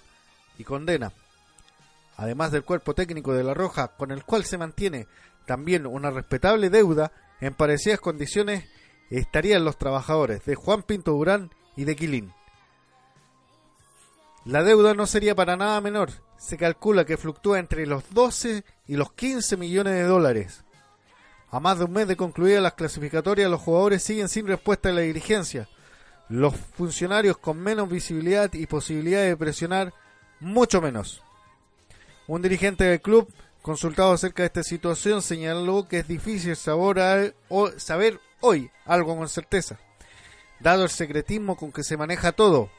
y 0.58 0.64
condena. 0.64 1.12
Además 2.16 2.52
del 2.52 2.64
cuerpo 2.64 2.94
técnico 2.94 3.32
de 3.32 3.44
La 3.44 3.54
Roja, 3.54 3.88
con 3.88 4.10
el 4.10 4.24
cual 4.24 4.44
se 4.44 4.58
mantiene 4.58 5.06
también 5.46 5.86
una 5.86 6.10
respetable 6.10 6.70
deuda, 6.70 7.12
en 7.40 7.54
parecidas 7.54 8.00
condiciones 8.00 8.64
estarían 9.10 9.64
los 9.64 9.76
trabajadores 9.76 10.44
de 10.44 10.54
Juan 10.54 10.82
Pinto 10.82 11.12
Durán 11.12 11.50
y 11.76 11.84
de 11.84 11.96
Quilín. 11.96 12.32
La 14.44 14.62
deuda 14.62 14.94
no 14.94 15.06
sería 15.06 15.34
para 15.34 15.56
nada 15.56 15.80
menor, 15.80 16.10
se 16.38 16.56
calcula 16.56 17.04
que 17.04 17.16
fluctúa 17.16 17.58
entre 17.58 17.86
los 17.86 18.10
12 18.10 18.64
y 18.88 18.96
los 18.96 19.12
15 19.12 19.56
millones 19.56 19.94
de 19.94 20.02
dólares. 20.02 20.64
A 21.52 21.60
más 21.60 21.78
de 21.78 21.84
un 21.84 21.92
mes 21.92 22.08
de 22.08 22.16
concluidas 22.16 22.62
las 22.62 22.72
clasificatorias, 22.72 23.50
los 23.50 23.60
jugadores 23.60 24.02
siguen 24.02 24.30
sin 24.30 24.46
respuesta 24.46 24.88
de 24.88 24.94
la 24.94 25.00
dirigencia. 25.02 25.68
Los 26.30 26.56
funcionarios 26.56 27.36
con 27.36 27.58
menos 27.58 27.90
visibilidad 27.90 28.50
y 28.54 28.64
posibilidad 28.64 29.22
de 29.22 29.36
presionar, 29.36 29.92
mucho 30.40 30.80
menos. 30.80 31.22
Un 32.26 32.40
dirigente 32.40 32.84
del 32.84 33.02
club, 33.02 33.30
consultado 33.60 34.12
acerca 34.12 34.42
de 34.42 34.46
esta 34.46 34.62
situación, 34.62 35.20
señaló 35.20 35.86
que 35.86 35.98
es 35.98 36.08
difícil 36.08 36.56
saber, 36.56 37.34
hoy 38.40 38.70
algo 38.86 39.14
con 39.14 39.28
certeza, 39.28 39.78
dado 40.58 40.84
el 40.84 40.88
secretismo 40.88 41.56
con 41.56 41.70
que 41.70 41.84
se 41.84 41.98
maneja 41.98 42.32
todo, 42.32 42.70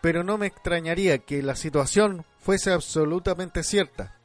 pero 0.00 0.24
no 0.24 0.36
me 0.36 0.48
extrañaría 0.48 1.18
que 1.18 1.44
la 1.44 1.54
situación 1.54 2.24
fuese 2.40 2.72
absolutamente 2.72 3.62
cierta. 3.62 4.15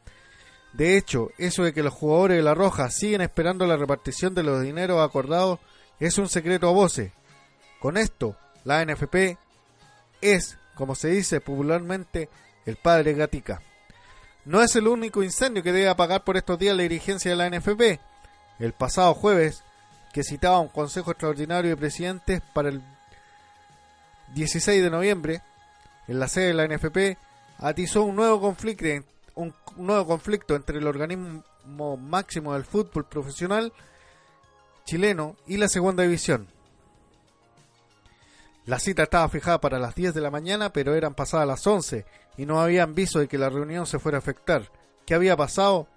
De 0.74 0.98
hecho, 0.98 1.32
eso 1.38 1.64
de 1.64 1.74
que 1.74 1.84
los 1.84 1.94
jugadores 1.94 2.38
de 2.38 2.44
La 2.44 2.54
Roja 2.54 2.90
siguen 2.90 3.22
esperando 3.22 3.66
la 3.66 3.78
repartición 3.78 4.34
de 4.34 4.44
los 4.44 4.62
dineros 4.62 5.02
acordados 5.02 5.60
es 6.00 6.18
un 6.18 6.30
secreto 6.30 6.68
a 6.68 6.72
voces. 6.72 7.12
Con 7.80 7.98
esto, 7.98 8.36
la 8.64 8.84
NFP 8.86 9.38
es, 10.22 10.58
como 10.76 10.96
se 10.96 11.10
dice 11.10 11.42
popularmente, 11.42 12.30
el 12.66 12.78
padre 12.78 13.14
Gatica. 13.14 13.62
No 14.46 14.62
es 14.62 14.76
el 14.76 14.88
único 14.88 15.24
incendio 15.24 15.62
que 15.62 15.72
debe 15.72 15.90
apagar 15.90 16.24
por 16.24 16.38
estos 16.38 16.58
días 16.58 16.76
la 16.76 16.84
dirigencia 16.84 17.32
de 17.32 17.38
la 17.38 17.50
NFP. 17.50 18.00
El 18.60 18.74
pasado 18.74 19.14
jueves, 19.14 19.64
que 20.14 20.24
citaba 20.24 20.60
un 20.60 20.70
consejo 20.70 21.12
extraordinario 21.12 21.70
de 21.70 21.78
presidentes 21.78 22.42
para 22.54 22.70
el 22.70 22.82
16 24.34 24.82
de 24.82 24.90
noviembre, 24.90 25.42
en 26.08 26.20
la 26.20 26.28
sede 26.28 26.48
de 26.48 26.54
la 26.54 26.68
NFP, 26.68 27.18
atizó 27.60 28.04
un 28.04 28.16
nuevo 28.16 28.42
conflicto, 28.42 28.86
un 29.42 29.54
nuevo 29.78 30.06
conflicto 30.06 30.56
entre 30.56 30.78
el 30.78 30.88
organismo 30.88 31.44
máximo 31.98 32.54
del 32.54 32.66
fútbol 32.66 33.06
profesional 33.06 33.74
chileno 34.86 35.36
y 35.48 35.58
la 35.58 35.68
segunda 35.68 36.04
división. 36.04 36.48
La 38.66 38.80
cita 38.80 39.04
estaba 39.04 39.28
fijada 39.30 39.60
para 39.60 39.80
las 39.80 39.96
10 39.96 40.14
de 40.14 40.22
la 40.22 40.32
mañana, 40.32 40.72
pero 40.72 40.94
eran 40.94 41.16
pasadas 41.16 41.48
las 41.48 41.66
11 41.66 42.06
y 42.38 42.46
no 42.46 42.62
habían 42.62 42.94
visto 42.94 43.20
de 43.20 43.28
que 43.28 43.38
la 43.38 43.50
reunión 43.50 43.86
se 43.86 44.00
fuera 44.00 44.18
a 44.18 44.20
afectar. 44.20 44.72
¿Qué 45.06 45.16
había 45.16 45.36
pasado? 45.36 45.88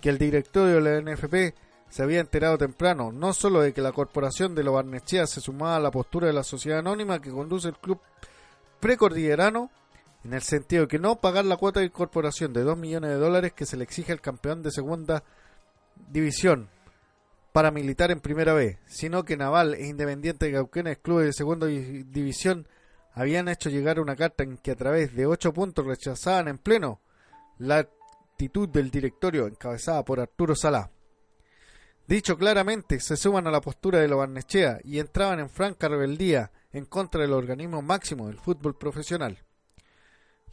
Que 0.00 0.08
el 0.08 0.18
directorio 0.18 0.80
de 0.80 0.80
la 0.80 1.00
NFP 1.00 1.54
se 1.88 2.02
había 2.02 2.20
enterado 2.20 2.58
temprano, 2.58 3.12
no 3.12 3.32
solo 3.32 3.60
de 3.60 3.72
que 3.72 3.80
la 3.80 3.92
corporación 3.92 4.54
de 4.54 4.62
los 4.62 4.74
Barnechea 4.74 5.26
se 5.26 5.40
sumaba 5.40 5.76
a 5.76 5.80
la 5.80 5.90
postura 5.90 6.26
de 6.26 6.32
la 6.32 6.42
sociedad 6.42 6.80
anónima 6.80 7.20
que 7.20 7.30
conduce 7.30 7.68
el 7.68 7.78
club 7.78 8.00
precordillerano, 8.80 9.70
en 10.28 10.34
el 10.34 10.42
sentido 10.42 10.82
de 10.82 10.88
que 10.88 10.98
no 10.98 11.20
pagar 11.20 11.46
la 11.46 11.56
cuota 11.56 11.80
de 11.80 11.86
incorporación 11.86 12.52
de 12.52 12.62
2 12.62 12.76
millones 12.76 13.08
de 13.10 13.16
dólares 13.16 13.54
que 13.54 13.64
se 13.64 13.78
le 13.78 13.84
exige 13.84 14.12
al 14.12 14.20
campeón 14.20 14.62
de 14.62 14.70
segunda 14.70 15.24
división 16.10 16.68
paramilitar 17.52 18.10
en 18.10 18.20
primera 18.20 18.52
B, 18.52 18.78
sino 18.86 19.24
que 19.24 19.38
Naval 19.38 19.72
e 19.74 19.86
Independiente 19.86 20.44
de 20.46 20.52
Cauquenes, 20.52 20.98
clubes 20.98 21.26
de 21.26 21.32
segunda 21.32 21.66
di- 21.66 22.02
división, 22.04 22.68
habían 23.14 23.48
hecho 23.48 23.70
llegar 23.70 23.98
una 24.00 24.16
carta 24.16 24.44
en 24.44 24.58
que 24.58 24.70
a 24.72 24.76
través 24.76 25.14
de 25.16 25.24
ocho 25.26 25.52
puntos 25.54 25.86
rechazaban 25.86 26.46
en 26.48 26.58
pleno 26.58 27.00
la 27.56 27.78
actitud 27.78 28.68
del 28.68 28.90
directorio 28.90 29.46
encabezada 29.46 30.04
por 30.04 30.20
Arturo 30.20 30.54
Salá. 30.54 30.90
Dicho 32.06 32.36
claramente, 32.36 33.00
se 33.00 33.16
suman 33.16 33.46
a 33.46 33.50
la 33.50 33.62
postura 33.62 33.98
de 33.98 34.08
los 34.08 34.18
Barnechea 34.18 34.78
y 34.84 34.98
entraban 34.98 35.40
en 35.40 35.48
franca 35.48 35.88
rebeldía 35.88 36.52
en 36.70 36.84
contra 36.84 37.22
del 37.22 37.32
organismo 37.32 37.80
máximo 37.80 38.26
del 38.28 38.38
fútbol 38.38 38.76
profesional. 38.76 39.38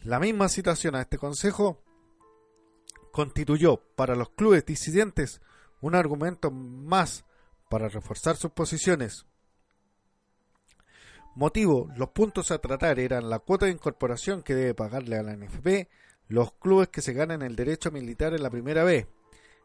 La 0.05 0.19
misma 0.19 0.49
citación 0.49 0.93
a 0.93 1.01
este 1.01 1.17
consejo 1.17 1.81
constituyó 3.11 3.77
para 3.95 4.15
los 4.15 4.29
clubes 4.29 4.63
disidentes 4.63 5.41
un 5.81 5.95
argumento 5.95 6.51
más 6.51 7.25
para 7.71 7.89
reforzar 7.89 8.35
sus 8.37 8.51
posiciones. 8.51 9.25
Motivo, 11.33 11.89
los 11.97 12.09
puntos 12.09 12.51
a 12.51 12.59
tratar 12.59 12.99
eran 12.99 13.31
la 13.31 13.39
cuota 13.39 13.65
de 13.65 13.71
incorporación 13.71 14.43
que 14.43 14.53
debe 14.53 14.75
pagarle 14.75 15.17
a 15.17 15.23
la 15.23 15.35
NFP, 15.35 15.89
los 16.27 16.53
clubes 16.53 16.89
que 16.89 17.01
se 17.01 17.13
ganan 17.13 17.41
el 17.41 17.55
derecho 17.55 17.89
militar 17.89 18.35
en 18.35 18.43
la 18.43 18.51
primera 18.51 18.83
B, 18.83 19.07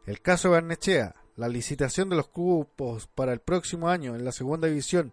el 0.06 0.22
caso 0.22 0.52
Barnechea, 0.52 1.16
la 1.36 1.48
licitación 1.48 2.08
de 2.08 2.16
los 2.16 2.28
cupos 2.28 3.08
para 3.08 3.34
el 3.34 3.40
próximo 3.40 3.90
año 3.90 4.16
en 4.16 4.24
la 4.24 4.32
segunda 4.32 4.68
división 4.68 5.12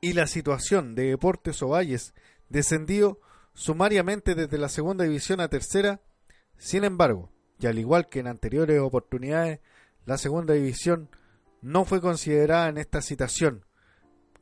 y 0.00 0.14
la 0.14 0.26
situación 0.26 0.94
de 0.94 1.10
Deportes 1.10 1.62
Ovalles 1.62 2.14
descendido 2.48 3.20
sumariamente 3.54 4.34
desde 4.34 4.58
la 4.58 4.68
segunda 4.68 5.04
división 5.04 5.40
a 5.40 5.48
tercera. 5.48 6.00
Sin 6.58 6.84
embargo, 6.84 7.32
y 7.58 7.66
al 7.66 7.78
igual 7.78 8.08
que 8.08 8.20
en 8.20 8.26
anteriores 8.26 8.80
oportunidades, 8.80 9.60
la 10.04 10.18
segunda 10.18 10.54
división 10.54 11.08
no 11.62 11.84
fue 11.84 12.00
considerada 12.00 12.68
en 12.68 12.78
esta 12.78 13.02
citación, 13.02 13.64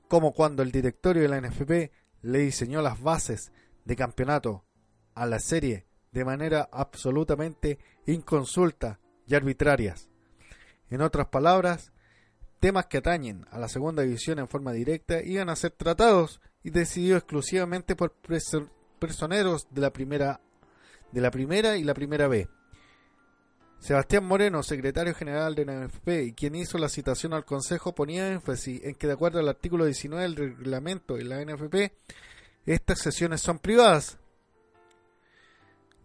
como 0.08 0.32
cuando 0.32 0.62
el 0.62 0.72
directorio 0.72 1.22
de 1.22 1.28
la 1.28 1.40
NFP 1.40 1.92
le 2.22 2.38
diseñó 2.40 2.82
las 2.82 3.00
bases 3.00 3.52
de 3.84 3.96
campeonato 3.96 4.64
a 5.14 5.26
la 5.26 5.38
serie 5.38 5.86
de 6.12 6.24
manera 6.24 6.68
absolutamente 6.72 7.78
inconsulta 8.06 9.00
y 9.26 9.34
arbitrarias. 9.34 10.08
En 10.90 11.00
otras 11.00 11.28
palabras, 11.28 11.92
temas 12.60 12.86
que 12.86 12.98
atañen 12.98 13.46
a 13.50 13.58
la 13.58 13.68
segunda 13.68 14.02
división 14.02 14.38
en 14.38 14.48
forma 14.48 14.72
directa 14.72 15.22
iban 15.22 15.48
a 15.48 15.56
ser 15.56 15.72
tratados 15.72 16.40
y 16.64 16.70
decididos 16.70 17.18
exclusivamente 17.18 17.94
por 17.94 18.12
personeros 18.98 19.68
de 19.70 19.80
la 19.80 19.92
primera 19.92 20.40
de 21.12 21.20
la 21.20 21.30
primera 21.30 21.76
y 21.76 21.84
la 21.84 21.94
primera 21.94 22.26
B. 22.26 22.48
Sebastián 23.78 24.24
Moreno, 24.24 24.62
secretario 24.64 25.14
general 25.14 25.54
de 25.54 25.64
la 25.66 25.84
NFP 25.86 26.08
y 26.24 26.32
quien 26.32 26.54
hizo 26.56 26.78
la 26.78 26.88
citación 26.88 27.34
al 27.34 27.44
Consejo, 27.44 27.94
ponía 27.94 28.32
énfasis 28.32 28.82
en 28.82 28.94
que 28.94 29.06
de 29.06 29.12
acuerdo 29.12 29.38
al 29.38 29.48
artículo 29.48 29.84
19 29.84 30.22
del 30.22 30.36
reglamento 30.56 31.14
de 31.14 31.24
la 31.24 31.44
NFP, 31.44 31.92
estas 32.66 32.98
sesiones 33.00 33.42
son 33.42 33.58
privadas. 33.58 34.18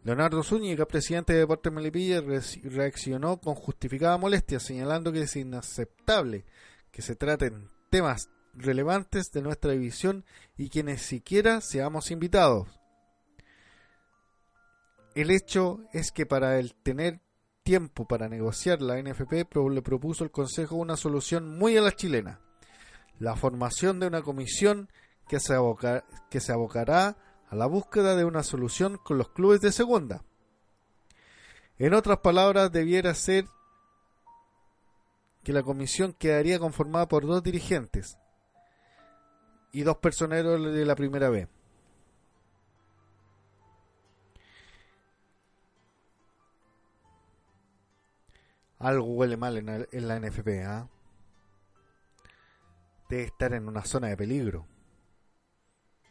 Leonardo 0.03 0.43
Zúñiga, 0.43 0.85
presidente 0.85 1.33
de 1.33 1.39
Deportes 1.39 1.71
Melipilla, 1.73 2.21
re- 2.21 2.41
reaccionó 2.63 3.37
con 3.37 3.55
justificada 3.55 4.17
molestia, 4.17 4.59
señalando 4.59 5.11
que 5.11 5.21
es 5.21 5.35
inaceptable 5.35 6.45
que 6.91 7.01
se 7.01 7.15
traten 7.15 7.67
temas 7.89 8.29
relevantes 8.59 9.31
de 9.31 9.41
nuestra 9.41 9.71
división 9.71 10.25
y 10.57 10.69
que 10.69 10.83
ni 10.83 10.97
siquiera 10.97 11.61
seamos 11.61 12.11
invitados. 12.11 12.67
El 15.15 15.31
hecho 15.31 15.79
es 15.93 16.11
que 16.11 16.25
para 16.25 16.59
el 16.59 16.75
tener 16.75 17.21
tiempo 17.63 18.07
para 18.07 18.29
negociar, 18.29 18.81
la 18.81 19.01
NFP 19.01 19.53
le 19.71 19.81
propuso 19.81 20.23
al 20.23 20.31
Consejo 20.31 20.75
una 20.75 20.97
solución 20.97 21.57
muy 21.57 21.77
a 21.77 21.81
la 21.81 21.91
chilena, 21.91 22.39
la 23.17 23.35
formación 23.35 23.99
de 23.99 24.07
una 24.07 24.21
comisión 24.21 24.89
que 25.27 25.39
se, 25.39 25.55
que 26.29 26.39
se 26.39 26.51
abocará 26.51 27.17
a 27.49 27.55
la 27.55 27.65
búsqueda 27.65 28.15
de 28.15 28.25
una 28.25 28.43
solución 28.43 28.97
con 28.97 29.17
los 29.17 29.29
clubes 29.29 29.61
de 29.61 29.71
segunda. 29.71 30.23
En 31.77 31.93
otras 31.93 32.19
palabras, 32.19 32.71
debiera 32.71 33.13
ser 33.15 33.45
que 35.43 35.53
la 35.53 35.63
comisión 35.63 36.13
quedaría 36.13 36.59
conformada 36.59 37.07
por 37.07 37.25
dos 37.25 37.41
dirigentes 37.41 38.17
y 39.71 39.83
dos 39.83 39.97
personeros 39.97 40.73
de 40.73 40.85
la 40.85 40.95
primera 40.95 41.29
B. 41.29 41.47
Algo 48.79 49.07
huele 49.07 49.35
mal 49.35 49.57
en, 49.57 49.87
en 49.91 50.07
la 50.07 50.19
NFP, 50.19 50.47
¿ah? 50.65 50.87
Debe 53.09 53.23
estar 53.23 53.53
en 53.53 53.67
una 53.67 53.83
zona 53.83 54.07
de 54.07 54.17
peligro. 54.17 54.65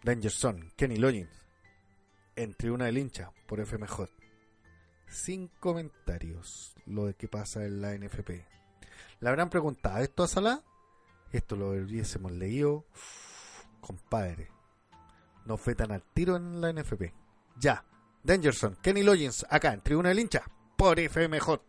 Danger 0.03 0.31
Zone, 0.31 0.73
Kenny 0.77 0.97
Loggins, 0.97 1.31
en 2.37 2.55
Tribuna 2.55 2.87
del 2.87 2.99
Hincha, 2.99 3.33
por 3.47 3.61
FMJ. 3.65 4.09
Sin 5.09 5.49
comentarios 5.49 6.75
lo 6.87 7.07
de 7.07 7.15
qué 7.15 7.27
pasa 7.27 7.65
en 7.65 7.81
la 7.81 7.97
NFP. 7.97 8.31
¿Le 9.21 9.29
habrán 9.29 9.49
preguntado 9.49 9.99
esto 9.99 10.23
a 10.23 10.29
Salah? 10.29 10.63
Esto 11.33 11.57
lo 11.57 11.71
hubiésemos 11.71 12.33
leído. 12.33 12.85
Compadre. 13.81 14.51
No 15.47 15.57
fue 15.57 15.74
tan 15.74 15.93
al 15.93 16.03
tiro 16.03 16.37
en 16.37 16.61
la 16.61 16.72
NFP. 16.72 17.12
Ya. 17.57 17.85
Dangerson, 18.22 18.76
Kenny 18.83 19.03
Loggins, 19.03 19.47
acá 19.49 19.72
en 19.72 19.81
Tribuna 19.81 20.11
del 20.11 20.18
Hincha, 20.18 20.43
por 20.76 20.99
FMJ. 20.99 21.61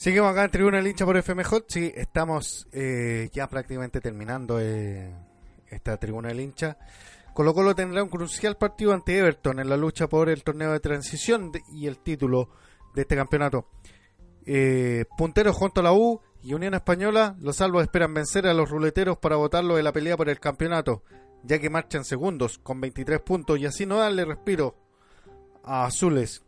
Seguimos 0.00 0.30
acá 0.30 0.44
en 0.44 0.50
Tribuna 0.50 0.78
del 0.78 0.86
Hincha 0.86 1.04
por 1.04 1.22
FMJ. 1.22 1.64
Sí, 1.68 1.92
estamos 1.94 2.66
eh, 2.72 3.28
ya 3.34 3.46
prácticamente 3.50 4.00
terminando 4.00 4.58
eh, 4.58 5.14
esta 5.68 5.98
Tribuna 5.98 6.28
del 6.28 6.40
Hincha. 6.40 6.78
Colo 7.34 7.52
Colo 7.52 7.74
tendrá 7.74 8.02
un 8.02 8.08
crucial 8.08 8.56
partido 8.56 8.94
ante 8.94 9.18
Everton 9.18 9.60
en 9.60 9.68
la 9.68 9.76
lucha 9.76 10.08
por 10.08 10.30
el 10.30 10.42
torneo 10.42 10.72
de 10.72 10.80
transición 10.80 11.52
y 11.70 11.86
el 11.86 11.98
título 11.98 12.48
de 12.94 13.02
este 13.02 13.14
campeonato. 13.14 13.68
Eh, 14.46 15.04
punteros 15.18 15.54
junto 15.54 15.80
a 15.80 15.84
la 15.84 15.92
U 15.92 16.22
y 16.42 16.54
Unión 16.54 16.72
Española, 16.72 17.36
los 17.38 17.56
salvos 17.56 17.82
esperan 17.82 18.14
vencer 18.14 18.46
a 18.46 18.54
los 18.54 18.70
ruleteros 18.70 19.18
para 19.18 19.36
votarlo 19.36 19.76
de 19.76 19.82
la 19.82 19.92
pelea 19.92 20.16
por 20.16 20.30
el 20.30 20.40
campeonato, 20.40 21.02
ya 21.42 21.58
que 21.58 21.68
marchan 21.68 22.06
segundos 22.06 22.56
con 22.56 22.80
23 22.80 23.20
puntos 23.20 23.58
y 23.58 23.66
así 23.66 23.84
no 23.84 23.98
darle 23.98 24.24
respiro 24.24 24.78
a 25.62 25.84
azules 25.84 26.42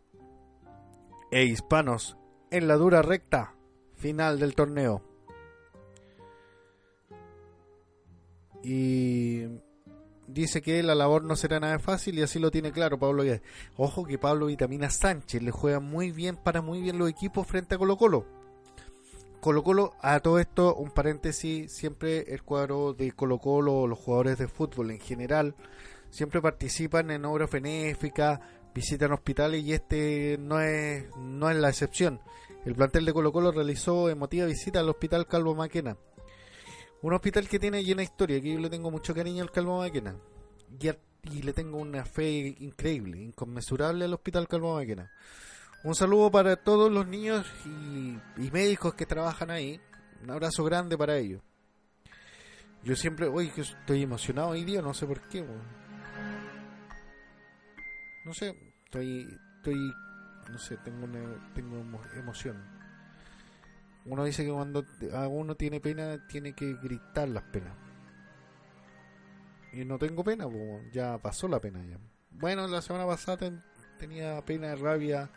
e 1.29 1.43
hispanos 1.43 2.17
en 2.53 2.67
la 2.67 2.75
dura 2.75 3.01
recta 3.01 3.55
final 3.95 4.39
del 4.39 4.53
torneo. 4.53 5.01
Y 8.63 9.45
dice 10.27 10.61
que 10.61 10.83
la 10.83 10.93
labor 10.93 11.23
no 11.23 11.35
será 11.35 11.59
nada 11.59 11.79
fácil 11.79 12.19
y 12.19 12.21
así 12.21 12.37
lo 12.37 12.51
tiene 12.51 12.71
claro 12.71 12.99
Pablo 12.99 13.23
Guedes. 13.23 13.41
Ojo 13.75 14.05
que 14.05 14.19
Pablo 14.19 14.45
Vitamina 14.45 14.91
Sánchez 14.91 15.41
le 15.41 15.49
juega 15.49 15.79
muy 15.79 16.11
bien 16.11 16.37
para 16.37 16.61
muy 16.61 16.79
bien 16.79 16.99
los 16.99 17.09
equipos 17.09 17.47
frente 17.47 17.73
a 17.73 17.79
Colo 17.79 17.97
Colo. 17.97 18.25
Colo 19.41 19.63
Colo, 19.63 19.93
a 19.99 20.19
todo 20.19 20.37
esto, 20.37 20.75
un 20.75 20.91
paréntesis, 20.91 21.73
siempre 21.73 22.33
el 22.33 22.43
cuadro 22.43 22.93
de 22.93 23.11
Colo 23.13 23.39
Colo, 23.39 23.87
los 23.87 23.97
jugadores 23.97 24.37
de 24.37 24.47
fútbol 24.47 24.91
en 24.91 24.99
general, 24.99 25.55
siempre 26.11 26.39
participan 26.39 27.09
en 27.09 27.25
obras 27.25 27.49
benéficas, 27.49 28.39
visitan 28.75 29.11
hospitales 29.11 29.63
y 29.63 29.73
este 29.73 30.37
no 30.39 30.61
es, 30.61 31.05
no 31.17 31.49
es 31.49 31.57
la 31.57 31.69
excepción. 31.69 32.21
El 32.65 32.75
plantel 32.75 33.05
de 33.05 33.13
Colo 33.13 33.31
Colo 33.31 33.51
realizó 33.51 34.09
emotiva 34.09 34.45
visita 34.45 34.79
al 34.79 34.89
Hospital 34.89 35.27
Calvo 35.27 35.53
Maquena. 35.53 35.97
Un 37.01 37.13
hospital 37.13 37.49
que 37.49 37.59
tiene 37.59 37.83
llena 37.83 38.03
historia, 38.03 38.39
que 38.39 38.53
yo 38.53 38.59
le 38.59 38.69
tengo 38.69 38.89
mucho 38.89 39.13
cariño 39.13 39.43
al 39.43 39.51
Calvo 39.51 39.79
Maquena. 39.79 40.15
Y, 40.79 41.41
le 41.41 41.53
tengo 41.53 41.77
una 41.77 42.05
fe 42.05 42.55
increíble, 42.59 43.21
inconmensurable 43.21 44.05
al 44.05 44.13
Hospital 44.13 44.47
Calvo 44.47 44.75
Maquena. 44.75 45.11
Un 45.83 45.95
saludo 45.95 46.31
para 46.31 46.55
todos 46.55 46.89
los 46.89 47.05
niños 47.07 47.45
y, 47.65 48.17
y 48.37 48.51
médicos 48.51 48.93
que 48.93 49.05
trabajan 49.05 49.51
ahí. 49.51 49.81
Un 50.21 50.31
abrazo 50.31 50.63
grande 50.63 50.97
para 50.97 51.17
ellos. 51.17 51.41
Yo 52.83 52.95
siempre, 52.97 53.27
hoy 53.27 53.49
que 53.49 53.61
estoy 53.61 54.03
emocionado 54.03 54.49
hoy 54.49 54.65
día, 54.65 54.81
no 54.81 54.93
sé 54.93 55.05
por 55.05 55.21
qué. 55.27 55.45
No 58.25 58.33
sé, 58.33 58.55
estoy, 58.85 59.27
estoy, 59.57 59.93
no 60.49 60.57
sé, 60.57 60.77
tengo 60.77 61.05
una, 61.05 61.51
tengo 61.53 61.77
emo- 61.81 62.13
emoción. 62.17 62.57
Uno 64.05 64.23
dice 64.25 64.43
que 64.45 64.51
cuando 64.51 64.85
a 65.13 65.27
uno 65.27 65.55
tiene 65.55 65.79
pena, 65.79 66.27
tiene 66.27 66.53
que 66.53 66.73
gritar 66.75 67.29
las 67.29 67.43
penas. 67.43 67.73
Y 69.71 69.85
no 69.85 69.97
tengo 69.97 70.23
pena, 70.23 70.45
ya 70.91 71.17
pasó 71.17 71.47
la 71.47 71.59
pena 71.59 71.83
ya. 71.85 71.97
Bueno, 72.31 72.67
la 72.67 72.81
semana 72.81 73.05
pasada 73.07 73.37
ten- 73.37 73.63
tenía 73.97 74.43
pena, 74.45 74.75
rabia, 74.75 75.29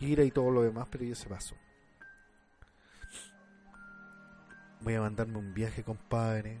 ira 0.00 0.24
y 0.24 0.30
todo 0.30 0.50
lo 0.50 0.62
demás, 0.62 0.88
pero 0.90 1.04
ya 1.04 1.14
se 1.14 1.28
pasó. 1.28 1.54
Voy 4.80 4.94
a 4.94 5.00
mandarme 5.00 5.38
un 5.38 5.54
viaje, 5.54 5.82
compadre. 5.84 6.60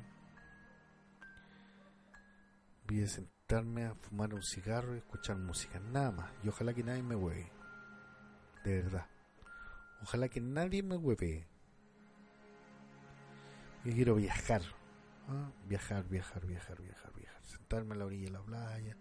Voy 2.88 3.02
a 3.02 3.06
sentarme 3.08 3.84
a 3.84 3.94
fumar 3.94 4.32
un 4.34 4.42
cigarro 4.42 4.94
y 4.94 4.98
escuchar 4.98 5.36
música, 5.36 5.78
nada 5.80 6.10
más. 6.10 6.30
Y 6.42 6.48
ojalá 6.48 6.72
que 6.74 6.82
nadie 6.82 7.02
me 7.02 7.14
hueve. 7.14 7.50
De 8.68 8.82
verdad. 8.82 9.06
Ojalá 10.02 10.28
que 10.28 10.42
nadie 10.42 10.82
me 10.82 10.96
hueve. 10.96 11.48
Yo 13.82 13.94
quiero 13.94 14.14
viajar. 14.16 14.60
¿ah? 15.26 15.50
Viajar, 15.66 16.06
viajar, 16.06 16.46
viajar, 16.46 16.78
viajar, 16.82 17.12
viajar. 17.14 17.42
Sentarme 17.46 17.94
a 17.94 17.96
la 17.96 18.04
orilla 18.04 18.26
de 18.26 18.30
la 18.32 18.42
playa, 18.42 18.96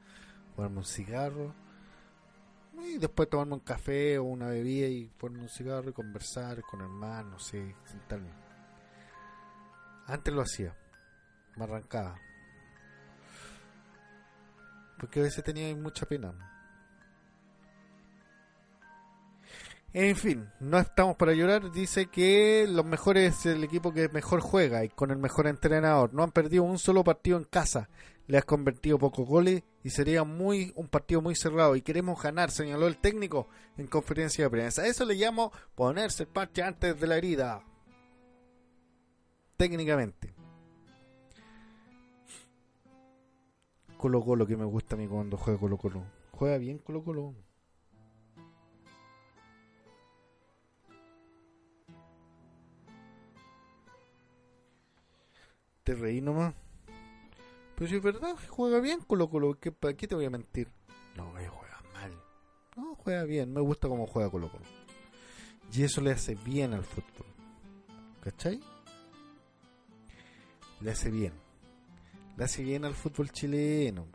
fumarme 0.55 0.77
un 0.77 0.85
cigarro. 0.85 1.53
Y 2.81 2.97
después 2.97 3.29
tomarme 3.29 3.55
un 3.55 3.59
café 3.59 4.17
o 4.17 4.23
una 4.23 4.47
bebida 4.47 4.87
y 4.87 5.07
ponerme 5.07 5.43
un 5.43 5.49
cigarro 5.49 5.89
y 5.89 5.93
conversar 5.93 6.61
con 6.61 6.79
hermanos, 6.79 7.31
no 7.33 7.39
sé, 7.39 7.75
sentarme. 7.83 8.29
Antes 10.05 10.33
lo 10.33 10.43
hacía. 10.43 10.73
Me 11.57 11.65
arrancaba. 11.65 12.17
Porque 14.97 15.19
a 15.19 15.23
veces 15.23 15.43
tenía 15.43 15.75
mucha 15.75 16.05
pena. 16.05 16.56
En 19.99 20.15
fin, 20.15 20.47
no 20.59 20.77
estamos 20.77 21.15
para 21.15 21.33
llorar. 21.33 21.71
Dice 21.71 22.05
que 22.05 22.67
los 22.69 22.85
mejores 22.85 23.33
es 23.33 23.45
el 23.47 23.63
equipo 23.63 23.95
que 23.95 24.09
mejor 24.09 24.41
juega 24.41 24.85
y 24.85 24.89
con 24.89 25.09
el 25.09 25.17
mejor 25.17 25.47
entrenador. 25.47 26.13
No 26.13 26.21
han 26.21 26.31
perdido 26.31 26.61
un 26.61 26.77
solo 26.77 27.03
partido 27.03 27.35
en 27.39 27.45
casa. 27.45 27.89
Le 28.27 28.37
has 28.37 28.45
convertido 28.45 28.99
pocos 28.99 29.27
goles 29.27 29.63
y 29.83 29.89
sería 29.89 30.23
muy 30.23 30.71
un 30.75 30.87
partido 30.87 31.23
muy 31.23 31.33
cerrado. 31.33 31.75
Y 31.75 31.81
queremos 31.81 32.21
ganar, 32.21 32.51
señaló 32.51 32.85
el 32.85 32.99
técnico 32.99 33.47
en 33.75 33.87
conferencia 33.87 34.43
de 34.43 34.51
prensa. 34.51 34.85
Eso 34.85 35.03
le 35.03 35.15
llamo 35.15 35.51
ponerse 35.73 36.23
el 36.23 36.29
parche 36.29 36.61
antes 36.61 36.99
de 36.99 37.07
la 37.07 37.17
herida. 37.17 37.63
Técnicamente. 39.57 40.31
Colo 43.97 44.23
Colo 44.23 44.45
que 44.45 44.57
me 44.57 44.65
gusta 44.65 44.93
a 44.93 44.99
mí 44.99 45.07
cuando 45.07 45.37
juega 45.37 45.59
Colo 45.59 45.77
Colo. 45.79 46.03
Juega 46.33 46.59
bien 46.59 46.77
Colo 46.77 47.03
Colo. 47.03 47.46
Te 55.87 55.95
reí 55.95 56.19
nomás. 56.19 56.53
Pero 57.75 57.89
si 57.89 57.95
es 57.95 58.03
verdad, 58.03 58.35
juega 58.49 58.81
bien 58.81 58.99
Colo 59.07 59.29
Colo. 59.29 59.57
¿Qué, 59.57 59.71
¿Para 59.71 59.93
qué 59.93 60.05
te 60.05 60.15
voy 60.15 60.25
a 60.25 60.29
mentir? 60.29 60.69
No, 61.15 61.39
eh, 61.39 61.47
juega 61.47 61.81
mal. 61.93 62.11
No, 62.75 62.93
juega 62.95 63.23
bien. 63.23 63.53
Me 63.53 63.61
gusta 63.61 63.87
cómo 63.87 64.05
juega 64.05 64.29
Colo 64.29 64.51
Colo. 64.51 64.65
Y 65.71 65.83
eso 65.83 66.01
le 66.01 66.11
hace 66.11 66.35
bien 66.35 66.73
al 66.73 66.83
fútbol. 66.83 67.27
¿Cachai? 68.19 68.59
Le 70.81 70.91
hace 70.91 71.09
bien. 71.09 71.31
Le 72.35 72.43
hace 72.43 72.63
bien 72.63 72.83
al 72.83 72.93
fútbol 72.93 73.31
chileno. 73.31 74.07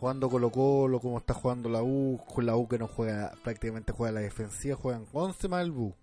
Jugando 0.00 0.30
Colo 0.30 0.50
Colo, 0.50 1.00
como 1.00 1.18
está 1.18 1.34
jugando 1.34 1.68
la 1.68 1.82
U, 1.82 2.18
con 2.26 2.46
la 2.46 2.56
U 2.56 2.66
que 2.66 2.78
no 2.78 2.86
juega, 2.86 3.34
prácticamente 3.44 3.92
juega 3.92 4.12
la 4.12 4.20
defensiva, 4.20 4.74
juegan 4.74 5.04
11 5.12 5.48
más 5.48 5.64
el. 5.64 5.97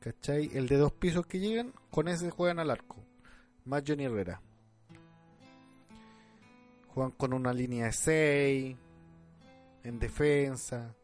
¿Cachai? 0.00 0.50
El 0.54 0.66
de 0.66 0.78
dos 0.78 0.92
pisos 0.92 1.26
que 1.26 1.38
llegan, 1.38 1.74
con 1.90 2.08
ese 2.08 2.30
juegan 2.30 2.58
al 2.58 2.70
arco. 2.70 2.96
Más 3.66 3.82
Johnny 3.86 4.04
Herrera. 4.04 4.40
Juegan 6.88 7.12
con 7.12 7.34
una 7.34 7.52
línea 7.52 7.84
de 7.84 7.92
6, 7.92 8.76
en 9.84 9.98
defensa, 9.98 10.96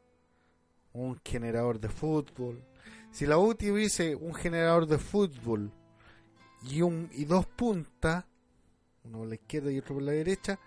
un 0.94 1.20
generador 1.23 1.78
de 1.78 1.90
fútbol. 1.90 2.64
Si 3.10 3.27
la 3.27 3.36
U 3.36 3.55
tuviese 3.55 4.16
un 4.16 4.35
generador 4.35 4.86
de 4.86 4.97
fútbol 4.97 5.70
y, 6.62 6.81
un, 6.81 7.10
y 7.12 7.27
dos 7.27 7.44
puntas, 7.47 8.24
uno 9.05 9.18
por 9.18 9.28
la 9.28 9.35
izquierda 9.35 9.70
y 9.70 9.78
otro 9.78 9.97
por 9.97 10.05
la 10.05 10.12
derecha, 10.12 10.59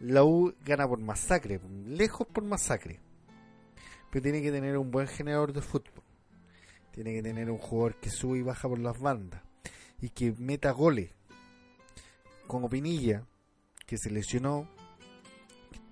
la 0.00 0.24
U 0.24 0.54
gana 0.62 0.86
por 0.86 1.00
masacre, 1.00 1.58
lejos 1.86 2.26
por 2.26 2.44
masacre. 2.44 3.00
Pero 4.10 4.22
tiene 4.22 4.42
que 4.42 4.52
tener 4.52 4.76
un 4.76 4.90
buen 4.90 5.06
generador 5.06 5.54
de 5.54 5.62
fútbol. 5.62 5.97
Tiene 6.98 7.12
que 7.12 7.22
tener 7.22 7.48
un 7.48 7.58
jugador 7.58 7.94
que 8.00 8.10
sube 8.10 8.38
y 8.38 8.42
baja 8.42 8.68
por 8.68 8.80
las 8.80 8.98
bandas 8.98 9.40
y 10.00 10.08
que 10.08 10.32
meta 10.32 10.72
goles. 10.72 11.12
Como 12.48 12.68
Pinilla, 12.68 13.24
que 13.86 13.96
se 13.96 14.10
lesionó. 14.10 14.68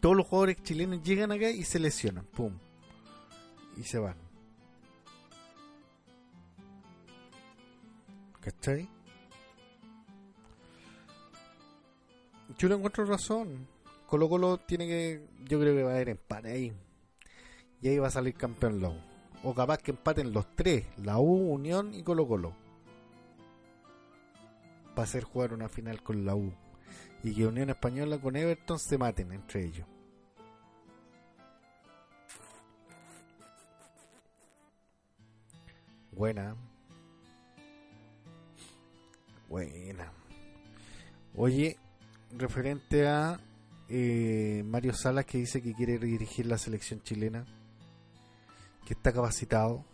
Todos 0.01 0.17
los 0.17 0.27
jugadores 0.27 0.61
chilenos 0.65 1.05
llegan 1.05 1.31
acá 1.31 1.49
y 1.49 1.63
se 1.63 1.79
lesionan, 1.79 2.25
pum, 2.25 2.59
y 3.77 3.85
se 3.85 4.01
van. 4.01 4.17
¿Cachai? 8.41 8.89
Yo 12.59 12.69
le 12.69 12.75
encuentro 12.75 13.05
razón. 13.05 13.69
Colo 14.09 14.29
Colo 14.29 14.59
tiene 14.59 14.89
que. 14.89 15.25
Yo 15.45 15.61
creo 15.61 15.73
que 15.73 15.85
va 15.85 15.93
a 15.93 15.95
haber 15.95 16.09
empate 16.09 16.51
ahí. 16.51 16.73
Y 17.81 17.91
ahí 17.91 17.99
va 17.99 18.09
a 18.09 18.11
salir 18.11 18.35
campeón 18.35 18.85
U. 18.85 19.16
O 19.49 19.55
capaz 19.55 19.79
que 19.79 19.93
empaten 19.93 20.33
los 20.33 20.57
tres: 20.57 20.85
la 20.97 21.21
U, 21.21 21.53
Unión 21.55 21.95
y 21.95 22.03
Colo 22.03 22.27
Colo. 22.27 22.53
Para 24.97 25.05
hacer 25.05 25.23
jugar 25.23 25.55
una 25.55 25.69
final 25.69 26.03
con 26.03 26.25
la 26.25 26.35
U. 26.35 26.53
Y 27.23 27.33
que 27.33 27.47
Unión 27.47 27.71
Española 27.71 28.19
con 28.19 28.35
Everton 28.35 28.81
se 28.81 28.99
maten 28.99 29.31
entre 29.31 29.67
ellos. 29.67 29.87
Buena. 36.11 36.57
Buena. 39.49 40.11
Oye, 41.37 41.79
referente 42.37 43.07
a 43.07 43.39
eh, 43.89 44.65
Mario 44.67 44.93
Salas 44.93 45.25
que 45.25 45.39
dice 45.39 45.63
que 45.63 45.73
quiere 45.73 46.01
dirigir 46.01 46.47
la 46.47 46.59
selección 46.59 47.01
chilena, 47.03 47.47
que 48.87 48.95
está 48.95 49.13
capacitado, 49.13 49.85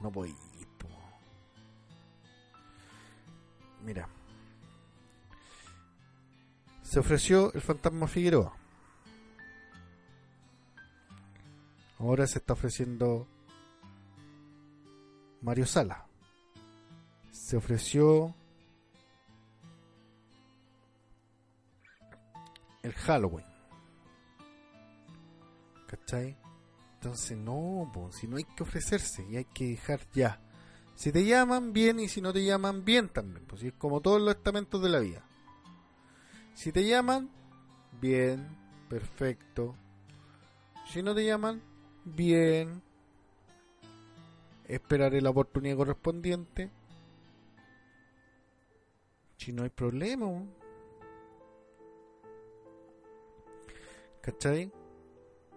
No 0.00 0.10
voy. 0.10 0.32
po. 0.78 0.88
Mira. 3.84 4.08
Se 6.82 6.98
ofreció 7.00 7.52
el 7.52 7.60
fantasma 7.60 8.06
Figueroa. 8.06 8.54
Ahora 11.98 12.26
se 12.26 12.38
está 12.38 12.54
ofreciendo 12.54 13.26
Mario 15.42 15.66
Sala. 15.66 16.06
Se 17.30 17.56
ofreció 17.56 18.34
el 22.82 22.92
Halloween. 22.94 23.44
¿Cachai? 25.88 26.39
Entonces, 27.02 27.38
no, 27.38 27.90
po, 27.94 28.12
si 28.12 28.28
no 28.28 28.36
hay 28.36 28.44
que 28.44 28.62
ofrecerse 28.62 29.24
y 29.26 29.38
hay 29.38 29.46
que 29.46 29.68
dejar 29.68 30.00
ya. 30.12 30.38
Si 30.94 31.10
te 31.10 31.24
llaman, 31.24 31.72
bien, 31.72 31.98
y 31.98 32.08
si 32.08 32.20
no 32.20 32.30
te 32.30 32.44
llaman, 32.44 32.84
bien 32.84 33.08
también. 33.08 33.46
Pues 33.46 33.62
es 33.62 33.72
como 33.72 34.02
todos 34.02 34.20
los 34.20 34.34
estamentos 34.34 34.82
de 34.82 34.90
la 34.90 34.98
vida. 34.98 35.24
Si 36.52 36.72
te 36.72 36.86
llaman, 36.86 37.30
bien, 38.02 38.54
perfecto. 38.90 39.74
Si 40.92 41.02
no 41.02 41.14
te 41.14 41.24
llaman, 41.24 41.62
bien. 42.04 42.82
Esperaré 44.66 45.22
la 45.22 45.30
oportunidad 45.30 45.78
correspondiente. 45.78 46.70
Si 49.38 49.54
no 49.54 49.62
hay 49.62 49.70
problema. 49.70 50.44
¿Cachai? 54.20 54.70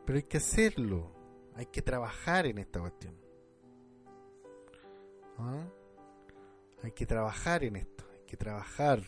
Pero 0.06 0.18
hay 0.18 0.24
que 0.24 0.38
hacerlo. 0.38 1.23
Hay 1.56 1.68
que 1.68 1.82
trabajar 1.82 2.46
en 2.46 2.58
esta 2.58 2.80
cuestión. 2.80 3.16
¿Ah? 5.38 5.68
Hay 6.84 6.92
que 6.92 7.06
trabajar 7.06 7.64
en 7.64 7.76
esto. 7.76 8.06
Hay 8.14 8.26
que 8.26 8.38
trabajar. 8.38 9.04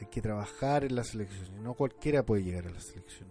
Hay 0.00 0.06
que 0.06 0.22
trabajar 0.22 0.84
en 0.84 0.96
la 0.96 1.04
selección. 1.04 1.62
No 1.62 1.74
cualquiera 1.74 2.24
puede 2.24 2.42
llegar 2.42 2.66
a 2.66 2.70
la 2.70 2.80
selección. 2.80 3.28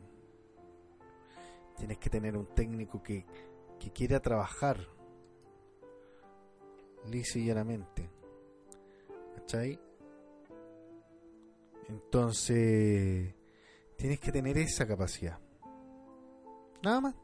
Tienes 1.77 1.97
que 1.97 2.09
tener 2.09 2.37
un 2.37 2.45
técnico 2.45 3.01
que, 3.01 3.25
que 3.79 3.91
quiera 3.91 4.19
trabajar. 4.19 4.77
Lisa 7.07 7.39
y 7.39 7.45
llanamente. 7.45 8.09
¿Cachai? 9.35 9.79
Entonces, 11.89 13.33
tienes 13.97 14.19
que 14.19 14.31
tener 14.31 14.57
esa 14.57 14.87
capacidad. 14.87 15.39
Nada 16.83 17.01
más. 17.01 17.15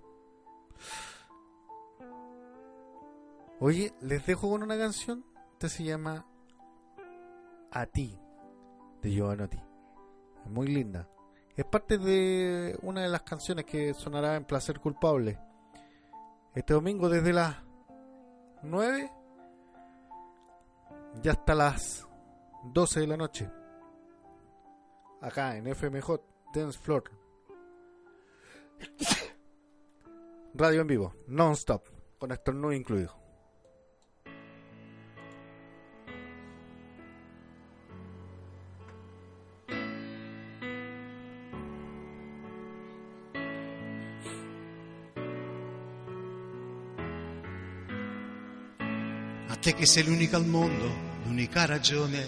Oye, 3.59 3.93
les 4.01 4.25
dejo 4.25 4.49
con 4.49 4.63
una 4.63 4.77
canción. 4.77 5.25
Esta 5.53 5.69
se 5.69 5.83
llama 5.83 6.25
A 7.71 7.85
ti, 7.87 8.19
de 9.01 9.09
Giovanotti. 9.11 9.59
Es 10.45 10.51
muy 10.51 10.67
linda. 10.67 11.09
Es 11.55 11.65
parte 11.65 11.97
de 11.97 12.77
una 12.83 13.01
de 13.01 13.09
las 13.09 13.23
canciones 13.23 13.65
que 13.65 13.95
sonará 13.95 14.35
en 14.35 14.45
Placer 14.45 14.79
Culpable. 14.79 15.39
Este 16.53 16.73
domingo 16.73 17.09
desde 17.09 17.33
las 17.33 17.55
9 18.61 19.11
ya 21.21 21.31
hasta 21.31 21.55
las 21.55 22.07
12 22.63 22.99
de 22.99 23.07
la 23.07 23.17
noche. 23.17 23.49
Acá 25.21 25.57
en 25.57 25.73
FMJ 25.75 26.19
Dance 26.53 26.77
Floor. 26.79 27.03
Radio 30.53 30.81
en 30.81 30.87
vivo, 30.87 31.13
non-stop, 31.27 31.87
con 32.17 32.31
estornudo 32.31 32.71
incluido. 32.71 33.15
A 49.47 49.55
te 49.59 49.73
che 49.73 49.85
sei 49.85 50.05
l'unica 50.05 50.37
al 50.37 50.45
mondo, 50.45 50.89
l'unica 51.23 51.65
ragione 51.65 52.25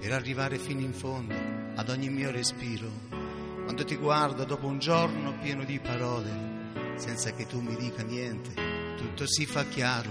per 0.00 0.12
arrivare 0.12 0.58
fino 0.58 0.80
in 0.80 0.92
fondo 0.92 1.34
ad 1.76 1.88
ogni 1.88 2.08
mio 2.08 2.32
respiro. 2.32 2.88
Quando 3.62 3.84
ti 3.84 3.94
guardo 3.94 4.44
dopo 4.44 4.66
un 4.66 4.80
giorno 4.80 5.38
pieno 5.38 5.62
di 5.62 5.78
parole, 5.78 6.61
senza 7.02 7.32
che 7.32 7.46
tu 7.46 7.60
mi 7.60 7.74
dica 7.74 8.04
niente, 8.04 8.54
tutto 8.96 9.26
si 9.26 9.44
fa 9.44 9.64
chiaro. 9.64 10.08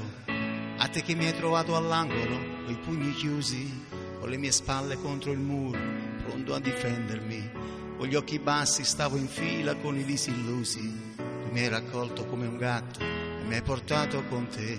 A 0.78 0.90
te 0.90 1.02
che 1.02 1.16
mi 1.16 1.26
hai 1.26 1.34
trovato 1.34 1.78
all'angolo, 1.78 2.66
coi 2.66 2.78
pugni 2.80 3.14
chiusi, 3.14 3.86
con 4.20 4.30
le 4.30 4.36
mie 4.36 4.52
spalle 4.52 4.98
contro 4.98 5.32
il 5.32 5.40
muro, 5.40 5.80
pronto 6.26 6.54
a 6.54 6.60
difendermi. 6.60 7.50
Con 7.96 8.08
gli 8.08 8.16
occhi 8.16 8.40
bassi 8.40 8.84
stavo 8.84 9.16
in 9.16 9.30
fila 9.30 9.76
con 9.76 9.96
i 9.98 10.04
visi 10.04 10.32
illusi. 10.32 11.14
Tu 11.16 11.52
mi 11.52 11.62
hai 11.62 11.70
raccolto 11.70 12.26
come 12.26 12.46
un 12.46 12.58
gatto 12.58 13.00
e 13.00 13.44
mi 13.46 13.56
hai 13.56 13.62
portato 13.62 14.26
con 14.26 14.50
te. 14.50 14.78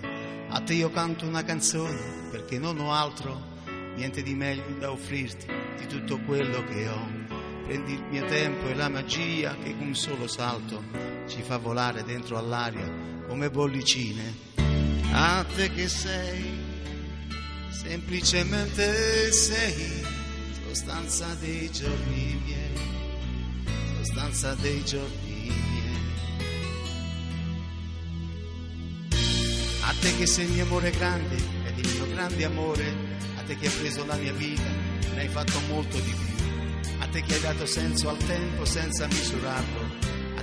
A 0.50 0.60
te 0.60 0.74
io 0.74 0.90
canto 0.90 1.24
una 1.24 1.44
canzone 1.44 2.28
perché 2.30 2.58
non 2.58 2.78
ho 2.78 2.92
altro, 2.92 3.40
niente 3.96 4.22
di 4.22 4.34
meglio 4.34 4.76
da 4.78 4.90
offrirti 4.90 5.46
di 5.78 5.86
tutto 5.86 6.20
quello 6.20 6.62
che 6.64 6.88
ho. 6.88 7.20
Prendi 7.64 7.94
il 7.94 8.04
mio 8.10 8.26
tempo 8.26 8.68
e 8.68 8.74
la 8.74 8.90
magia 8.90 9.56
che 9.62 9.74
con 9.74 9.86
un 9.86 9.94
solo 9.94 10.26
salto 10.26 11.11
ci 11.26 11.42
fa 11.42 11.56
volare 11.58 12.04
dentro 12.04 12.38
all'aria 12.38 12.88
come 13.26 13.50
bollicine. 13.50 14.50
A 15.12 15.44
te 15.54 15.70
che 15.72 15.88
sei, 15.88 16.42
semplicemente 17.70 19.30
sei, 19.32 20.04
sostanza 20.68 21.34
dei 21.40 21.70
giorni 21.70 22.40
miei, 22.44 22.76
sostanza 23.98 24.54
dei 24.54 24.84
giorni 24.84 25.50
miei. 25.50 25.60
A 29.82 29.94
te 30.00 30.16
che 30.16 30.26
sei 30.26 30.46
il 30.46 30.52
mio 30.52 30.64
amore 30.64 30.90
grande 30.90 31.36
ed 31.66 31.78
il 31.78 31.88
mio 31.94 32.14
grande 32.14 32.44
amore, 32.44 32.94
a 33.36 33.42
te 33.42 33.56
che 33.56 33.66
hai 33.66 33.72
preso 33.72 34.04
la 34.06 34.16
mia 34.16 34.32
vita, 34.32 34.70
ne 35.14 35.20
hai 35.20 35.28
fatto 35.28 35.60
molto 35.68 35.98
di 35.98 36.10
più. 36.10 37.00
A 37.00 37.06
te 37.08 37.20
che 37.22 37.34
hai 37.34 37.40
dato 37.40 37.66
senso 37.66 38.08
al 38.08 38.16
tempo 38.16 38.64
senza 38.64 39.06
misurarlo, 39.06 39.91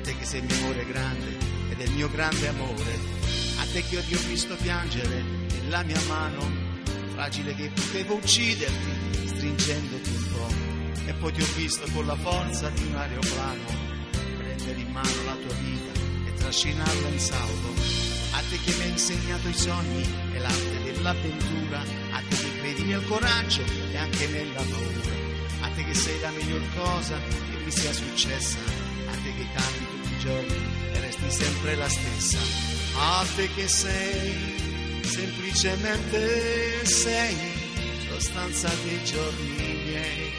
te 0.10 0.18
che 0.18 0.26
sei 0.26 0.40
il 0.40 0.46
mio 0.46 0.56
amore 0.56 0.86
grande 0.88 1.38
ed 1.70 1.80
è 1.80 1.84
il 1.84 1.92
mio 1.92 2.10
grande 2.10 2.48
amore. 2.48 2.98
A 3.58 3.66
te 3.72 3.84
che 3.84 4.04
ti 4.08 4.16
ho 4.16 4.20
visto 4.28 4.56
piangere 4.56 5.24
nella 5.62 5.84
mia 5.84 6.02
mano, 6.08 6.40
fragile 7.12 7.54
che 7.54 7.70
potevo 7.70 8.16
ucciderti, 8.16 9.28
stringendoti 9.28 10.10
un 10.10 10.28
po'. 10.32 10.54
E 11.06 11.14
poi 11.14 11.32
ti 11.34 11.42
ho 11.42 11.48
visto 11.56 11.86
con 11.94 12.08
la 12.08 12.16
forza 12.16 12.70
di 12.70 12.84
un 12.86 12.96
aeroplano, 12.96 13.66
prendere 14.38 14.80
in 14.80 14.92
mano 14.92 15.24
la 15.26 15.36
tua 15.36 15.54
vita 15.62 16.00
e 16.26 16.34
trascinarla 16.34 17.08
in 17.08 17.20
salvo. 17.20 17.70
A 18.32 18.42
te 18.50 18.58
che 18.64 18.74
mi 18.78 18.84
hai 18.84 18.90
insegnato 18.90 19.48
i 19.48 19.54
sogni 19.54 20.08
e 20.34 20.40
l'arte 20.40 20.84
dell'avventura, 20.84 21.82
a 21.82 22.22
te 22.28 22.36
che 22.36 22.60
credi 22.60 22.84
nel 22.84 23.06
coraggio 23.06 23.62
e 23.92 23.98
anche 23.98 24.28
nella 24.28 24.62
paura, 24.62 25.12
a 25.62 25.70
te 25.76 25.84
che 25.84 25.94
sei 25.94 26.20
la 26.20 26.32
miglior 26.32 26.64
cosa 26.76 27.16
che 27.18 27.58
mi 27.64 27.72
sia 27.72 27.94
successa, 27.94 28.58
a 28.58 29.12
te 29.12 29.34
che 29.36 29.48
cambi 29.54 29.78
tutti 29.78 29.89
i 29.89 29.89
giorni 30.20 30.56
e 30.94 31.00
resti 31.00 31.32
sempre 31.32 31.76
la 31.76 31.90
stessa, 31.90 32.38
a 32.96 33.26
te 33.36 33.50
che 33.56 33.68
sei 33.68 34.58
semplicemente 35.04 36.86
sei 36.86 37.36
sostanza 38.10 38.70
dei 38.84 39.04
giorni 39.04 39.82
miei, 39.86 40.32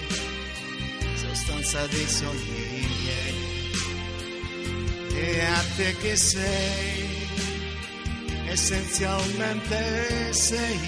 sostanza 1.16 1.86
dei 1.86 2.06
sogni 2.06 2.88
miei, 3.02 3.34
e 5.14 5.40
a 5.40 5.64
te 5.76 5.96
che 6.00 6.16
sei 6.16 7.28
essenzialmente 8.46 10.32
sei 10.32 10.78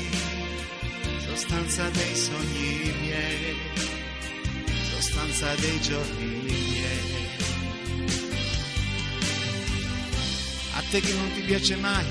sostanza 1.26 1.88
dei 1.88 2.16
sogni 2.16 2.94
miei, 3.00 3.56
sostanza 4.90 5.54
dei 5.54 5.80
giorni 5.80 6.24
miei. 6.24 6.41
A 10.92 10.94
te 10.96 11.06
che 11.08 11.14
non 11.14 11.32
ti 11.32 11.40
piace 11.40 11.74
mai 11.76 12.04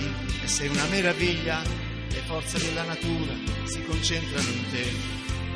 e 0.44 0.48
sei 0.48 0.68
una 0.68 0.88
meraviglia, 0.88 1.62
le 2.10 2.22
forze 2.26 2.58
della 2.58 2.82
natura 2.82 3.32
si 3.66 3.80
concentrano 3.84 4.49
in 4.49 4.72
te. 4.72 4.91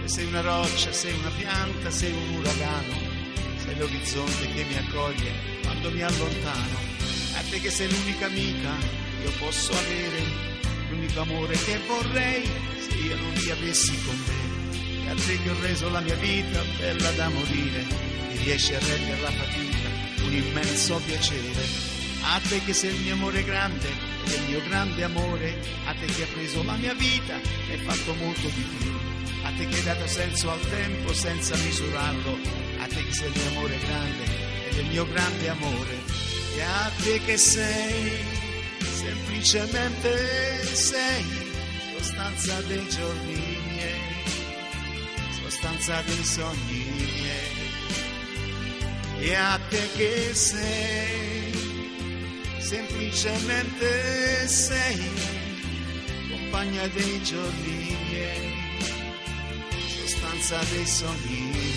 E 0.03 0.07
sei 0.07 0.25
una 0.25 0.41
roccia, 0.41 0.91
sei 0.91 1.11
una 1.13 1.31
pianta, 1.31 1.89
sei 1.89 2.11
un 2.11 2.35
uragano, 2.35 2.93
sei 3.57 3.77
l'orizzonte 3.79 4.47
che 4.53 4.63
mi 4.65 4.77
accoglie 4.77 5.31
quando 5.63 5.89
mi 5.89 6.03
allontano. 6.03 6.77
A 7.37 7.41
te 7.49 7.59
che 7.61 7.71
sei 7.71 7.89
l'unica 7.89 8.27
amica 8.27 8.77
io 9.23 9.31
posso 9.39 9.71
avere 9.71 10.21
l'unico 10.91 11.21
amore 11.21 11.57
che 11.57 11.79
vorrei 11.87 12.43
se 12.77 12.95
io 12.95 13.15
non 13.15 13.33
ti 13.33 13.49
avessi 13.49 13.99
con 14.03 14.23
me. 14.27 15.07
E 15.07 15.09
a 15.09 15.15
te 15.15 15.41
che 15.41 15.49
ho 15.49 15.59
reso 15.61 15.89
la 15.89 16.01
mia 16.01 16.15
vita 16.17 16.61
bella 16.77 17.09
da 17.13 17.29
morire, 17.29 17.87
mi 18.29 18.37
riesci 18.43 18.75
a 18.75 18.79
rendere 18.79 19.19
la 19.19 19.31
fatica 19.31 20.25
un 20.25 20.31
immenso 20.31 21.01
piacere. 21.03 21.94
A 22.27 22.41
te 22.49 22.59
che 22.63 22.73
sei 22.73 22.93
il 22.93 23.01
mio 23.01 23.13
amore 23.13 23.43
grande, 23.43 23.87
ed 24.25 24.31
il 24.31 24.41
mio 24.49 24.61
grande 24.67 25.03
amore, 25.03 25.61
a 25.85 25.93
te 25.93 26.05
che 26.07 26.23
hai 26.23 26.29
preso 26.33 26.63
la 26.63 26.73
mia 26.73 26.93
vita 26.95 27.39
e 27.69 27.77
fatto 27.77 28.13
molto 28.15 28.47
di 28.47 28.65
più. 28.77 28.91
A 29.43 29.51
te 29.51 29.67
che 29.67 29.75
hai 29.75 29.83
dato 29.83 30.07
senso 30.07 30.49
al 30.51 30.59
tempo 30.69 31.13
senza 31.13 31.55
misurarlo, 31.55 32.37
a 32.79 32.87
te 32.87 33.05
che 33.05 33.13
sei 33.13 33.27
il 33.31 33.39
mio 33.39 33.49
amore 33.49 33.77
grande 33.77 34.23
ed 34.69 34.77
il 34.77 34.85
mio 34.87 35.07
grande 35.07 35.49
amore. 35.49 35.97
E 36.55 36.61
a 36.61 36.91
te 37.03 37.21
che 37.25 37.37
sei, 37.37 38.25
semplicemente 38.79 40.65
sei, 40.75 41.25
sostanza 41.97 42.59
dei 42.61 42.87
giorni 42.89 43.57
miei, 43.69 44.01
sostanza 45.43 46.01
dei 46.01 46.23
sogni 46.23 46.85
miei. 47.21 47.53
E 49.19 49.35
a 49.35 49.59
te 49.69 49.89
che 49.95 50.33
sei, 50.33 51.54
semplicemente 52.65 54.47
sei, 54.47 54.97
compagna 56.31 56.87
dei 56.87 57.21
giorni 57.21 57.95
miei, 58.09 58.53
sostanza 59.99 60.57
dei 60.71 60.87
sogni 60.87 61.74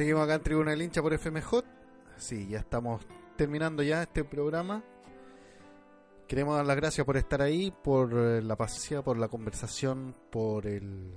Seguimos 0.00 0.24
acá 0.24 0.36
en 0.36 0.42
Tribuna 0.42 0.70
del 0.70 0.80
Hincha 0.80 1.02
por 1.02 1.12
FMJ. 1.12 1.62
Sí, 2.16 2.48
ya 2.48 2.60
estamos 2.60 3.06
terminando 3.36 3.82
ya 3.82 4.02
este 4.02 4.24
programa. 4.24 4.82
Queremos 6.26 6.56
dar 6.56 6.64
las 6.64 6.76
gracias 6.76 7.04
por 7.04 7.18
estar 7.18 7.42
ahí, 7.42 7.70
por 7.70 8.14
eh, 8.14 8.40
la 8.40 8.56
paciencia, 8.56 9.02
por 9.02 9.18
la 9.18 9.28
conversación, 9.28 10.16
por 10.30 10.66
el 10.66 11.12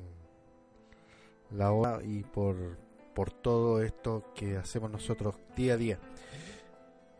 la 1.51 1.71
hora 1.71 2.01
y 2.03 2.23
por, 2.23 2.77
por 3.15 3.31
todo 3.31 3.81
esto 3.81 4.33
que 4.35 4.57
hacemos 4.57 4.91
nosotros 4.91 5.37
día 5.55 5.75
a 5.75 5.77
día. 5.77 5.99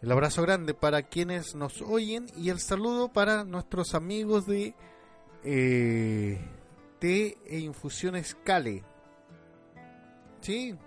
El 0.01 0.11
abrazo 0.11 0.41
grande 0.41 0.73
para 0.73 1.03
quienes 1.03 1.55
nos 1.55 1.81
oyen 1.81 2.25
y 2.35 2.49
el 2.49 2.59
saludo 2.59 3.13
para 3.13 3.45
nuestros 3.45 3.95
amigos 3.95 4.47
de 4.47 4.75
eh, 5.45 6.41
Té 6.99 7.37
e 7.45 7.59
Infusiones 7.59 8.35
Cale. 8.43 8.83
Sí, 10.41 10.77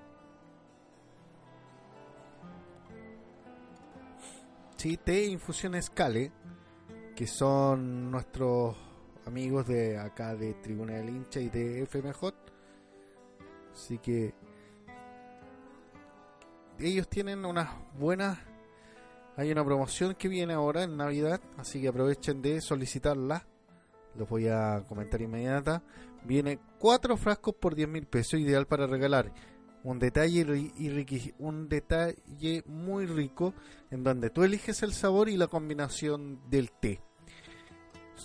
Sí, 4.76 4.98
té 4.98 5.24
Infusiones 5.24 5.88
Cale, 5.88 6.30
que 7.16 7.26
son 7.26 8.10
nuestros 8.10 8.76
amigos 9.24 9.66
de 9.66 9.98
acá 9.98 10.36
de 10.36 10.52
Tribuna 10.52 10.92
del 10.92 11.08
Hincha 11.08 11.40
y 11.40 11.48
de 11.48 11.86
FMJ. 11.86 12.34
Así 13.72 13.96
que 13.98 14.34
ellos 16.78 17.08
tienen 17.08 17.46
unas 17.46 17.70
buenas. 17.98 18.38
Hay 19.36 19.50
una 19.50 19.64
promoción 19.64 20.14
que 20.14 20.28
viene 20.28 20.52
ahora 20.52 20.82
en 20.82 20.98
Navidad, 20.98 21.40
así 21.56 21.80
que 21.80 21.88
aprovechen 21.88 22.42
de 22.42 22.60
solicitarla. 22.60 23.46
Los 24.14 24.28
voy 24.28 24.48
a 24.48 24.84
comentar 24.86 25.22
inmediata. 25.22 25.82
Viene 26.24 26.58
cuatro 26.78 27.16
frascos 27.16 27.54
por 27.54 27.74
10 27.74 27.88
mil 27.88 28.06
pesos, 28.06 28.38
ideal 28.40 28.66
para 28.66 28.86
regalar 28.86 29.32
un 29.86 30.00
detalle 30.00 30.72
y 30.76 31.34
un 31.38 31.68
detalle 31.68 32.64
muy 32.66 33.06
rico 33.06 33.54
en 33.92 34.02
donde 34.02 34.30
tú 34.30 34.42
eliges 34.42 34.82
el 34.82 34.92
sabor 34.92 35.28
y 35.28 35.36
la 35.36 35.46
combinación 35.46 36.40
del 36.50 36.72
té. 36.72 37.00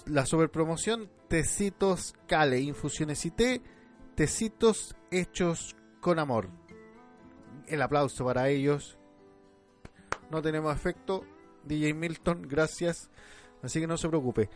La 0.07 0.25
sobrepromoción 0.25 1.11
Tecitos 1.27 2.15
Cale, 2.27 2.59
infusiones 2.59 3.23
y 3.27 3.31
té, 3.31 3.61
tecitos 4.15 4.95
hechos 5.11 5.75
con 5.99 6.17
amor. 6.17 6.49
El 7.67 7.83
aplauso 7.83 8.25
para 8.25 8.49
ellos. 8.49 8.97
No 10.31 10.41
tenemos 10.41 10.75
efecto. 10.75 11.23
DJ 11.65 11.93
Milton, 11.93 12.41
gracias. 12.47 13.11
Así 13.61 13.79
que 13.79 13.85
no 13.85 13.97
se 13.97 14.09
preocupe. 14.09 14.49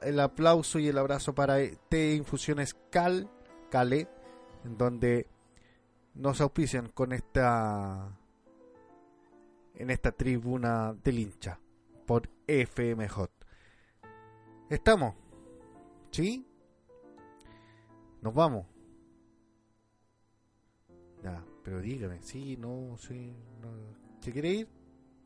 El 0.00 0.20
aplauso 0.20 0.78
y 0.78 0.88
el 0.88 0.96
abrazo 0.96 1.34
para 1.34 1.58
Té 1.90 2.14
Infusiones 2.14 2.74
Cal, 2.90 3.28
Cale, 3.70 4.08
en 4.64 4.78
donde 4.78 5.26
nos 6.14 6.40
auspician 6.40 6.88
con 6.88 7.12
esta 7.12 8.18
en 9.74 9.90
esta 9.90 10.12
tribuna 10.12 10.94
del 11.02 11.18
hincha 11.18 11.58
por 12.06 12.28
FMJ. 12.46 13.28
Estamos, 14.68 15.14
¿sí? 16.10 16.46
Nos 18.20 18.34
vamos. 18.34 18.66
Ya, 21.22 21.44
pero 21.64 21.80
dígame, 21.80 22.22
sí, 22.22 22.56
no, 22.56 22.96
sí, 22.98 23.34
no. 23.60 23.70
¿Se 24.20 24.32
quiere 24.32 24.50
ir? 24.50 24.68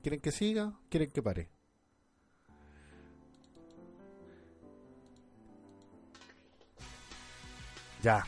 ¿Quieren 0.02 0.20
que 0.20 0.30
siga? 0.30 0.72
¿Quieren 0.88 1.10
que 1.10 1.22
pare? 1.22 1.48
Ya. 8.02 8.24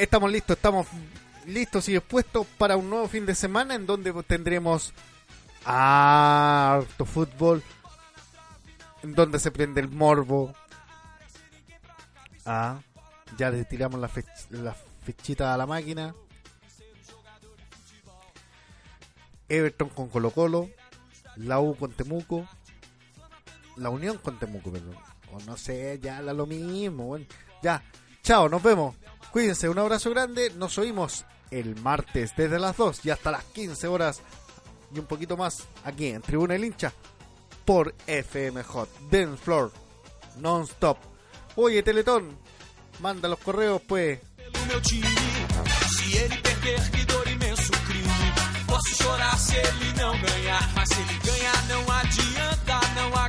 Estamos 0.00 0.30
listos, 0.32 0.56
estamos 0.56 0.86
listos 1.46 1.88
y 1.88 1.92
dispuestos 1.92 2.46
para 2.58 2.76
un 2.76 2.88
nuevo 2.88 3.06
fin 3.06 3.26
de 3.26 3.34
semana 3.34 3.74
en 3.74 3.86
donde 3.86 4.12
tendremos 4.22 4.94
harto 5.64 7.04
fútbol, 7.04 7.62
en 9.02 9.14
donde 9.14 9.38
se 9.38 9.50
prende 9.50 9.80
el 9.82 9.88
morbo. 9.90 10.54
Ah, 12.46 12.80
ya 13.36 13.50
le 13.50 13.64
tiramos 13.66 14.00
la, 14.00 14.08
fech- 14.08 14.48
la 14.50 14.74
fechita 15.04 15.52
a 15.52 15.56
la 15.58 15.66
máquina. 15.66 16.14
Everton 19.50 19.90
con 19.90 20.08
Colo 20.08 20.30
Colo, 20.30 20.70
la 21.36 21.60
U 21.60 21.76
con 21.76 21.92
Temuco, 21.92 22.48
la 23.76 23.90
Unión 23.90 24.16
con 24.16 24.38
Temuco, 24.38 24.72
perdón. 24.72 24.96
O 25.32 25.40
no 25.40 25.56
sé, 25.58 25.98
ya 26.02 26.22
la 26.22 26.32
lo 26.32 26.46
mismo. 26.46 27.04
Bueno, 27.04 27.26
ya, 27.62 27.82
chao, 28.30 28.48
nos 28.48 28.62
vemos. 28.62 28.94
Cuídense, 29.32 29.68
un 29.68 29.76
abrazo 29.80 30.08
grande. 30.10 30.50
Nos 30.50 30.78
oímos 30.78 31.24
el 31.50 31.74
martes 31.82 32.32
desde 32.36 32.60
las 32.60 32.76
2 32.76 33.04
y 33.04 33.10
hasta 33.10 33.32
las 33.32 33.42
15 33.42 33.88
horas 33.88 34.22
y 34.94 35.00
un 35.00 35.06
poquito 35.06 35.36
más 35.36 35.64
aquí 35.82 36.06
en 36.06 36.22
Tribuna 36.22 36.54
del 36.54 36.64
Hincha 36.64 36.92
por 37.64 37.92
FMJ 38.06 38.86
Dance 39.10 39.36
Floor 39.42 39.72
Non-Stop. 40.36 40.98
Oye, 41.56 41.82
Teletón, 41.82 42.38
manda 43.00 43.28
los 43.28 43.40
correos, 43.40 43.82
pues. 43.88 44.20
Posso 48.68 49.02
chorar 49.02 49.38
se 49.40 49.56
ele 49.56 49.92
não 49.98 50.12
ganhar, 50.20 50.70
mas 50.76 50.88
se 50.88 51.00
ele 51.00 51.18
ganhar, 51.24 51.62
não 51.66 51.92
adianta. 51.92 52.80
Não 52.94 53.16
há 53.16 53.28